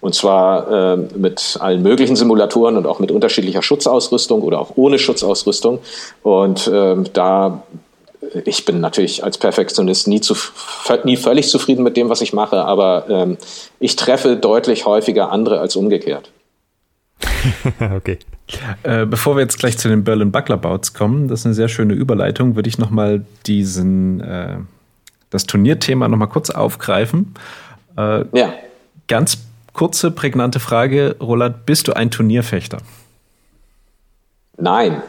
[0.00, 4.98] Und zwar äh, mit allen möglichen Simulatoren und auch mit unterschiedlicher Schutzausrüstung oder auch ohne
[4.98, 5.80] Schutzausrüstung.
[6.22, 7.62] Und äh, da
[8.44, 10.34] ich bin natürlich als Perfektionist nie, zu,
[11.04, 13.38] nie völlig zufrieden mit dem, was ich mache, aber ähm,
[13.80, 16.30] ich treffe deutlich häufiger andere als umgekehrt.
[17.96, 18.18] okay.
[18.82, 21.94] Äh, bevor wir jetzt gleich zu den Berlin Bucklerbouts kommen, das ist eine sehr schöne
[21.94, 24.56] Überleitung, würde ich nochmal diesen, äh,
[25.30, 27.34] das Turnierthema nochmal kurz aufgreifen.
[27.96, 28.54] Äh, ja.
[29.06, 29.38] Ganz
[29.72, 32.78] kurze, prägnante Frage, Roland, bist du ein Turnierfechter?
[34.56, 35.02] Nein.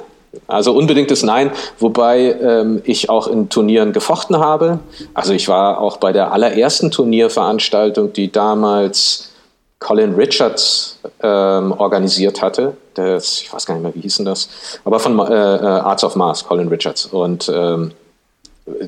[0.46, 1.50] Also unbedingtes Nein,
[1.80, 4.80] wobei ähm, ich auch in Turnieren gefochten habe.
[5.16, 9.29] Also ich war auch bei der allerersten Turnierveranstaltung, die damals
[9.80, 12.76] Colin Richards ähm, organisiert hatte.
[12.94, 14.50] Das, ich weiß gar nicht mehr, wie hießen das,
[14.84, 17.06] aber von äh, äh, Arts of Mars, Colin Richards.
[17.06, 17.92] Und ähm,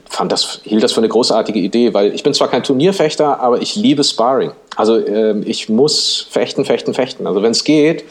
[0.09, 3.61] fand das, hielt das für eine großartige Idee, weil ich bin zwar kein Turnierfechter, aber
[3.61, 4.51] ich liebe Sparring.
[4.76, 7.26] Also ähm, ich muss fechten, fechten, fechten.
[7.26, 8.03] Also wenn es geht,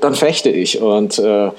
[0.00, 0.80] dann fechte ich.
[0.80, 1.50] Und äh,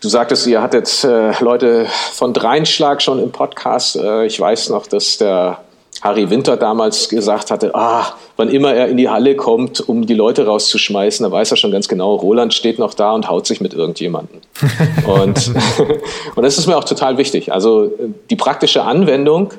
[0.00, 3.96] Du sagtest, ihr hattet äh, Leute von Dreinschlag schon im Podcast.
[3.96, 5.58] Äh, ich weiß noch, dass der
[6.00, 10.14] Harry Winter damals gesagt hatte, ah, wann immer er in die Halle kommt, um die
[10.14, 13.60] Leute rauszuschmeißen, da weiß er schon ganz genau, Roland steht noch da und haut sich
[13.60, 14.40] mit irgendjemandem.
[15.06, 15.52] und,
[16.36, 17.52] und das ist mir auch total wichtig.
[17.52, 17.90] Also
[18.30, 19.54] die praktische Anwendung,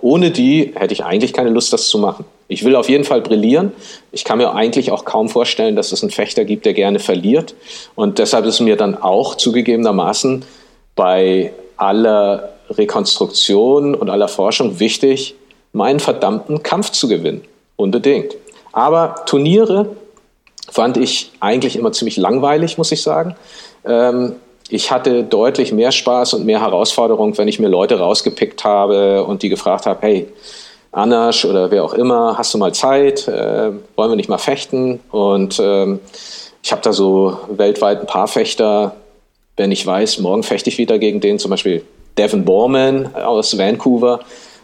[0.00, 2.24] ohne die hätte ich eigentlich keine Lust, das zu machen.
[2.48, 3.72] Ich will auf jeden Fall brillieren.
[4.12, 7.54] Ich kann mir eigentlich auch kaum vorstellen, dass es einen Fechter gibt, der gerne verliert.
[7.94, 10.44] Und deshalb ist mir dann auch zugegebenermaßen
[10.94, 15.34] bei aller Rekonstruktion und aller Forschung wichtig,
[15.72, 17.42] meinen verdammten Kampf zu gewinnen.
[17.76, 18.36] Unbedingt.
[18.72, 19.96] Aber Turniere
[20.70, 23.34] fand ich eigentlich immer ziemlich langweilig, muss ich sagen.
[23.84, 24.36] Ähm,
[24.68, 29.42] ich hatte deutlich mehr Spaß und mehr Herausforderung, wenn ich mir Leute rausgepickt habe und
[29.42, 30.28] die gefragt habe, hey,
[30.92, 33.26] Anasch oder wer auch immer, hast du mal Zeit?
[33.26, 35.00] Äh, wollen wir nicht mal fechten?
[35.10, 36.00] Und ähm,
[36.62, 38.94] ich habe da so weltweit ein paar Fechter.
[39.56, 41.84] Wenn ich weiß, morgen fechte ich wieder gegen den, zum Beispiel
[42.16, 44.20] Devin Borman aus Vancouver,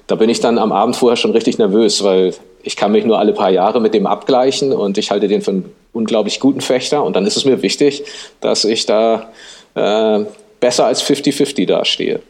[0.08, 3.18] da bin ich dann am Abend vorher schon richtig nervös, weil ich kann mich nur
[3.18, 7.04] alle paar Jahre mit dem abgleichen und ich halte den für einen unglaublich guten Fechter.
[7.04, 8.02] Und dann ist es mir wichtig,
[8.40, 9.28] dass ich da
[9.74, 10.24] äh,
[10.60, 12.20] besser als 50-50 dastehe.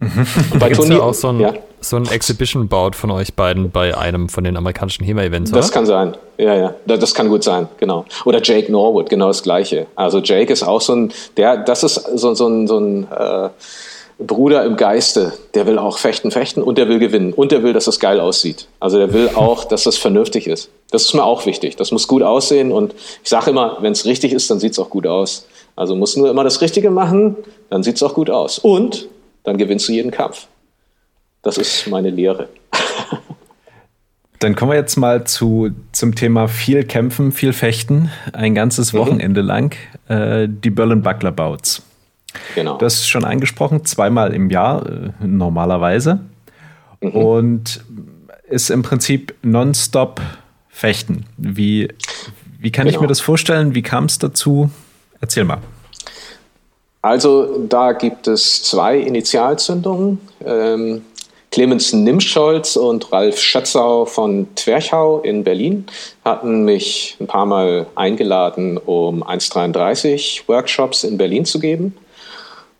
[0.00, 0.26] Mhm.
[0.52, 1.54] Und bei Turnier auch so ein, ja.
[1.80, 6.16] so ein Exhibition-Bout von euch beiden bei einem von den amerikanischen HEMA-Events, Das kann sein,
[6.38, 6.74] ja, ja.
[6.86, 8.04] Das kann gut sein, genau.
[8.24, 9.86] Oder Jake Norwood, genau das Gleiche.
[9.96, 13.48] Also Jake ist auch so ein, der, das ist so, so ein, so ein äh,
[14.18, 17.72] Bruder im Geiste, der will auch fechten, fechten und der will gewinnen und der will,
[17.72, 18.66] dass das geil aussieht.
[18.80, 20.70] Also der will auch, dass das vernünftig ist.
[20.90, 21.76] Das ist mir auch wichtig.
[21.76, 24.78] Das muss gut aussehen und ich sage immer, wenn es richtig ist, dann sieht es
[24.78, 25.46] auch gut aus.
[25.76, 27.36] Also muss nur immer das Richtige machen,
[27.70, 28.58] dann sieht es auch gut aus.
[28.58, 29.08] Und
[29.44, 30.48] dann gewinnst du jeden Kampf.
[31.42, 32.48] Das ist meine Lehre.
[34.40, 38.98] Dann kommen wir jetzt mal zu, zum Thema viel kämpfen, viel fechten, ein ganzes mhm.
[38.98, 39.48] Wochenende mhm.
[39.48, 39.76] lang.
[40.08, 41.82] Äh, die Berlin Buckler Bouts.
[42.54, 42.78] Genau.
[42.78, 46.20] Das ist schon angesprochen, zweimal im Jahr äh, normalerweise.
[47.00, 47.10] Mhm.
[47.10, 47.84] Und
[48.48, 50.20] ist im Prinzip nonstop
[50.68, 51.26] Fechten.
[51.36, 51.88] Wie,
[52.58, 52.96] wie kann genau.
[52.96, 53.74] ich mir das vorstellen?
[53.74, 54.70] Wie kam es dazu?
[55.20, 55.58] Erzähl mal.
[57.02, 60.20] Also da gibt es zwei Initialzündungen.
[60.44, 61.02] Ähm,
[61.50, 65.86] Clemens Nimscholz und Ralf Schätzau von Twerchau in Berlin
[66.24, 71.96] hatten mich ein paar Mal eingeladen, um 1,33 Workshops in Berlin zu geben.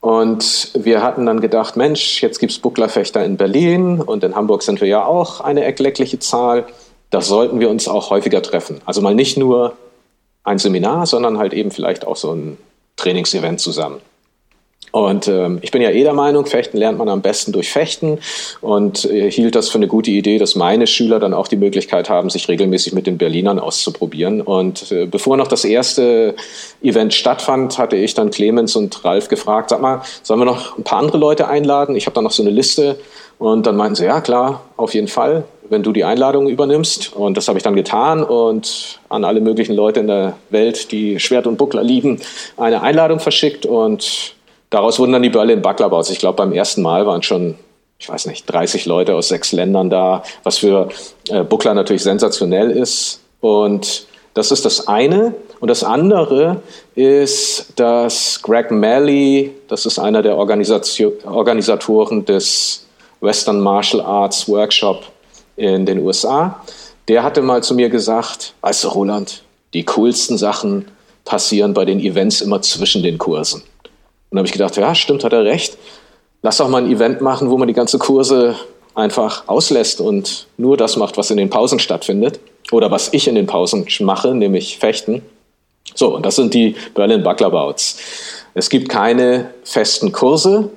[0.08, 4.62] Und wir hatten dann gedacht, Mensch, jetzt gibt es Bucklerfechter in Berlin und in Hamburg
[4.62, 6.64] sind wir ja auch eine erkleckliche Zahl.
[7.10, 8.80] Da sollten wir uns auch häufiger treffen.
[8.86, 9.76] Also mal nicht nur
[10.44, 12.56] ein Seminar, sondern halt eben vielleicht auch so ein
[12.96, 14.00] Trainingsevent zusammen.
[14.92, 18.18] Und ähm, ich bin ja eh der Meinung, Fechten lernt man am besten durch Fechten
[18.60, 22.08] und äh, hielt das für eine gute Idee, dass meine Schüler dann auch die Möglichkeit
[22.08, 24.40] haben, sich regelmäßig mit den Berlinern auszuprobieren.
[24.40, 26.34] Und äh, bevor noch das erste
[26.82, 30.84] Event stattfand, hatte ich dann Clemens und Ralf gefragt, sag mal, sollen wir noch ein
[30.84, 31.96] paar andere Leute einladen?
[31.96, 32.98] Ich habe da noch so eine Liste.
[33.38, 37.14] Und dann meinten sie, ja klar, auf jeden Fall, wenn du die Einladung übernimmst.
[37.14, 41.20] Und das habe ich dann getan und an alle möglichen Leute in der Welt, die
[41.20, 42.20] Schwert und Buckler lieben,
[42.56, 44.34] eine Einladung verschickt und
[44.70, 46.10] Daraus wurden dann die Berlin Bucklerbaus.
[46.10, 47.54] Ich glaube, beim ersten Mal waren schon,
[47.98, 50.88] ich weiß nicht, 30 Leute aus sechs Ländern da, was für
[51.30, 53.20] äh, Buckler natürlich sensationell ist.
[53.40, 55.34] Und das ist das eine.
[55.60, 56.62] Und das andere
[56.94, 62.86] ist, dass Greg Malley, das ist einer der Organisatoren des
[63.20, 65.02] Western Martial Arts Workshop
[65.56, 66.62] in den USA,
[67.08, 69.42] der hatte mal zu mir gesagt, weißt du, Roland,
[69.74, 70.86] die coolsten Sachen
[71.24, 73.62] passieren bei den Events immer zwischen den Kursen.
[74.30, 75.78] Und da habe ich gedacht, ja, stimmt, hat er recht.
[76.42, 78.56] Lass doch mal ein Event machen, wo man die ganze Kurse
[78.94, 82.40] einfach auslässt und nur das macht, was in den Pausen stattfindet.
[82.70, 85.22] Oder was ich in den Pausen mache, nämlich Fechten.
[85.94, 87.98] So, und das sind die Berlin Bucklerbouts.
[88.54, 90.70] Es gibt keine festen Kurse.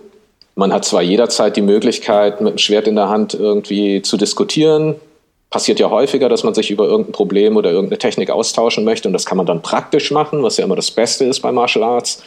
[0.55, 4.95] Man hat zwar jederzeit die Möglichkeit, mit dem Schwert in der Hand irgendwie zu diskutieren.
[5.51, 9.07] Passiert ja häufiger, dass man sich über irgendein Problem oder irgendeine Technik austauschen möchte.
[9.07, 11.83] Und das kann man dann praktisch machen, was ja immer das Beste ist bei Martial
[11.83, 12.23] Arts.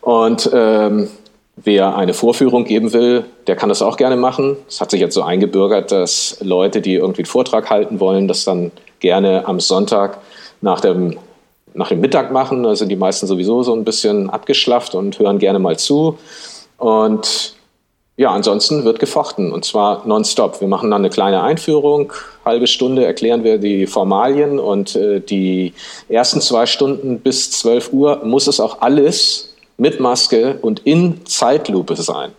[0.00, 1.08] Und ähm,
[1.56, 4.56] wer eine Vorführung geben will, der kann das auch gerne machen.
[4.68, 8.44] Es hat sich jetzt so eingebürgert, dass Leute, die irgendwie einen Vortrag halten wollen, das
[8.44, 8.70] dann
[9.00, 10.18] gerne am Sonntag
[10.60, 11.18] nach dem,
[11.74, 12.62] nach dem Mittag machen.
[12.62, 16.16] Da sind die meisten sowieso so ein bisschen abgeschlafft und hören gerne mal zu.
[16.78, 17.54] Und
[18.16, 20.60] ja, ansonsten wird gefochten und zwar nonstop.
[20.60, 22.12] Wir machen dann eine kleine Einführung,
[22.44, 25.74] halbe Stunde erklären wir die Formalien und äh, die
[26.08, 31.96] ersten zwei Stunden bis 12 Uhr muss es auch alles mit Maske und in Zeitlupe
[31.96, 32.32] sein.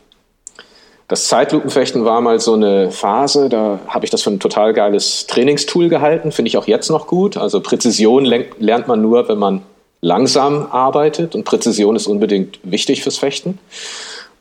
[1.07, 5.27] Das Zeitlupenfechten war mal so eine Phase, da habe ich das für ein total geiles
[5.27, 7.37] Trainingstool gehalten, finde ich auch jetzt noch gut.
[7.37, 9.61] Also Präzision lernt man nur, wenn man
[10.01, 13.59] langsam arbeitet und Präzision ist unbedingt wichtig fürs Fechten.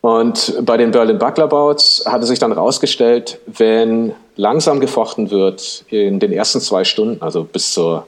[0.00, 6.20] Und bei den Berlin Buckler Bouts hatte sich dann herausgestellt, wenn langsam gefochten wird in
[6.20, 8.06] den ersten zwei Stunden, also bis zur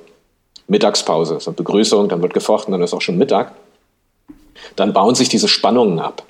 [0.67, 3.53] Mittagspause, so Begrüßung, dann wird gefochten, dann ist auch schon Mittag,
[4.77, 6.23] dann bauen sich diese Spannungen ab.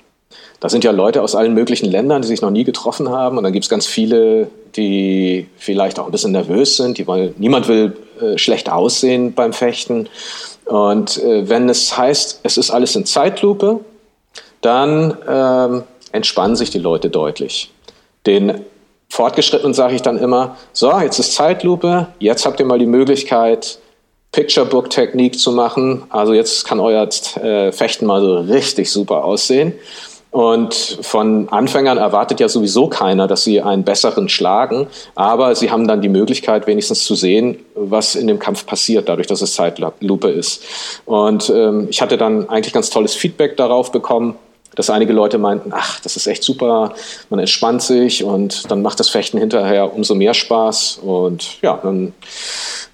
[0.59, 3.37] Da sind ja Leute aus allen möglichen Ländern, die sich noch nie getroffen haben.
[3.37, 6.97] Und dann gibt es ganz viele, die vielleicht auch ein bisschen nervös sind.
[6.97, 10.09] Die wollen, niemand will äh, schlecht aussehen beim Fechten.
[10.65, 13.81] Und äh, wenn es heißt, es ist alles in Zeitlupe,
[14.61, 17.71] dann ähm, entspannen sich die Leute deutlich.
[18.25, 18.61] Den
[19.15, 23.79] Fortgeschrittenen sage ich dann immer, so, jetzt ist Zeitlupe, jetzt habt ihr mal die Möglichkeit,
[24.33, 26.03] Picture Book Technik zu machen.
[26.09, 27.07] Also jetzt kann euer
[27.41, 29.71] äh, Fechten mal so richtig super aussehen.
[30.31, 34.87] Und von Anfängern erwartet ja sowieso keiner, dass sie einen besseren schlagen.
[35.15, 39.27] Aber sie haben dann die Möglichkeit, wenigstens zu sehen, was in dem Kampf passiert, dadurch,
[39.27, 40.61] dass es Zeitlupe ist.
[41.05, 44.35] Und ähm, ich hatte dann eigentlich ganz tolles Feedback darauf bekommen,
[44.75, 46.93] dass einige Leute meinten, ach, das ist echt super,
[47.29, 50.99] man entspannt sich und dann macht das Fechten hinterher umso mehr Spaß.
[51.01, 52.13] Und ja, dann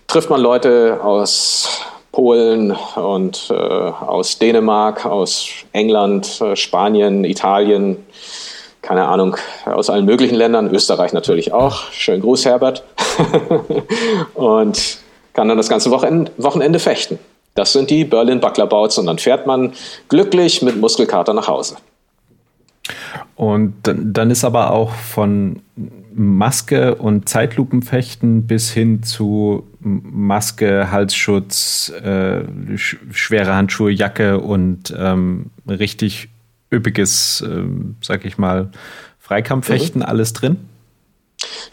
[0.08, 1.82] trifft man Leute aus
[2.12, 8.06] Polen und äh, aus Dänemark, aus England, äh, Spanien, Italien,
[8.82, 11.92] keine Ahnung, aus allen möglichen Ländern, Österreich natürlich auch.
[11.92, 12.84] Schönen Gruß, Herbert.
[14.34, 14.98] und
[15.34, 17.20] kann dann das ganze Wochenende, Wochenende fechten.
[17.56, 19.74] Das sind die Berlin Buckler Bouts und dann fährt man
[20.10, 21.78] glücklich mit Muskelkater nach Hause.
[23.36, 25.62] Und dann ist aber auch von
[26.14, 32.44] Maske und Zeitlupenfechten bis hin zu Maske, Halsschutz, äh,
[32.78, 36.30] sch schwere Handschuhe, Jacke und ähm, richtig
[36.72, 37.64] üppiges, äh,
[38.02, 38.70] sag ich mal,
[39.20, 40.08] Freikampffechten, mhm.
[40.08, 40.58] alles drin?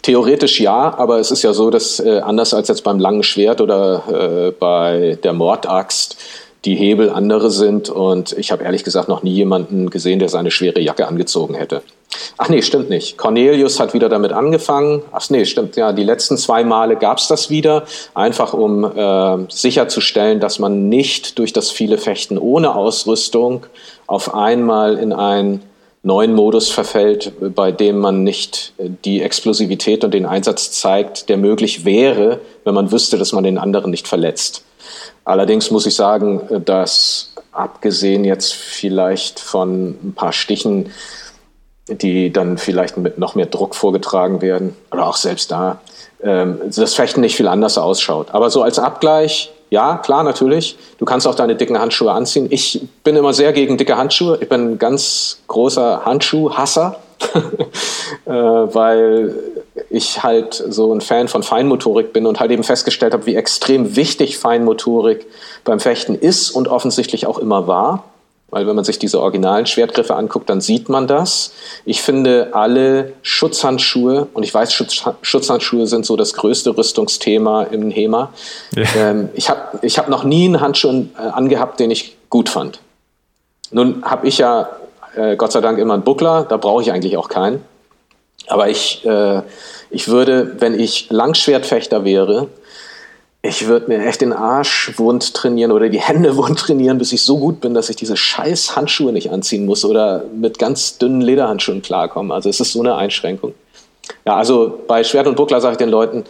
[0.03, 3.61] Theoretisch ja, aber es ist ja so, dass äh, anders als jetzt beim langen Schwert
[3.61, 6.17] oder äh, bei der Mordaxt
[6.65, 10.51] die Hebel andere sind und ich habe ehrlich gesagt noch nie jemanden gesehen, der seine
[10.51, 11.83] schwere Jacke angezogen hätte.
[12.37, 13.17] Ach nee, stimmt nicht.
[13.17, 15.03] Cornelius hat wieder damit angefangen.
[15.13, 15.77] Ach nee, stimmt.
[15.77, 17.85] Ja, die letzten zwei Male gab es das wieder,
[18.15, 23.67] einfach um äh, sicherzustellen, dass man nicht durch das viele Fechten ohne Ausrüstung
[24.07, 25.63] auf einmal in einen
[26.09, 31.85] neuen Modus verfällt, bei dem man nicht die Explosivität und den Einsatz zeigt, der möglich
[31.85, 34.65] wäre, wenn man wüsste, dass man den anderen nicht verletzt.
[35.25, 40.91] Allerdings muss ich sagen, dass abgesehen jetzt vielleicht von ein paar Stichen,
[41.89, 45.83] die dann vielleicht mit noch mehr Druck vorgetragen werden, oder auch selbst da,
[46.23, 48.29] ähm, das Fechten nicht viel anders ausschaut.
[48.33, 50.79] Aber so als Abgleich, ja, klar, natürlich.
[50.99, 52.47] Du kannst auch deine dicken Handschuhe anziehen.
[52.51, 54.39] Ich bin immer sehr gegen dicke Handschuhe.
[54.41, 56.97] Ich bin ein ganz großer Handschuhhasser,
[58.25, 59.35] äh, weil
[59.91, 63.97] ich halt so ein Fan von Feinmotorik bin und halt eben festgestellt habe, wie extrem
[63.97, 65.27] wichtig Feinmotorik
[65.65, 68.05] beim Fechten ist und offensichtlich auch immer war.
[68.51, 71.53] Weil wenn man sich diese originalen Schwertgriffe anguckt, dann sieht man das.
[71.85, 77.91] Ich finde alle Schutzhandschuhe, und ich weiß, Schutz, Schutzhandschuhe sind so das größte Rüstungsthema im
[77.91, 78.33] HEMA.
[78.75, 78.85] Ja.
[78.97, 82.81] Ähm, ich habe ich hab noch nie einen Handschuh äh, angehabt, den ich gut fand.
[83.71, 84.71] Nun habe ich ja
[85.15, 87.63] äh, Gott sei Dank immer einen Buckler, da brauche ich eigentlich auch keinen.
[88.47, 89.43] Aber ich, äh,
[89.91, 92.49] ich würde, wenn ich Langschwertfechter wäre,
[93.49, 97.23] ich würde mir echt den Arsch wund trainieren oder die Hände wund trainieren, bis ich
[97.23, 101.21] so gut bin, dass ich diese scheiß Handschuhe nicht anziehen muss oder mit ganz dünnen
[101.21, 102.35] Lederhandschuhen klarkomme.
[102.35, 103.55] Also es ist so eine Einschränkung.
[104.25, 106.25] Ja, also bei Schwert und Buckler sage ich den Leuten,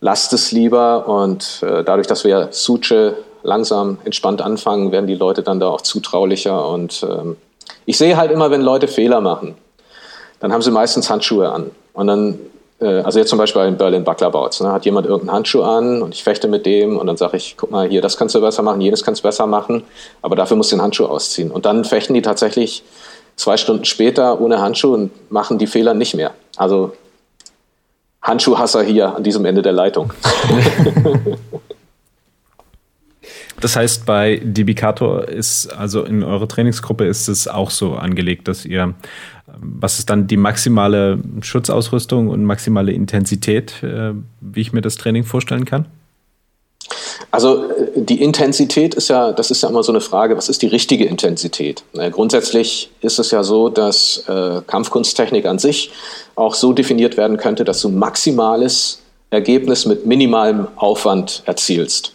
[0.00, 5.42] lasst es lieber und äh, dadurch, dass wir Suche langsam entspannt anfangen, werden die Leute
[5.42, 7.36] dann da auch zutraulicher und ähm,
[7.86, 9.54] ich sehe halt immer, wenn Leute Fehler machen,
[10.40, 11.70] dann haben sie meistens Handschuhe an.
[11.92, 12.38] Und dann,
[12.86, 16.24] also jetzt zum Beispiel in Berlin Bucklerbouts, ne, hat jemand irgendeinen Handschuh an und ich
[16.24, 18.80] fechte mit dem und dann sage ich, guck mal, hier, das kannst du besser machen,
[18.80, 19.82] jenes kannst du besser machen,
[20.22, 21.50] aber dafür musst du den Handschuh ausziehen.
[21.50, 22.82] Und dann fechten die tatsächlich
[23.36, 26.32] zwei Stunden später ohne Handschuh und machen die Fehler nicht mehr.
[26.56, 26.92] Also
[28.22, 30.12] Handschuhhasser hier an diesem Ende der Leitung.
[33.60, 38.64] Das heißt, bei Dibicator ist, also in eurer Trainingsgruppe ist es auch so angelegt, dass
[38.64, 38.94] ihr,
[39.62, 45.24] was ist dann die maximale Schutzausrüstung und maximale Intensität, äh, wie ich mir das Training
[45.24, 45.86] vorstellen kann?
[47.30, 50.62] Also äh, die Intensität ist ja, das ist ja immer so eine Frage, was ist
[50.62, 51.84] die richtige Intensität?
[52.10, 55.92] Grundsätzlich ist es ja so, dass äh, Kampfkunsttechnik an sich
[56.34, 62.12] auch so definiert werden könnte, dass du maximales Ergebnis mit minimalem Aufwand erzielst.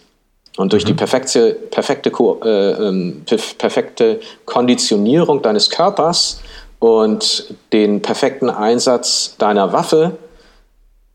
[0.58, 0.88] Und durch mhm.
[0.88, 2.12] die perfekte, perfekte,
[2.44, 3.24] äh, ähm,
[3.58, 6.42] perfekte Konditionierung deines Körpers
[6.86, 10.20] und den perfekten Einsatz deiner Waffe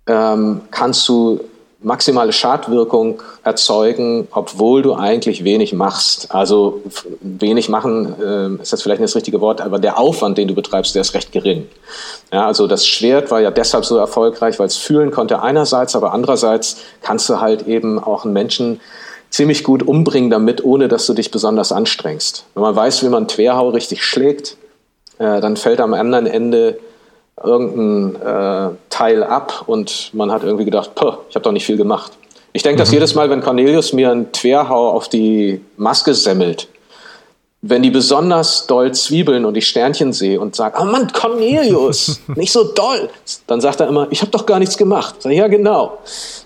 [0.09, 1.39] ähm, kannst du
[1.81, 6.35] maximale Schadwirkung erzeugen, obwohl du eigentlich wenig machst.
[6.35, 6.81] Also
[7.21, 10.57] wenig machen äh, ist jetzt vielleicht nicht das richtige Wort, aber der Aufwand, den du
[10.57, 11.69] betreibst, der ist recht gering.
[12.33, 16.13] Ja, also das Schwert war ja deshalb so erfolgreich, weil es fühlen konnte einerseits, aber
[16.13, 18.81] andererseits kannst du halt eben auch einen Menschen
[19.31, 22.47] ziemlich gut umbringen damit, ohne dass du dich besonders anstrengst.
[22.55, 24.57] Wenn man weiß, wie man Querhau richtig schlägt,
[25.21, 26.79] äh, dann fällt am anderen Ende
[27.43, 32.13] irgendein äh, Teil ab und man hat irgendwie gedacht, ich habe doch nicht viel gemacht.
[32.53, 32.81] Ich denke, mhm.
[32.81, 36.69] dass jedes Mal, wenn Cornelius mir einen Querhau auf die Maske semmelt,
[37.63, 42.53] wenn die besonders doll zwiebeln und ich Sternchen sehe und sage, oh Mann, Cornelius, nicht
[42.53, 43.11] so doll,
[43.47, 45.17] dann sagt er immer, ich habe doch gar nichts gemacht.
[45.19, 45.99] Sag, ja, genau.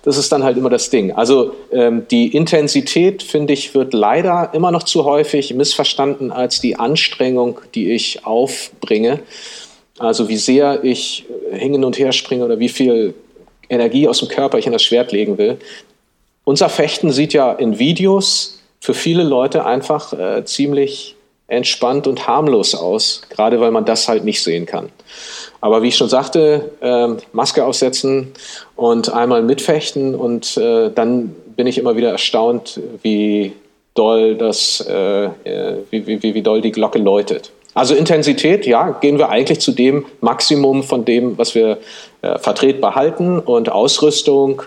[0.02, 1.12] Das ist dann halt immer das Ding.
[1.12, 6.76] Also ähm, die Intensität, finde ich, wird leider immer noch zu häufig missverstanden als die
[6.76, 9.20] Anstrengung, die ich aufbringe.
[10.00, 13.14] Also wie sehr ich hin und her springe oder wie viel
[13.68, 15.58] Energie aus dem Körper ich in das Schwert legen will.
[16.42, 21.16] Unser Fechten sieht ja in Videos für viele Leute einfach äh, ziemlich
[21.46, 24.90] entspannt und harmlos aus, gerade weil man das halt nicht sehen kann.
[25.62, 28.34] Aber wie ich schon sagte, äh, Maske aufsetzen
[28.76, 33.54] und einmal mitfechten und äh, dann bin ich immer wieder erstaunt, wie
[33.94, 37.52] doll das, äh, äh, wie, wie, wie doll die Glocke läutet.
[37.72, 41.78] Also Intensität, ja, gehen wir eigentlich zu dem Maximum von dem, was wir
[42.20, 44.60] äh, vertretbar halten und Ausrüstung.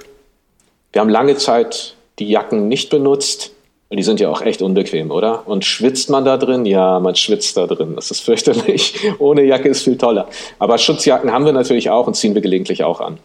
[0.91, 3.52] Wir haben lange Zeit die Jacken nicht benutzt.
[3.89, 5.47] Die sind ja auch echt unbequem, oder?
[5.47, 6.65] Und schwitzt man da drin?
[6.65, 7.95] Ja, man schwitzt da drin.
[7.95, 8.95] Das ist fürchterlich.
[9.19, 10.27] Ohne Jacke ist viel toller.
[10.59, 13.18] Aber Schutzjacken haben wir natürlich auch und ziehen wir gelegentlich auch an.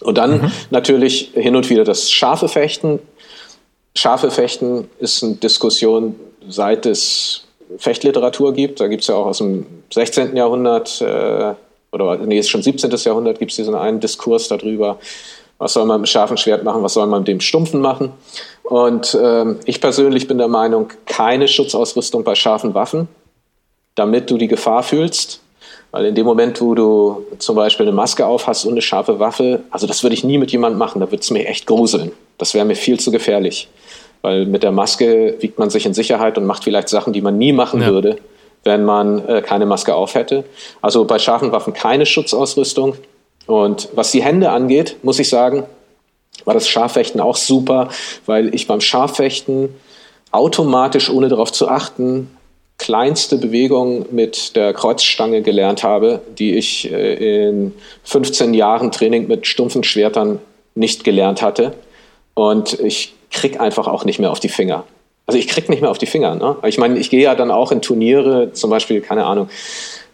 [0.00, 0.52] Und dann mhm.
[0.70, 2.98] natürlich hin und wieder das scharfe Fechten.
[3.94, 6.16] Scharfe Fechten ist eine Diskussion
[6.48, 7.44] seit es
[7.78, 8.80] Fechtliteratur gibt.
[8.80, 10.36] Da gibt es ja auch aus dem 16.
[10.36, 11.54] Jahrhundert äh,
[11.92, 12.90] oder nee, ist schon 17.
[12.90, 14.98] Jahrhundert gibt es diesen einen Diskurs darüber,
[15.58, 18.12] was soll man mit scharfen Schwert machen, was soll man mit dem Stumpfen machen.
[18.64, 23.08] Und äh, ich persönlich bin der Meinung, keine Schutzausrüstung bei scharfen Waffen,
[23.94, 25.40] damit du die Gefahr fühlst.
[25.90, 29.20] Weil in dem Moment, wo du zum Beispiel eine Maske auf hast und eine scharfe
[29.20, 32.10] Waffe, also das würde ich nie mit jemandem machen, da würde es mir echt gruseln.
[32.36, 33.68] Das wäre mir viel zu gefährlich.
[34.20, 37.38] Weil mit der Maske wiegt man sich in Sicherheit und macht vielleicht Sachen, die man
[37.38, 37.88] nie machen ja.
[37.88, 38.16] würde,
[38.64, 40.44] wenn man äh, keine Maske auf hätte.
[40.82, 42.96] Also bei scharfen Waffen keine Schutzausrüstung.
[43.46, 45.64] Und was die Hände angeht, muss ich sagen,
[46.44, 47.88] war das Scharfechten auch super,
[48.26, 49.68] weil ich beim Scharfechten
[50.30, 52.30] automatisch, ohne darauf zu achten,
[52.78, 57.72] kleinste Bewegung mit der Kreuzstange gelernt habe, die ich äh, in
[58.02, 60.40] 15 Jahren Training mit stumpfen Schwertern
[60.74, 61.74] nicht gelernt hatte.
[62.34, 64.84] Und ich krieg einfach auch nicht mehr auf die Finger.
[65.26, 66.34] Also ich krieg nicht mehr auf die Finger.
[66.34, 66.56] Ne?
[66.66, 69.48] Ich meine, ich gehe ja dann auch in Turniere, zum Beispiel, keine Ahnung,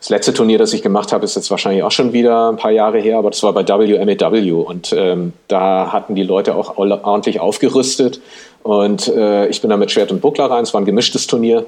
[0.01, 2.71] das letzte Turnier, das ich gemacht habe, ist jetzt wahrscheinlich auch schon wieder ein paar
[2.71, 7.39] Jahre her, aber das war bei WMAW und ähm, da hatten die Leute auch ordentlich
[7.39, 8.21] aufgerüstet
[8.63, 11.67] und äh, ich bin da mit Schwert und Buckler rein, es war ein gemischtes Turnier.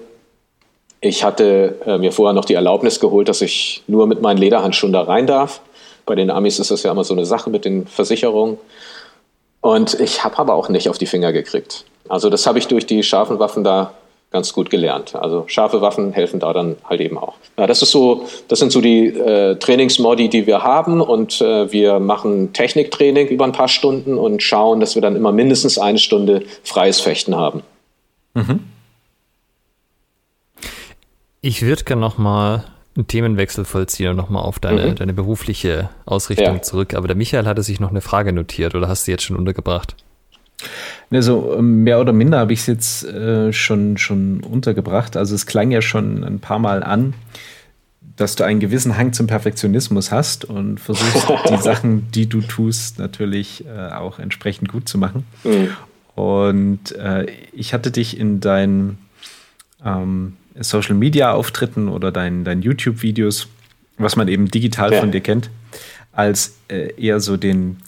[1.02, 4.92] Ich hatte äh, mir vorher noch die Erlaubnis geholt, dass ich nur mit meinen Lederhandschuhen
[4.92, 5.60] da rein darf.
[6.06, 8.56] Bei den Amis ist das ja immer so eine Sache mit den Versicherungen.
[9.60, 11.84] Und ich habe aber auch nicht auf die Finger gekriegt.
[12.08, 13.94] Also das habe ich durch die scharfen Waffen da
[14.32, 15.14] ganz gut gelernt.
[15.14, 17.34] Also scharfe Waffen helfen da dann halt eben auch.
[17.58, 21.70] Ja, das ist so, das sind so die äh, Trainingsmodi, die wir haben und äh,
[21.70, 25.98] wir machen Techniktraining über ein paar Stunden und schauen, dass wir dann immer mindestens eine
[25.98, 27.62] Stunde freies Fechten haben.
[28.34, 28.60] Mhm.
[31.42, 32.64] Ich würde gerne noch mal
[32.96, 34.94] einen Themenwechsel vollziehen und nochmal auf deine, mhm.
[34.94, 36.62] deine berufliche Ausrichtung ja.
[36.62, 36.94] zurück.
[36.94, 39.96] Aber der Michael hatte sich noch eine Frage notiert oder hast du jetzt schon untergebracht?
[41.10, 45.16] Also mehr oder minder habe ich es jetzt äh, schon, schon untergebracht.
[45.16, 47.14] Also es klang ja schon ein paar Mal an,
[48.16, 52.98] dass du einen gewissen Hang zum Perfektionismus hast und versuchst die Sachen, die du tust,
[52.98, 55.24] natürlich äh, auch entsprechend gut zu machen.
[55.44, 55.68] Mhm.
[56.14, 58.98] Und äh, ich hatte dich in deinen
[59.84, 63.48] ähm, Social Media Auftritten oder deinen dein YouTube Videos,
[63.96, 65.00] was man eben digital ja.
[65.00, 65.50] von dir kennt,
[66.12, 67.78] als äh, eher so den,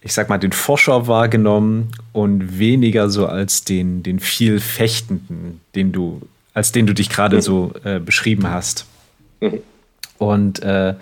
[0.00, 5.92] ich sag mal, den Forscher wahrgenommen und weniger so als den, den viel Fechtenden, den
[5.92, 6.20] du,
[6.54, 7.40] als den du dich gerade mhm.
[7.40, 8.86] so äh, beschrieben hast.
[9.40, 9.60] Mhm.
[10.18, 10.94] Und äh,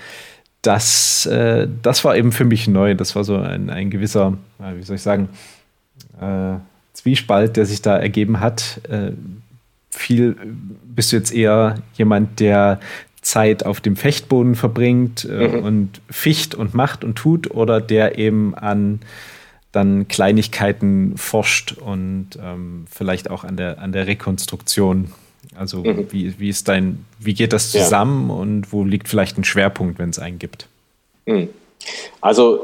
[0.63, 2.95] das, äh, das war eben für mich neu.
[2.95, 5.29] Das war so ein, ein gewisser, wie soll ich sagen,
[6.21, 6.57] äh,
[6.93, 9.13] Zwiespalt, der sich da ergeben hat äh,
[9.97, 10.37] viel
[10.85, 12.81] bist du jetzt eher jemand, der
[13.27, 15.65] Zeit auf dem Fechtboden verbringt äh, mhm.
[15.65, 19.01] und ficht und macht und tut oder der eben an
[19.73, 25.13] dann Kleinigkeiten forscht und ähm, vielleicht auch an der, an der Rekonstruktion.
[25.57, 26.07] Also mhm.
[26.13, 28.35] wie, wie ist dein, wie geht das zusammen ja.
[28.37, 30.69] und wo liegt vielleicht ein Schwerpunkt, wenn es einen gibt?
[31.27, 31.49] Mhm.
[32.21, 32.61] Also,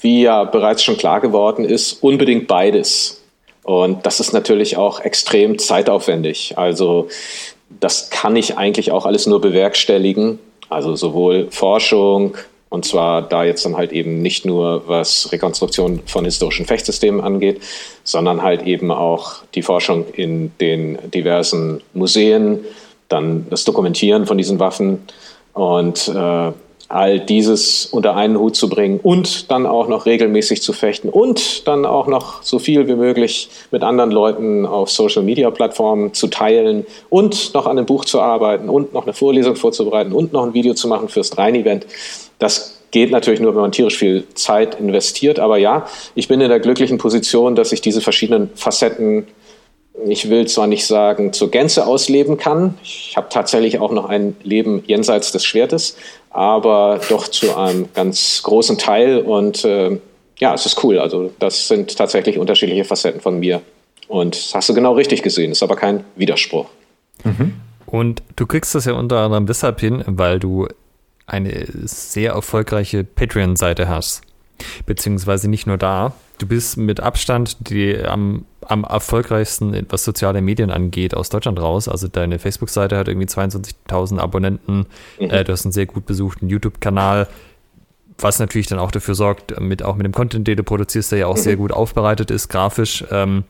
[0.00, 3.22] wie ja bereits schon klar geworden ist, unbedingt beides.
[3.62, 6.56] Und das ist natürlich auch extrem zeitaufwendig.
[6.56, 7.08] Also,
[7.68, 10.38] das kann ich eigentlich auch alles nur bewerkstelligen.
[10.68, 12.36] Also sowohl Forschung,
[12.68, 17.60] und zwar da jetzt dann halt eben nicht nur was Rekonstruktion von historischen Fechtsystemen angeht,
[18.02, 22.64] sondern halt eben auch die Forschung in den diversen Museen,
[23.08, 25.02] dann das Dokumentieren von diesen Waffen
[25.52, 26.52] und äh,
[26.88, 31.66] all dieses unter einen Hut zu bringen und dann auch noch regelmäßig zu fechten und
[31.66, 37.54] dann auch noch so viel wie möglich mit anderen Leuten auf Social-Media-Plattformen zu teilen und
[37.54, 40.74] noch an einem Buch zu arbeiten und noch eine Vorlesung vorzubereiten und noch ein Video
[40.74, 41.86] zu machen fürs Rhein-Event.
[42.38, 45.38] Das geht natürlich nur, wenn man tierisch viel Zeit investiert.
[45.38, 49.26] Aber ja, ich bin in der glücklichen Position, dass ich diese verschiedenen Facetten
[50.04, 52.74] ich will zwar nicht sagen, zur Gänze ausleben kann.
[52.82, 55.96] Ich habe tatsächlich auch noch ein Leben jenseits des Schwertes,
[56.36, 59.20] aber doch zu einem ganz großen Teil.
[59.20, 59.98] Und äh,
[60.38, 60.98] ja, es ist cool.
[60.98, 63.62] Also das sind tatsächlich unterschiedliche Facetten von mir.
[64.06, 65.50] Und das hast du genau richtig gesehen.
[65.50, 66.66] Ist aber kein Widerspruch.
[67.24, 67.54] Mhm.
[67.86, 70.68] Und du kriegst das ja unter anderem deshalb hin, weil du
[71.26, 74.20] eine sehr erfolgreiche Patreon-Seite hast.
[74.84, 76.12] Beziehungsweise nicht nur da.
[76.36, 81.88] Du bist mit Abstand die am, am erfolgreichsten, was soziale Medien angeht, aus Deutschland raus.
[81.88, 84.86] Also deine Facebook-Seite hat irgendwie 22.000 Abonnenten.
[85.18, 85.30] Mhm.
[85.30, 87.28] Äh, du hast einen sehr gut besuchten YouTube-Kanal,
[88.18, 91.18] was natürlich dann auch dafür sorgt, mit, auch mit dem Content, den du produzierst, der
[91.20, 91.40] ja auch mhm.
[91.40, 93.44] sehr gut aufbereitet ist, grafisch, ähm,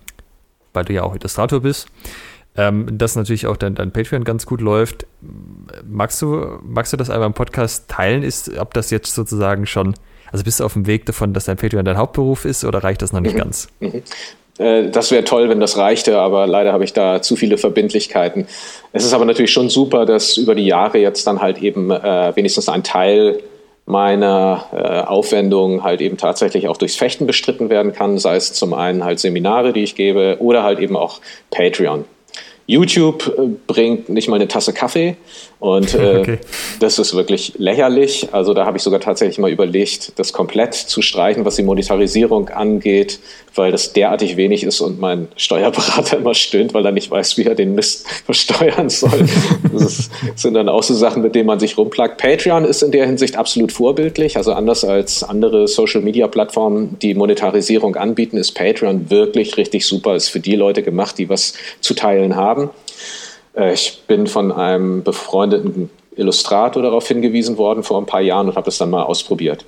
[0.73, 1.89] weil du ja auch Illustrator bist.
[2.59, 5.07] Ähm, dass natürlich auch dein, dein Patreon ganz gut läuft.
[5.87, 8.23] Magst du, magst du das einmal im Podcast teilen?
[8.23, 9.95] Ist, ob das jetzt sozusagen schon
[10.33, 13.03] also bist du auf dem Weg davon, dass dein Patreon dein Hauptberuf ist oder reicht
[13.03, 13.39] das noch nicht mhm.
[13.39, 13.69] ganz?
[14.59, 18.47] Äh, das wäre toll, wenn das reichte, aber leider habe ich da zu viele Verbindlichkeiten.
[18.93, 22.35] Es ist aber natürlich schon super, dass über die Jahre jetzt dann halt eben äh,
[22.35, 23.41] wenigstens ein Teil
[23.87, 28.75] meiner äh, Aufwendungen halt eben tatsächlich auch durchs Fechten bestritten werden kann, sei es zum
[28.75, 31.21] einen halt Seminare, die ich gebe, oder halt eben auch
[31.53, 32.05] Patreon.
[32.67, 35.17] YouTube äh, bringt nicht mal eine Tasse Kaffee
[35.59, 36.39] und äh, okay.
[36.81, 38.29] das ist wirklich lächerlich.
[38.33, 42.51] Also da habe ich sogar tatsächlich mal überlegt, das komplett zu streichen, was die Monetarisierung
[42.51, 43.21] angeht,
[43.55, 47.45] weil das derartig wenig ist und mein Steuerberater immer stöhnt, weil er nicht weiß, wie
[47.45, 49.27] er den Mist versteuern soll.
[49.73, 52.21] Das ist, sind dann auch so Sachen, mit denen man sich rumplagt.
[52.21, 54.37] Patreon ist in der Hinsicht absolut vorbildlich.
[54.37, 60.17] Also anders als andere Social-Media-Plattformen, die Monetarisierung anbieten, ist Patreon wirklich richtig super.
[60.17, 62.56] Ist für die Leute gemacht, die was zu teilen haben.
[63.57, 68.57] Äh, ich bin von einem befreundeten Illustrator darauf hingewiesen worden vor ein paar Jahren und
[68.57, 69.65] habe das dann mal ausprobiert.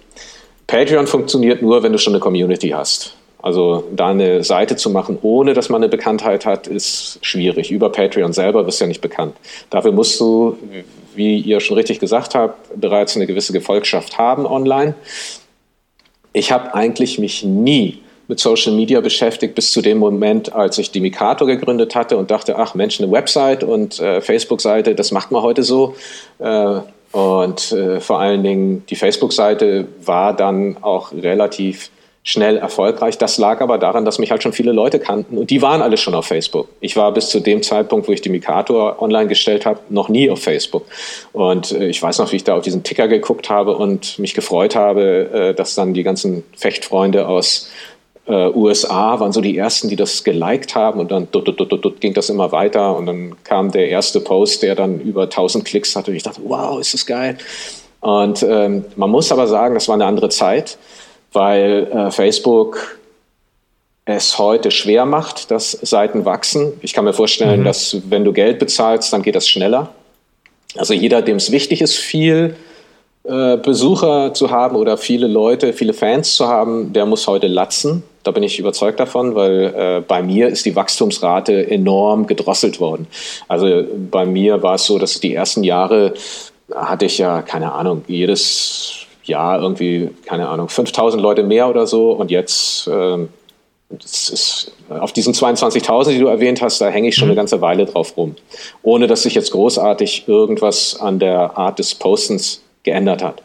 [0.67, 3.15] Patreon funktioniert nur, wenn du schon eine Community hast.
[3.41, 7.71] Also da eine Seite zu machen, ohne dass man eine Bekanntheit hat, ist schwierig.
[7.71, 9.37] Über Patreon selber wirst du ja nicht bekannt.
[9.71, 10.59] Dafür musst du,
[11.15, 14.95] wie ihr schon richtig gesagt habt, bereits eine gewisse Gefolgschaft haben online.
[16.33, 20.91] Ich habe eigentlich mich nie mit Social Media beschäftigt bis zu dem Moment, als ich
[20.91, 25.31] die Mikato gegründet hatte und dachte, ach Mensch, eine Website und äh, Facebook-Seite, das macht
[25.31, 25.95] man heute so.
[26.39, 26.81] Äh,
[27.11, 31.91] und äh, vor allen Dingen die Facebook-Seite war dann auch relativ
[32.29, 33.17] schnell erfolgreich.
[33.17, 35.97] Das lag aber daran, dass mich halt schon viele Leute kannten und die waren alle
[35.97, 36.69] schon auf Facebook.
[36.81, 40.29] Ich war bis zu dem Zeitpunkt, wo ich die Mikato online gestellt habe, noch nie
[40.29, 40.85] auf Facebook.
[41.33, 44.35] Und äh, ich weiß noch, wie ich da auf diesen Ticker geguckt habe und mich
[44.35, 47.71] gefreut habe, äh, dass dann die ganzen Fechtfreunde aus
[48.29, 52.01] äh, USA waren so die ersten, die das geliked haben und dann dut, dut, dut,
[52.01, 55.97] ging das immer weiter und dann kam der erste Post, der dann über 1000 Klicks
[55.97, 57.39] hatte und ich dachte, wow, ist das geil.
[58.01, 60.79] Und ähm, man muss aber sagen, das war eine andere Zeit,
[61.33, 62.99] weil äh, Facebook
[64.05, 66.73] es heute schwer macht, dass Seiten wachsen.
[66.81, 67.65] Ich kann mir vorstellen, mhm.
[67.65, 69.91] dass wenn du Geld bezahlst, dann geht das schneller.
[70.77, 72.57] Also jeder, dem es wichtig ist, viel
[73.25, 78.03] äh, Besucher zu haben oder viele Leute, viele Fans zu haben, der muss heute latzen.
[78.23, 83.07] Da bin ich überzeugt davon, weil äh, bei mir ist die Wachstumsrate enorm gedrosselt worden.
[83.47, 86.15] Also bei mir war es so, dass die ersten Jahre
[86.75, 92.13] hatte ich ja, keine Ahnung, jedes Jahr irgendwie, keine Ahnung, 5000 Leute mehr oder so.
[92.13, 93.27] Und jetzt, äh,
[93.91, 97.33] ist, auf diesen 22.000, die du erwähnt hast, da hänge ich schon mhm.
[97.33, 98.37] eine ganze Weile drauf rum.
[98.83, 103.43] Ohne dass sich jetzt großartig irgendwas an der Art des Postens geändert hat.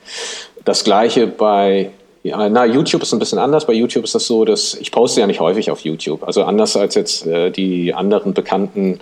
[0.65, 1.91] Das gleiche bei
[2.23, 3.67] ja, na, YouTube ist ein bisschen anders.
[3.67, 6.23] Bei YouTube ist das so, dass ich poste ja nicht häufig auf YouTube.
[6.23, 9.01] Also anders als jetzt äh, die anderen bekannten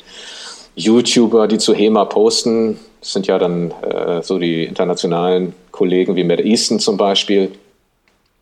[0.76, 6.23] YouTuber, die zu HEMA posten, das sind ja dann äh, so die internationalen Kollegen wie
[6.23, 7.52] Matt Easton zum Beispiel.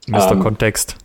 [0.07, 0.31] Mr.
[0.31, 0.95] Ähm, Kontext.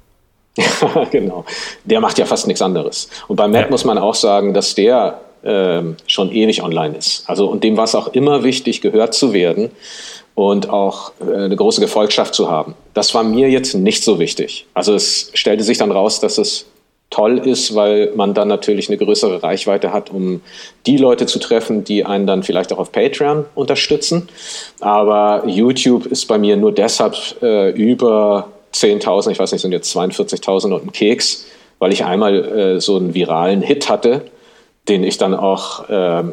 [1.11, 1.45] Genau.
[1.85, 3.09] Der macht ja fast nichts anderes.
[3.27, 3.71] Und bei Matt ja.
[3.71, 7.29] muss man auch sagen, dass der äh, schon ewig online ist.
[7.29, 9.73] Also und dem war es auch immer wichtig, gehört zu werden
[10.35, 12.75] und auch äh, eine große Gefolgschaft zu haben.
[12.93, 14.67] Das war mir jetzt nicht so wichtig.
[14.75, 16.67] Also es stellte sich dann raus, dass es
[17.11, 20.41] toll ist, weil man dann natürlich eine größere Reichweite hat, um
[20.87, 24.29] die Leute zu treffen, die einen dann vielleicht auch auf Patreon unterstützen.
[24.81, 29.95] Aber YouTube ist bei mir nur deshalb äh, über 10.000, ich weiß nicht, sind jetzt
[29.97, 31.47] 42.000 und ein Keks,
[31.79, 34.23] weil ich einmal äh, so einen viralen Hit hatte,
[34.89, 36.25] den ich dann auch äh,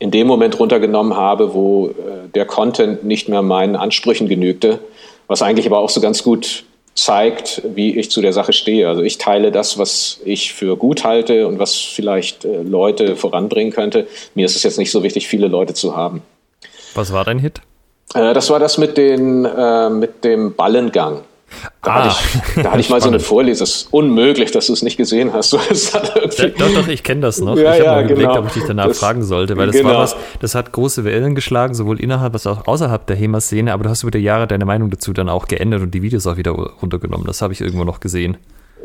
[0.00, 1.92] in dem Moment runtergenommen habe, wo äh,
[2.34, 4.80] der Content nicht mehr meinen Ansprüchen genügte,
[5.28, 6.64] was eigentlich aber auch so ganz gut
[6.94, 8.88] zeigt, wie ich zu der Sache stehe.
[8.88, 13.72] Also ich teile das, was ich für gut halte und was vielleicht äh, Leute voranbringen
[13.72, 14.08] könnte.
[14.34, 16.22] Mir ist es jetzt nicht so wichtig, viele Leute zu haben.
[16.94, 17.60] Was war dein Hit?
[18.14, 21.22] Äh, das war das mit, den, äh, mit dem Ballengang.
[21.82, 23.64] Da, ah, hatte ich, da hatte ich mal so eine Vorlesung.
[23.64, 25.52] Es ist unmöglich, dass du es nicht gesehen hast.
[25.52, 27.56] doch, doch, ich kenne das noch.
[27.56, 28.40] Ja, ich habe ja, mal überlegt, genau.
[28.40, 29.90] ob ich dich danach das, fragen sollte, weil das genau.
[29.90, 33.84] war was, das hat große Wellen geschlagen, sowohl innerhalb als auch außerhalb der HEMA-Szene, aber
[33.84, 36.36] du hast über die Jahre deine Meinung dazu dann auch geändert und die Videos auch
[36.36, 37.26] wieder runtergenommen.
[37.26, 38.36] Das habe ich irgendwo noch gesehen.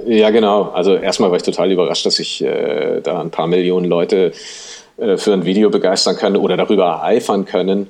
[0.08, 0.72] Ja, genau.
[0.74, 4.32] Also erstmal war ich total überrascht, dass ich äh, da ein paar Millionen Leute
[4.98, 7.88] äh, für ein Video begeistern können oder darüber eifern können,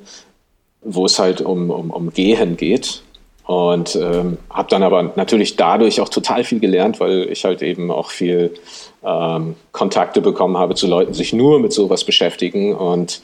[0.82, 3.04] wo es halt um, um, um Gehen geht
[3.46, 7.92] und ähm, habe dann aber natürlich dadurch auch total viel gelernt, weil ich halt eben
[7.92, 8.56] auch viel
[9.04, 12.76] ähm, Kontakte bekommen habe zu Leuten, die sich nur mit sowas beschäftigen.
[12.76, 13.22] Und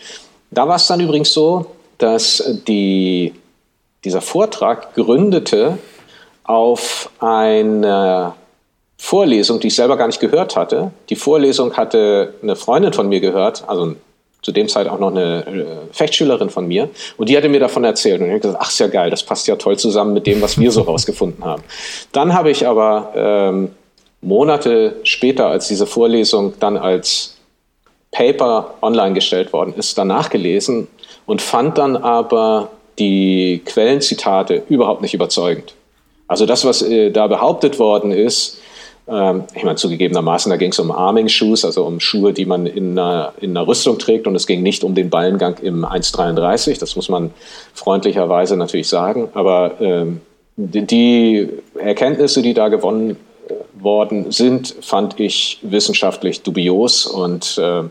[0.51, 1.65] da war es dann übrigens so,
[1.97, 3.33] dass die,
[4.03, 5.79] dieser Vortrag gründete
[6.43, 8.33] auf eine
[8.97, 10.91] Vorlesung, die ich selber gar nicht gehört hatte.
[11.09, 13.95] Die Vorlesung hatte eine Freundin von mir gehört, also
[14.41, 17.83] zu dem Zeit auch noch eine äh, Fechtschülerin von mir und die hatte mir davon
[17.83, 20.25] erzählt und ich habe gesagt, ach ist ja geil, das passt ja toll zusammen mit
[20.25, 21.63] dem, was wir so rausgefunden haben.
[22.11, 23.69] Dann habe ich aber ähm,
[24.21, 27.37] Monate später, als diese Vorlesung dann als
[28.11, 30.87] Paper online gestellt worden ist, danach gelesen
[31.25, 32.69] und fand dann aber
[32.99, 35.73] die Quellenzitate überhaupt nicht überzeugend.
[36.27, 38.60] Also das, was äh, da behauptet worden ist,
[39.11, 42.97] ähm, ich meine, zugegebenermaßen, da ging es um Arming-Shoes, also um Schuhe, die man in
[42.97, 46.95] einer, in einer Rüstung trägt und es ging nicht um den Ballengang im 1,33, das
[46.95, 47.31] muss man
[47.73, 50.21] freundlicherweise natürlich sagen, aber ähm,
[50.55, 53.17] die, die Erkenntnisse, die da gewonnen
[53.47, 57.83] äh, worden sind, fand ich wissenschaftlich dubios und äh,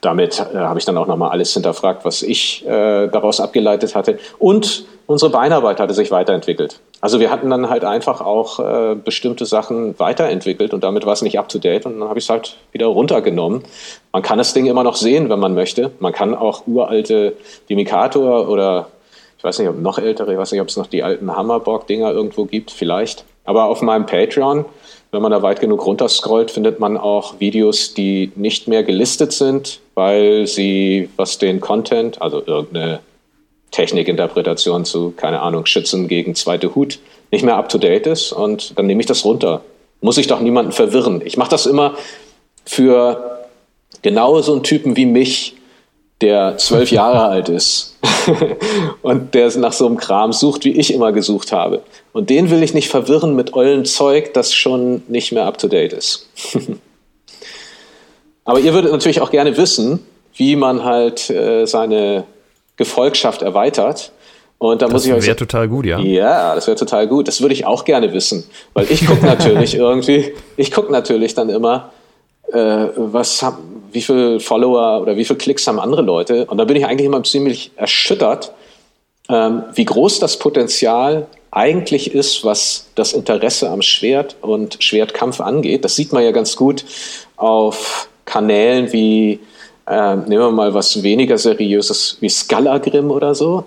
[0.00, 4.18] damit äh, habe ich dann auch nochmal alles hinterfragt, was ich äh, daraus abgeleitet hatte.
[4.38, 6.80] Und unsere Beinarbeit hatte sich weiterentwickelt.
[7.04, 11.20] Also wir hatten dann halt einfach auch äh, bestimmte Sachen weiterentwickelt und damit war es
[11.20, 13.62] nicht up-to-date und dann habe ich es halt wieder runtergenommen.
[14.10, 15.90] Man kann das Ding immer noch sehen, wenn man möchte.
[15.98, 17.34] Man kann auch uralte
[17.68, 18.86] Dimikator oder
[19.36, 22.10] ich weiß nicht, ob noch ältere, ich weiß nicht, ob es noch die alten Hammerbock-Dinger
[22.10, 23.26] irgendwo gibt, vielleicht.
[23.44, 24.64] Aber auf meinem Patreon,
[25.10, 29.80] wenn man da weit genug runterscrollt, findet man auch Videos, die nicht mehr gelistet sind,
[29.92, 33.00] weil sie, was den Content, also irgendeine
[33.74, 37.00] Technikinterpretation zu, keine Ahnung, Schützen gegen zweite Hut
[37.32, 39.62] nicht mehr up-to-date ist und dann nehme ich das runter.
[40.00, 41.22] Muss ich doch niemanden verwirren.
[41.24, 41.96] Ich mache das immer
[42.64, 43.46] für
[44.02, 45.56] genau so einen Typen wie mich,
[46.20, 47.96] der zwölf Jahre alt ist
[49.02, 51.82] und der nach so einem Kram sucht, wie ich immer gesucht habe.
[52.12, 56.28] Und den will ich nicht verwirren mit ollen Zeug, das schon nicht mehr up-to-date ist.
[58.44, 59.98] Aber ihr würdet natürlich auch gerne wissen,
[60.36, 62.24] wie man halt äh, seine
[62.76, 64.12] Gefolgschaft erweitert.
[64.58, 65.26] Und da das muss ich euch.
[65.26, 65.98] wäre total gut, ja.
[65.98, 67.28] Ja, das wäre total gut.
[67.28, 68.44] Das würde ich auch gerne wissen.
[68.72, 71.92] Weil ich gucke natürlich irgendwie, ich gucke natürlich dann immer,
[72.52, 76.46] äh, was haben, wie viele Follower oder wie viele Klicks haben andere Leute.
[76.46, 78.52] Und da bin ich eigentlich immer ziemlich erschüttert,
[79.28, 85.84] ähm, wie groß das Potenzial eigentlich ist, was das Interesse am Schwert und Schwertkampf angeht.
[85.84, 86.84] Das sieht man ja ganz gut
[87.36, 89.40] auf Kanälen wie
[89.86, 93.64] äh, nehmen wir mal was weniger Seriöses wie Scalagrim oder so.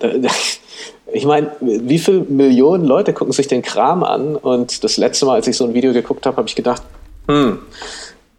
[1.14, 4.36] Ich meine, wie viele Millionen Leute gucken sich den Kram an?
[4.36, 6.84] Und das letzte Mal, als ich so ein Video geguckt habe, habe ich gedacht,
[7.30, 7.60] hm,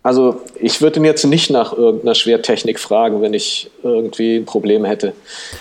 [0.09, 4.87] also ich würde ihn jetzt nicht nach irgendeiner Schwertechnik fragen, wenn ich irgendwie ein Problem
[4.87, 5.13] hätte.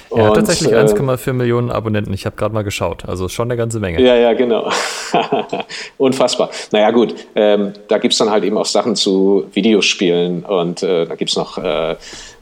[0.10, 2.14] Er hat tatsächlich äh, 1,4 Millionen Abonnenten.
[2.14, 3.04] Ich habe gerade mal geschaut.
[3.06, 4.02] Also schon eine ganze Menge.
[4.02, 4.72] Ja, ja, genau.
[5.98, 6.50] Unfassbar.
[6.72, 11.06] Naja gut, ähm, da gibt es dann halt eben auch Sachen zu Videospielen und äh,
[11.06, 11.98] da gibt es noch äh,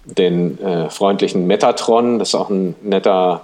[0.06, 2.19] den äh, freundlichen Metatron.
[2.19, 3.41] Das ist auch ein netter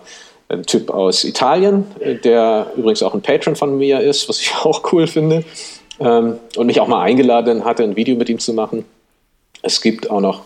[0.50, 4.54] äh, Typ aus Italien, äh, der übrigens auch ein Patron von mir ist, was ich
[4.64, 5.46] auch cool finde
[6.02, 8.86] ähm, und mich auch mal eingeladen hatte, ein Video mit ihm zu machen.
[9.62, 10.42] Es gibt auch noch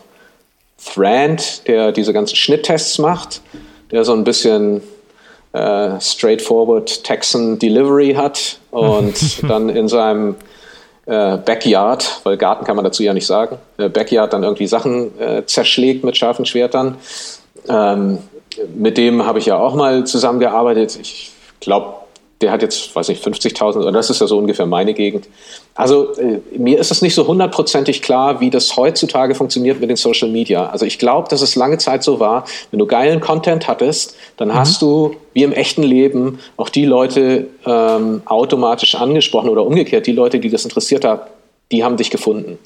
[0.77, 3.41] Frand, der diese ganzen Schnitttests macht,
[3.91, 4.81] der so ein bisschen
[5.53, 10.35] äh, straightforward Texan Delivery hat und dann in seinem
[11.05, 15.17] äh, Backyard, weil Garten kann man dazu ja nicht sagen, äh, Backyard dann irgendwie Sachen
[15.19, 16.97] äh, zerschlägt mit scharfen Schwertern.
[17.69, 18.19] Ähm,
[18.75, 20.97] mit dem habe ich ja auch mal zusammengearbeitet.
[21.01, 22.04] Ich glaube,
[22.41, 25.27] der hat jetzt, weiß nicht, 50.000, oder das ist ja so ungefähr meine Gegend.
[25.73, 29.95] Also äh, mir ist es nicht so hundertprozentig klar, wie das heutzutage funktioniert mit den
[29.95, 30.67] Social Media.
[30.67, 34.49] Also ich glaube, dass es lange Zeit so war, wenn du geilen Content hattest, dann
[34.49, 34.55] mhm.
[34.55, 40.13] hast du, wie im echten Leben, auch die Leute ähm, automatisch angesprochen oder umgekehrt, die
[40.13, 41.27] Leute, die das interessiert hat,
[41.71, 42.59] die haben dich gefunden.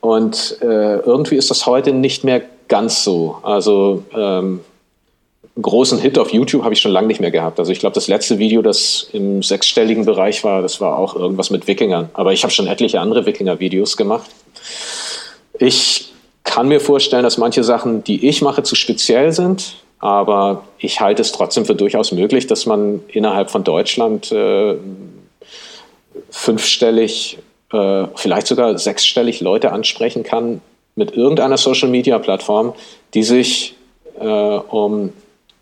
[0.00, 3.36] Und äh, irgendwie ist das heute nicht mehr ganz so.
[3.42, 4.60] Also ähm,
[5.60, 7.58] großen Hit auf YouTube habe ich schon lange nicht mehr gehabt.
[7.58, 11.50] Also ich glaube, das letzte Video, das im sechsstelligen Bereich war, das war auch irgendwas
[11.50, 12.10] mit Wikingern.
[12.12, 14.30] Aber ich habe schon etliche andere Wikinger-Videos gemacht.
[15.58, 16.12] Ich
[16.44, 19.74] kann mir vorstellen, dass manche Sachen, die ich mache, zu speziell sind.
[20.00, 24.76] Aber ich halte es trotzdem für durchaus möglich, dass man innerhalb von Deutschland äh,
[26.30, 27.38] fünfstellig,
[27.72, 30.60] äh, vielleicht sogar sechsstellig Leute ansprechen kann
[30.94, 32.74] mit irgendeiner Social-Media-Plattform,
[33.14, 33.74] die sich
[34.20, 35.12] äh, um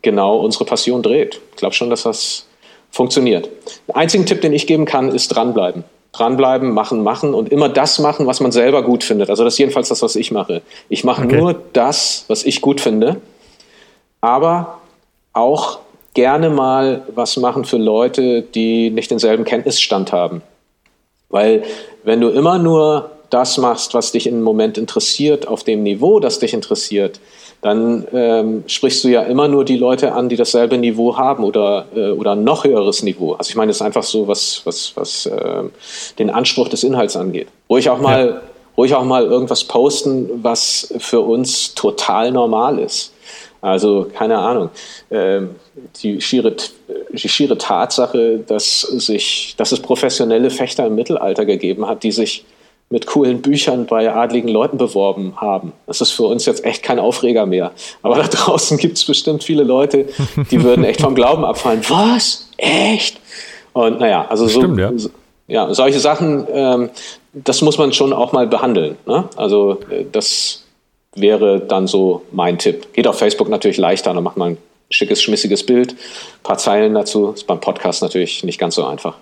[0.06, 1.40] genau unsere Passion dreht.
[1.50, 2.46] Ich glaube schon, dass das
[2.92, 3.50] funktioniert.
[3.88, 5.82] Der einzige Tipp, den ich geben kann, ist dranbleiben.
[6.12, 9.30] Dranbleiben, machen, machen und immer das machen, was man selber gut findet.
[9.30, 10.62] Also das ist jedenfalls das, was ich mache.
[10.88, 11.40] Ich mache okay.
[11.40, 13.20] nur das, was ich gut finde,
[14.20, 14.78] aber
[15.32, 15.80] auch
[16.14, 20.40] gerne mal was machen für Leute, die nicht denselben Kenntnisstand haben.
[21.30, 21.64] Weil
[22.04, 26.38] wenn du immer nur das machst, was dich im Moment interessiert, auf dem Niveau, das
[26.38, 27.18] dich interessiert,
[27.66, 31.86] dann ähm, sprichst du ja immer nur die Leute an, die dasselbe Niveau haben oder,
[31.96, 33.32] äh, oder ein noch höheres Niveau.
[33.32, 35.64] Also ich meine, es ist einfach so, was, was, was äh,
[36.20, 37.48] den Anspruch des Inhalts angeht.
[37.68, 38.40] Ruhig auch mal, ja.
[38.76, 43.12] ruhig auch mal irgendwas posten, was für uns total normal ist.
[43.60, 44.70] Also keine Ahnung.
[45.10, 45.40] Äh,
[46.02, 46.54] die, schiere,
[47.12, 52.44] die schiere Tatsache, dass, sich, dass es professionelle Fechter im Mittelalter gegeben hat, die sich
[52.88, 55.72] mit coolen Büchern bei adligen Leuten beworben haben.
[55.86, 57.72] Das ist für uns jetzt echt kein Aufreger mehr.
[58.02, 60.06] Aber da draußen gibt es bestimmt viele Leute,
[60.50, 61.82] die würden echt vom Glauben abfallen.
[61.88, 62.48] Was?
[62.56, 63.20] Echt?
[63.72, 64.92] Und naja, also so, Stimmt, ja.
[65.48, 65.74] ja.
[65.74, 66.90] solche Sachen, ähm,
[67.34, 68.96] das muss man schon auch mal behandeln.
[69.06, 69.24] Ne?
[69.36, 70.62] Also äh, das
[71.14, 72.92] wäre dann so mein Tipp.
[72.92, 74.58] Geht auf Facebook natürlich leichter, dann macht man ein
[74.90, 77.32] schickes, schmissiges Bild, ein paar Zeilen dazu.
[77.32, 79.16] Ist beim Podcast natürlich nicht ganz so einfach.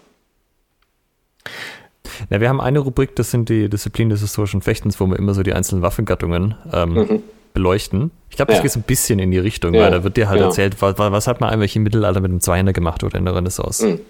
[2.35, 5.35] Ja, wir haben eine Rubrik, das sind die Disziplinen des historischen Fechtens, wo wir immer
[5.35, 7.23] so die einzelnen Waffengattungen ähm, mhm.
[7.52, 8.11] beleuchten.
[8.28, 8.62] Ich glaube, das ja.
[8.62, 9.82] geht so ein bisschen in die Richtung, ja.
[9.82, 12.40] weil da wird dir halt erzählt, was, was, hat man eigentlich im Mittelalter mit dem
[12.40, 13.86] Zweihänder gemacht oder in der Renaissance.
[13.86, 14.01] Mhm.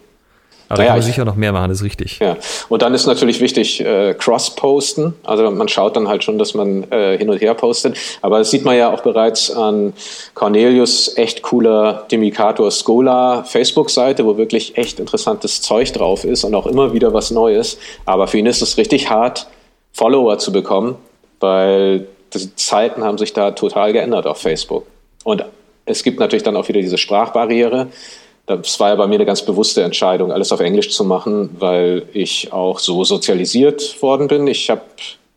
[0.69, 2.19] Aber naja, da kann man sicher noch mehr machen, das ist richtig.
[2.21, 2.37] Ja.
[2.69, 5.15] Und dann ist natürlich wichtig, äh, Cross-Posten.
[5.25, 7.97] Also man schaut dann halt schon, dass man äh, hin und her postet.
[8.23, 9.93] Aber das sieht man ja auch bereits an
[10.35, 16.67] Cornelius echt cooler Demikator Schola Facebook-Seite, wo wirklich echt interessantes Zeug drauf ist und auch
[16.67, 17.79] immer wieder was Neues.
[18.07, 19.47] Aber für ihn ist es richtig hart,
[19.93, 20.97] Follower zu bekommen,
[21.41, 24.87] weil die Zeiten haben sich da total geändert auf Facebook.
[25.25, 25.45] Und
[25.87, 27.89] es gibt natürlich dann auch wieder diese Sprachbarriere.
[28.47, 32.03] Das war ja bei mir eine ganz bewusste Entscheidung, alles auf Englisch zu machen, weil
[32.13, 34.47] ich auch so sozialisiert worden bin.
[34.47, 34.83] Ich habe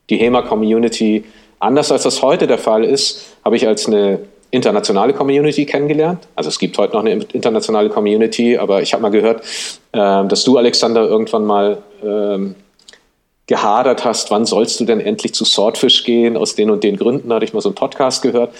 [0.10, 1.24] die HEMA-Community,
[1.60, 4.20] anders als das heute der Fall ist, habe ich als eine
[4.52, 6.28] internationale Community kennengelernt.
[6.36, 9.42] Also es gibt heute noch eine internationale Community, aber ich habe mal gehört,
[9.92, 12.56] äh, dass du, Alexander, irgendwann mal ähm,
[13.48, 17.32] gehadert hast, wann sollst du denn endlich zu Swordfish gehen, aus den und den Gründen,
[17.34, 18.54] hatte ich mal so einen Podcast gehört.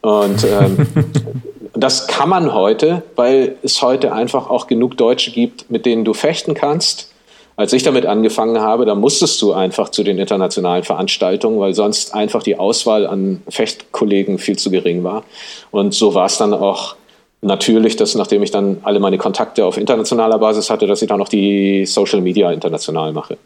[0.00, 0.86] Und ähm,
[1.80, 6.14] das kann man heute, weil es heute einfach auch genug Deutsche gibt, mit denen du
[6.14, 7.12] fechten kannst.
[7.56, 12.14] Als ich damit angefangen habe, da musstest du einfach zu den internationalen Veranstaltungen, weil sonst
[12.14, 15.24] einfach die Auswahl an Fechtkollegen viel zu gering war.
[15.70, 16.96] Und so war es dann auch
[17.42, 21.20] natürlich, dass nachdem ich dann alle meine Kontakte auf internationaler Basis hatte, dass ich dann
[21.20, 23.36] auch die Social Media international mache.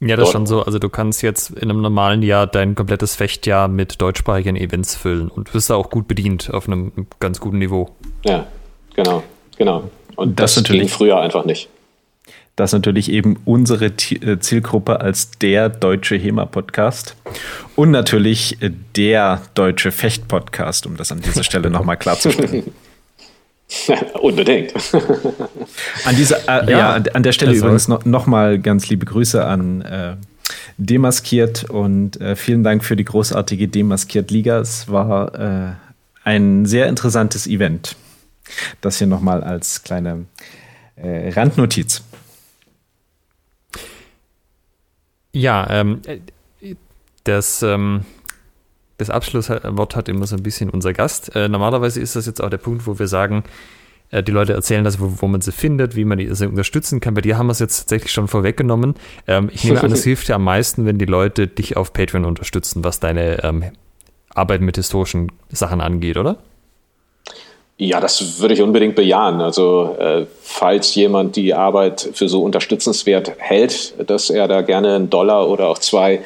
[0.00, 0.62] Ja, das ist schon so.
[0.62, 5.28] Also du kannst jetzt in einem normalen Jahr dein komplettes Fechtjahr mit deutschsprachigen Events füllen
[5.28, 7.90] und wirst da auch gut bedient auf einem ganz guten Niveau.
[8.24, 8.46] Ja,
[8.94, 9.24] genau,
[9.56, 9.90] genau.
[10.14, 11.68] Und das, das natürlich ging früher einfach nicht.
[12.54, 17.14] Das ist natürlich eben unsere äh, Zielgruppe als der deutsche HEMA-Podcast
[17.76, 22.72] und natürlich äh, der deutsche Fecht-Podcast, um das an dieser Stelle nochmal klarzustellen.
[24.20, 24.72] Unbedingt.
[26.04, 27.64] An, dieser, äh, ja, ja, an der Stelle also.
[27.64, 30.16] übrigens noch, noch mal ganz liebe Grüße an äh,
[30.78, 34.58] Demaskiert und äh, vielen Dank für die großartige Demaskiert-Liga.
[34.60, 35.72] Es war äh,
[36.24, 37.96] ein sehr interessantes Event.
[38.80, 40.24] Das hier nochmal als kleine
[40.96, 42.02] äh, Randnotiz.
[45.32, 46.74] Ja, ähm, äh,
[47.24, 47.62] das.
[47.62, 48.04] Ähm
[48.98, 51.34] das Abschlusswort hat immer so ein bisschen unser Gast.
[51.34, 53.44] Äh, normalerweise ist das jetzt auch der Punkt, wo wir sagen,
[54.10, 57.14] äh, die Leute erzählen das, wo, wo, man sie findet, wie man sie unterstützen kann.
[57.14, 58.94] Bei dir haben wir es jetzt tatsächlich schon vorweggenommen.
[59.26, 62.24] Ähm, ich nehme an, es hilft ja am meisten, wenn die Leute dich auf Patreon
[62.24, 63.64] unterstützen, was deine ähm,
[64.34, 66.38] Arbeit mit historischen Sachen angeht, oder?
[67.80, 69.40] Ja, das würde ich unbedingt bejahen.
[69.40, 75.10] Also äh, falls jemand die Arbeit für so unterstützenswert hält, dass er da gerne einen
[75.10, 76.22] Dollar oder auch zwei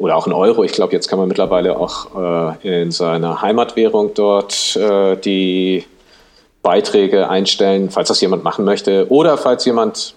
[0.00, 4.14] oder auch einen Euro, ich glaube, jetzt kann man mittlerweile auch äh, in seiner Heimatwährung
[4.14, 5.84] dort äh, die
[6.62, 9.06] Beiträge einstellen, falls das jemand machen möchte.
[9.10, 10.14] Oder falls jemand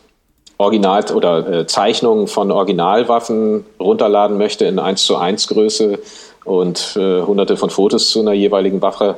[0.58, 6.00] Original oder äh, Zeichnungen von Originalwaffen runterladen möchte in 1 zu 1 Größe
[6.46, 9.18] und äh, hunderte von Fotos zu einer jeweiligen Waffe,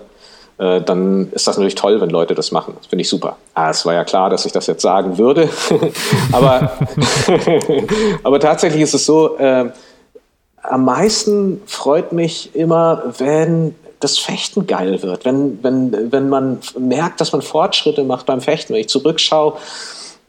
[0.58, 2.74] äh, dann ist das natürlich toll, wenn Leute das machen.
[2.78, 3.38] Das finde ich super.
[3.54, 5.48] Ah, es war ja klar, dass ich das jetzt sagen würde.
[6.32, 6.72] aber,
[8.24, 9.66] aber tatsächlich ist es so, äh,
[10.70, 17.22] am meisten freut mich immer, wenn das Fechten geil wird, wenn, wenn, wenn man merkt,
[17.22, 19.54] dass man Fortschritte macht beim Fechten, wenn ich zurückschaue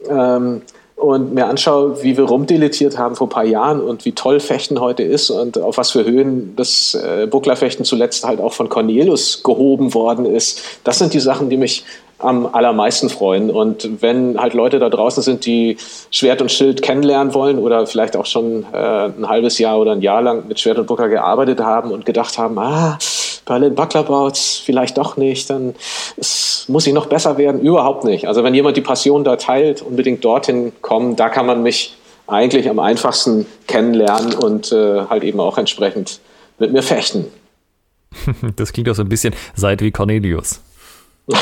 [0.09, 0.61] ähm,
[0.97, 4.81] und mir anschaue, wie wir rumdilettiert haben vor ein paar Jahren und wie toll Fechten
[4.81, 9.43] heute ist und auf was für Höhen das äh, Bucklerfechten zuletzt halt auch von Cornelius
[9.43, 10.61] gehoben worden ist.
[10.83, 11.85] Das sind die Sachen, die mich
[12.19, 13.51] am allermeisten freuen.
[13.51, 15.77] Und wenn halt Leute da draußen sind, die
[16.09, 20.01] Schwert und Schild kennenlernen wollen oder vielleicht auch schon äh, ein halbes Jahr oder ein
[20.01, 22.97] Jahr lang mit Schwert und Buckler gearbeitet haben und gedacht haben, ah,
[23.47, 25.73] Berlin Bucklerbaut vielleicht doch nicht, dann
[26.17, 27.61] ist, muss ich noch besser werden.
[27.61, 28.27] Überhaupt nicht.
[28.27, 31.15] Also wenn jemand die Passion da teilt, unbedingt dorthin kommen.
[31.15, 31.95] Da kann man mich
[32.27, 36.19] eigentlich am einfachsten kennenlernen und äh, halt eben auch entsprechend
[36.59, 37.25] mit mir fechten.
[38.55, 40.61] Das klingt auch so ein bisschen seit wie Cornelius.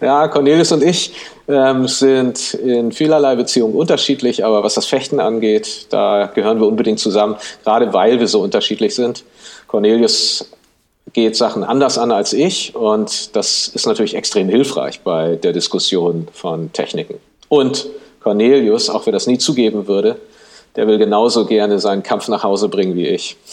[0.00, 1.14] ja, Cornelius und ich
[1.46, 6.98] ähm, sind in vielerlei Beziehungen unterschiedlich, aber was das Fechten angeht, da gehören wir unbedingt
[6.98, 9.24] zusammen, gerade weil wir so unterschiedlich sind.
[9.66, 10.50] Cornelius
[11.12, 16.28] geht Sachen anders an als ich und das ist natürlich extrem hilfreich bei der Diskussion
[16.32, 17.14] von Techniken.
[17.48, 17.86] Und
[18.20, 20.16] Cornelius, auch wenn das nie zugeben würde,
[20.74, 23.36] der will genauso gerne seinen Kampf nach Hause bringen wie ich.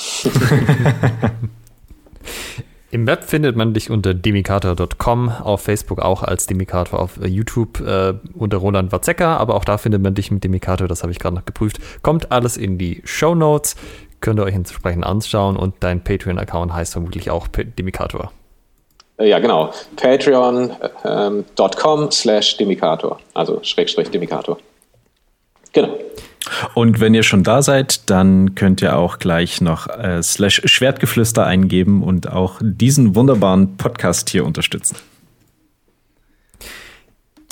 [2.91, 8.13] Im Web findet man dich unter demikator.com, auf Facebook auch als Demikator, auf YouTube äh,
[8.35, 11.35] unter Roland Watzeka, aber auch da findet man dich mit Demikator, das habe ich gerade
[11.35, 11.80] noch geprüft.
[12.03, 13.75] Kommt alles in die Show Notes,
[14.23, 18.31] könnt ihr euch entsprechend anschauen und dein Patreon-Account heißt vermutlich auch Demikator.
[19.17, 19.71] Äh, ja, genau.
[19.97, 24.57] Patreon.com slash Demikator, also Schrägstrich Demikator.
[25.73, 25.97] Genau.
[26.73, 31.45] Und wenn ihr schon da seid, dann könnt ihr auch gleich noch äh, slash Schwertgeflüster
[31.45, 34.95] eingeben und auch diesen wunderbaren Podcast hier unterstützen.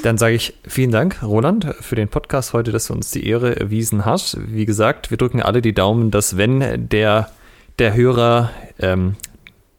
[0.04, 3.60] Dann sage ich vielen Dank, Roland, für den Podcast heute, dass du uns die Ehre
[3.60, 4.38] erwiesen hast.
[4.52, 7.30] Wie gesagt, wir drücken alle die Daumen, dass wenn der,
[7.78, 8.50] der Hörer
[8.80, 9.16] ähm,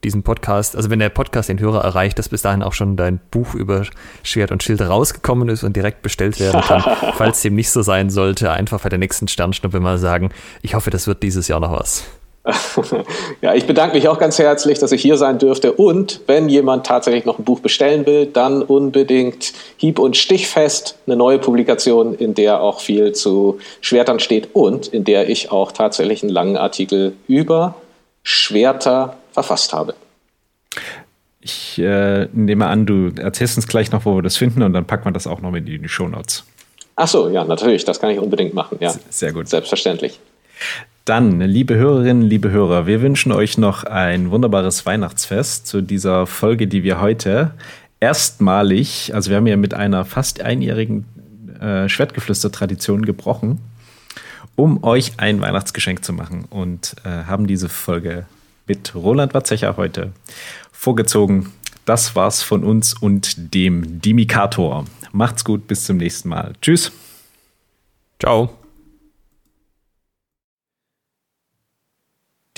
[0.05, 3.21] diesen Podcast, also wenn der Podcast den Hörer erreicht, dass bis dahin auch schon dein
[3.31, 3.85] Buch über
[4.23, 6.83] Schwert und Schild rausgekommen ist und direkt bestellt werden kann.
[7.15, 10.31] Falls dem nicht so sein sollte, einfach bei der nächsten Sternschnuppe mal sagen,
[10.63, 12.05] ich hoffe, das wird dieses Jahr noch was.
[13.41, 15.73] Ja, ich bedanke mich auch ganz herzlich, dass ich hier sein dürfte.
[15.73, 21.17] Und wenn jemand tatsächlich noch ein Buch bestellen will, dann unbedingt hieb- und stichfest eine
[21.17, 26.23] neue Publikation, in der auch viel zu Schwertern steht und in der ich auch tatsächlich
[26.23, 27.77] einen langen Artikel über
[28.25, 29.95] Schwerter verfasst habe.
[31.41, 34.87] Ich äh, nehme an, du erzählst uns gleich noch, wo wir das finden und dann
[34.87, 36.45] packen wir das auch noch mit in die Show Notes.
[36.95, 38.79] Ach so, ja, natürlich, das kann ich unbedingt machen.
[38.81, 39.49] Ja, sehr gut.
[39.49, 40.21] Selbstverständlich.
[41.05, 46.69] Dann, liebe Hörerinnen, liebe Hörer, wir wünschen euch noch ein wunderbares Weihnachtsfest zu dieser Folge,
[46.69, 47.55] die wir heute
[47.99, 51.05] erstmalig, also wir haben ja mit einer fast einjährigen
[51.61, 53.59] äh, Schwertgeflüster-Tradition gebrochen,
[54.55, 58.27] um euch ein Weihnachtsgeschenk zu machen und äh, haben diese Folge
[58.69, 60.13] mit Roland Watzecher heute
[60.71, 61.53] vorgezogen.
[61.85, 64.85] Das war's von uns und dem Dimikator.
[65.11, 66.53] Macht's gut, bis zum nächsten Mal.
[66.61, 66.93] Tschüss.
[68.21, 68.62] Ciao.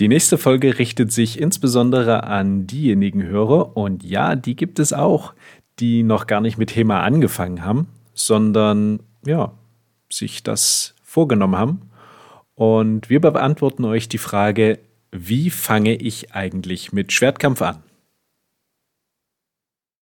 [0.01, 5.35] Die nächste Folge richtet sich insbesondere an diejenigen Hörer, und ja, die gibt es auch,
[5.79, 9.53] die noch gar nicht mit Thema angefangen haben, sondern ja,
[10.11, 11.91] sich das vorgenommen haben.
[12.57, 14.81] Und wir beantworten euch die Frage,
[15.13, 17.83] wie fange ich eigentlich mit Schwertkampf an?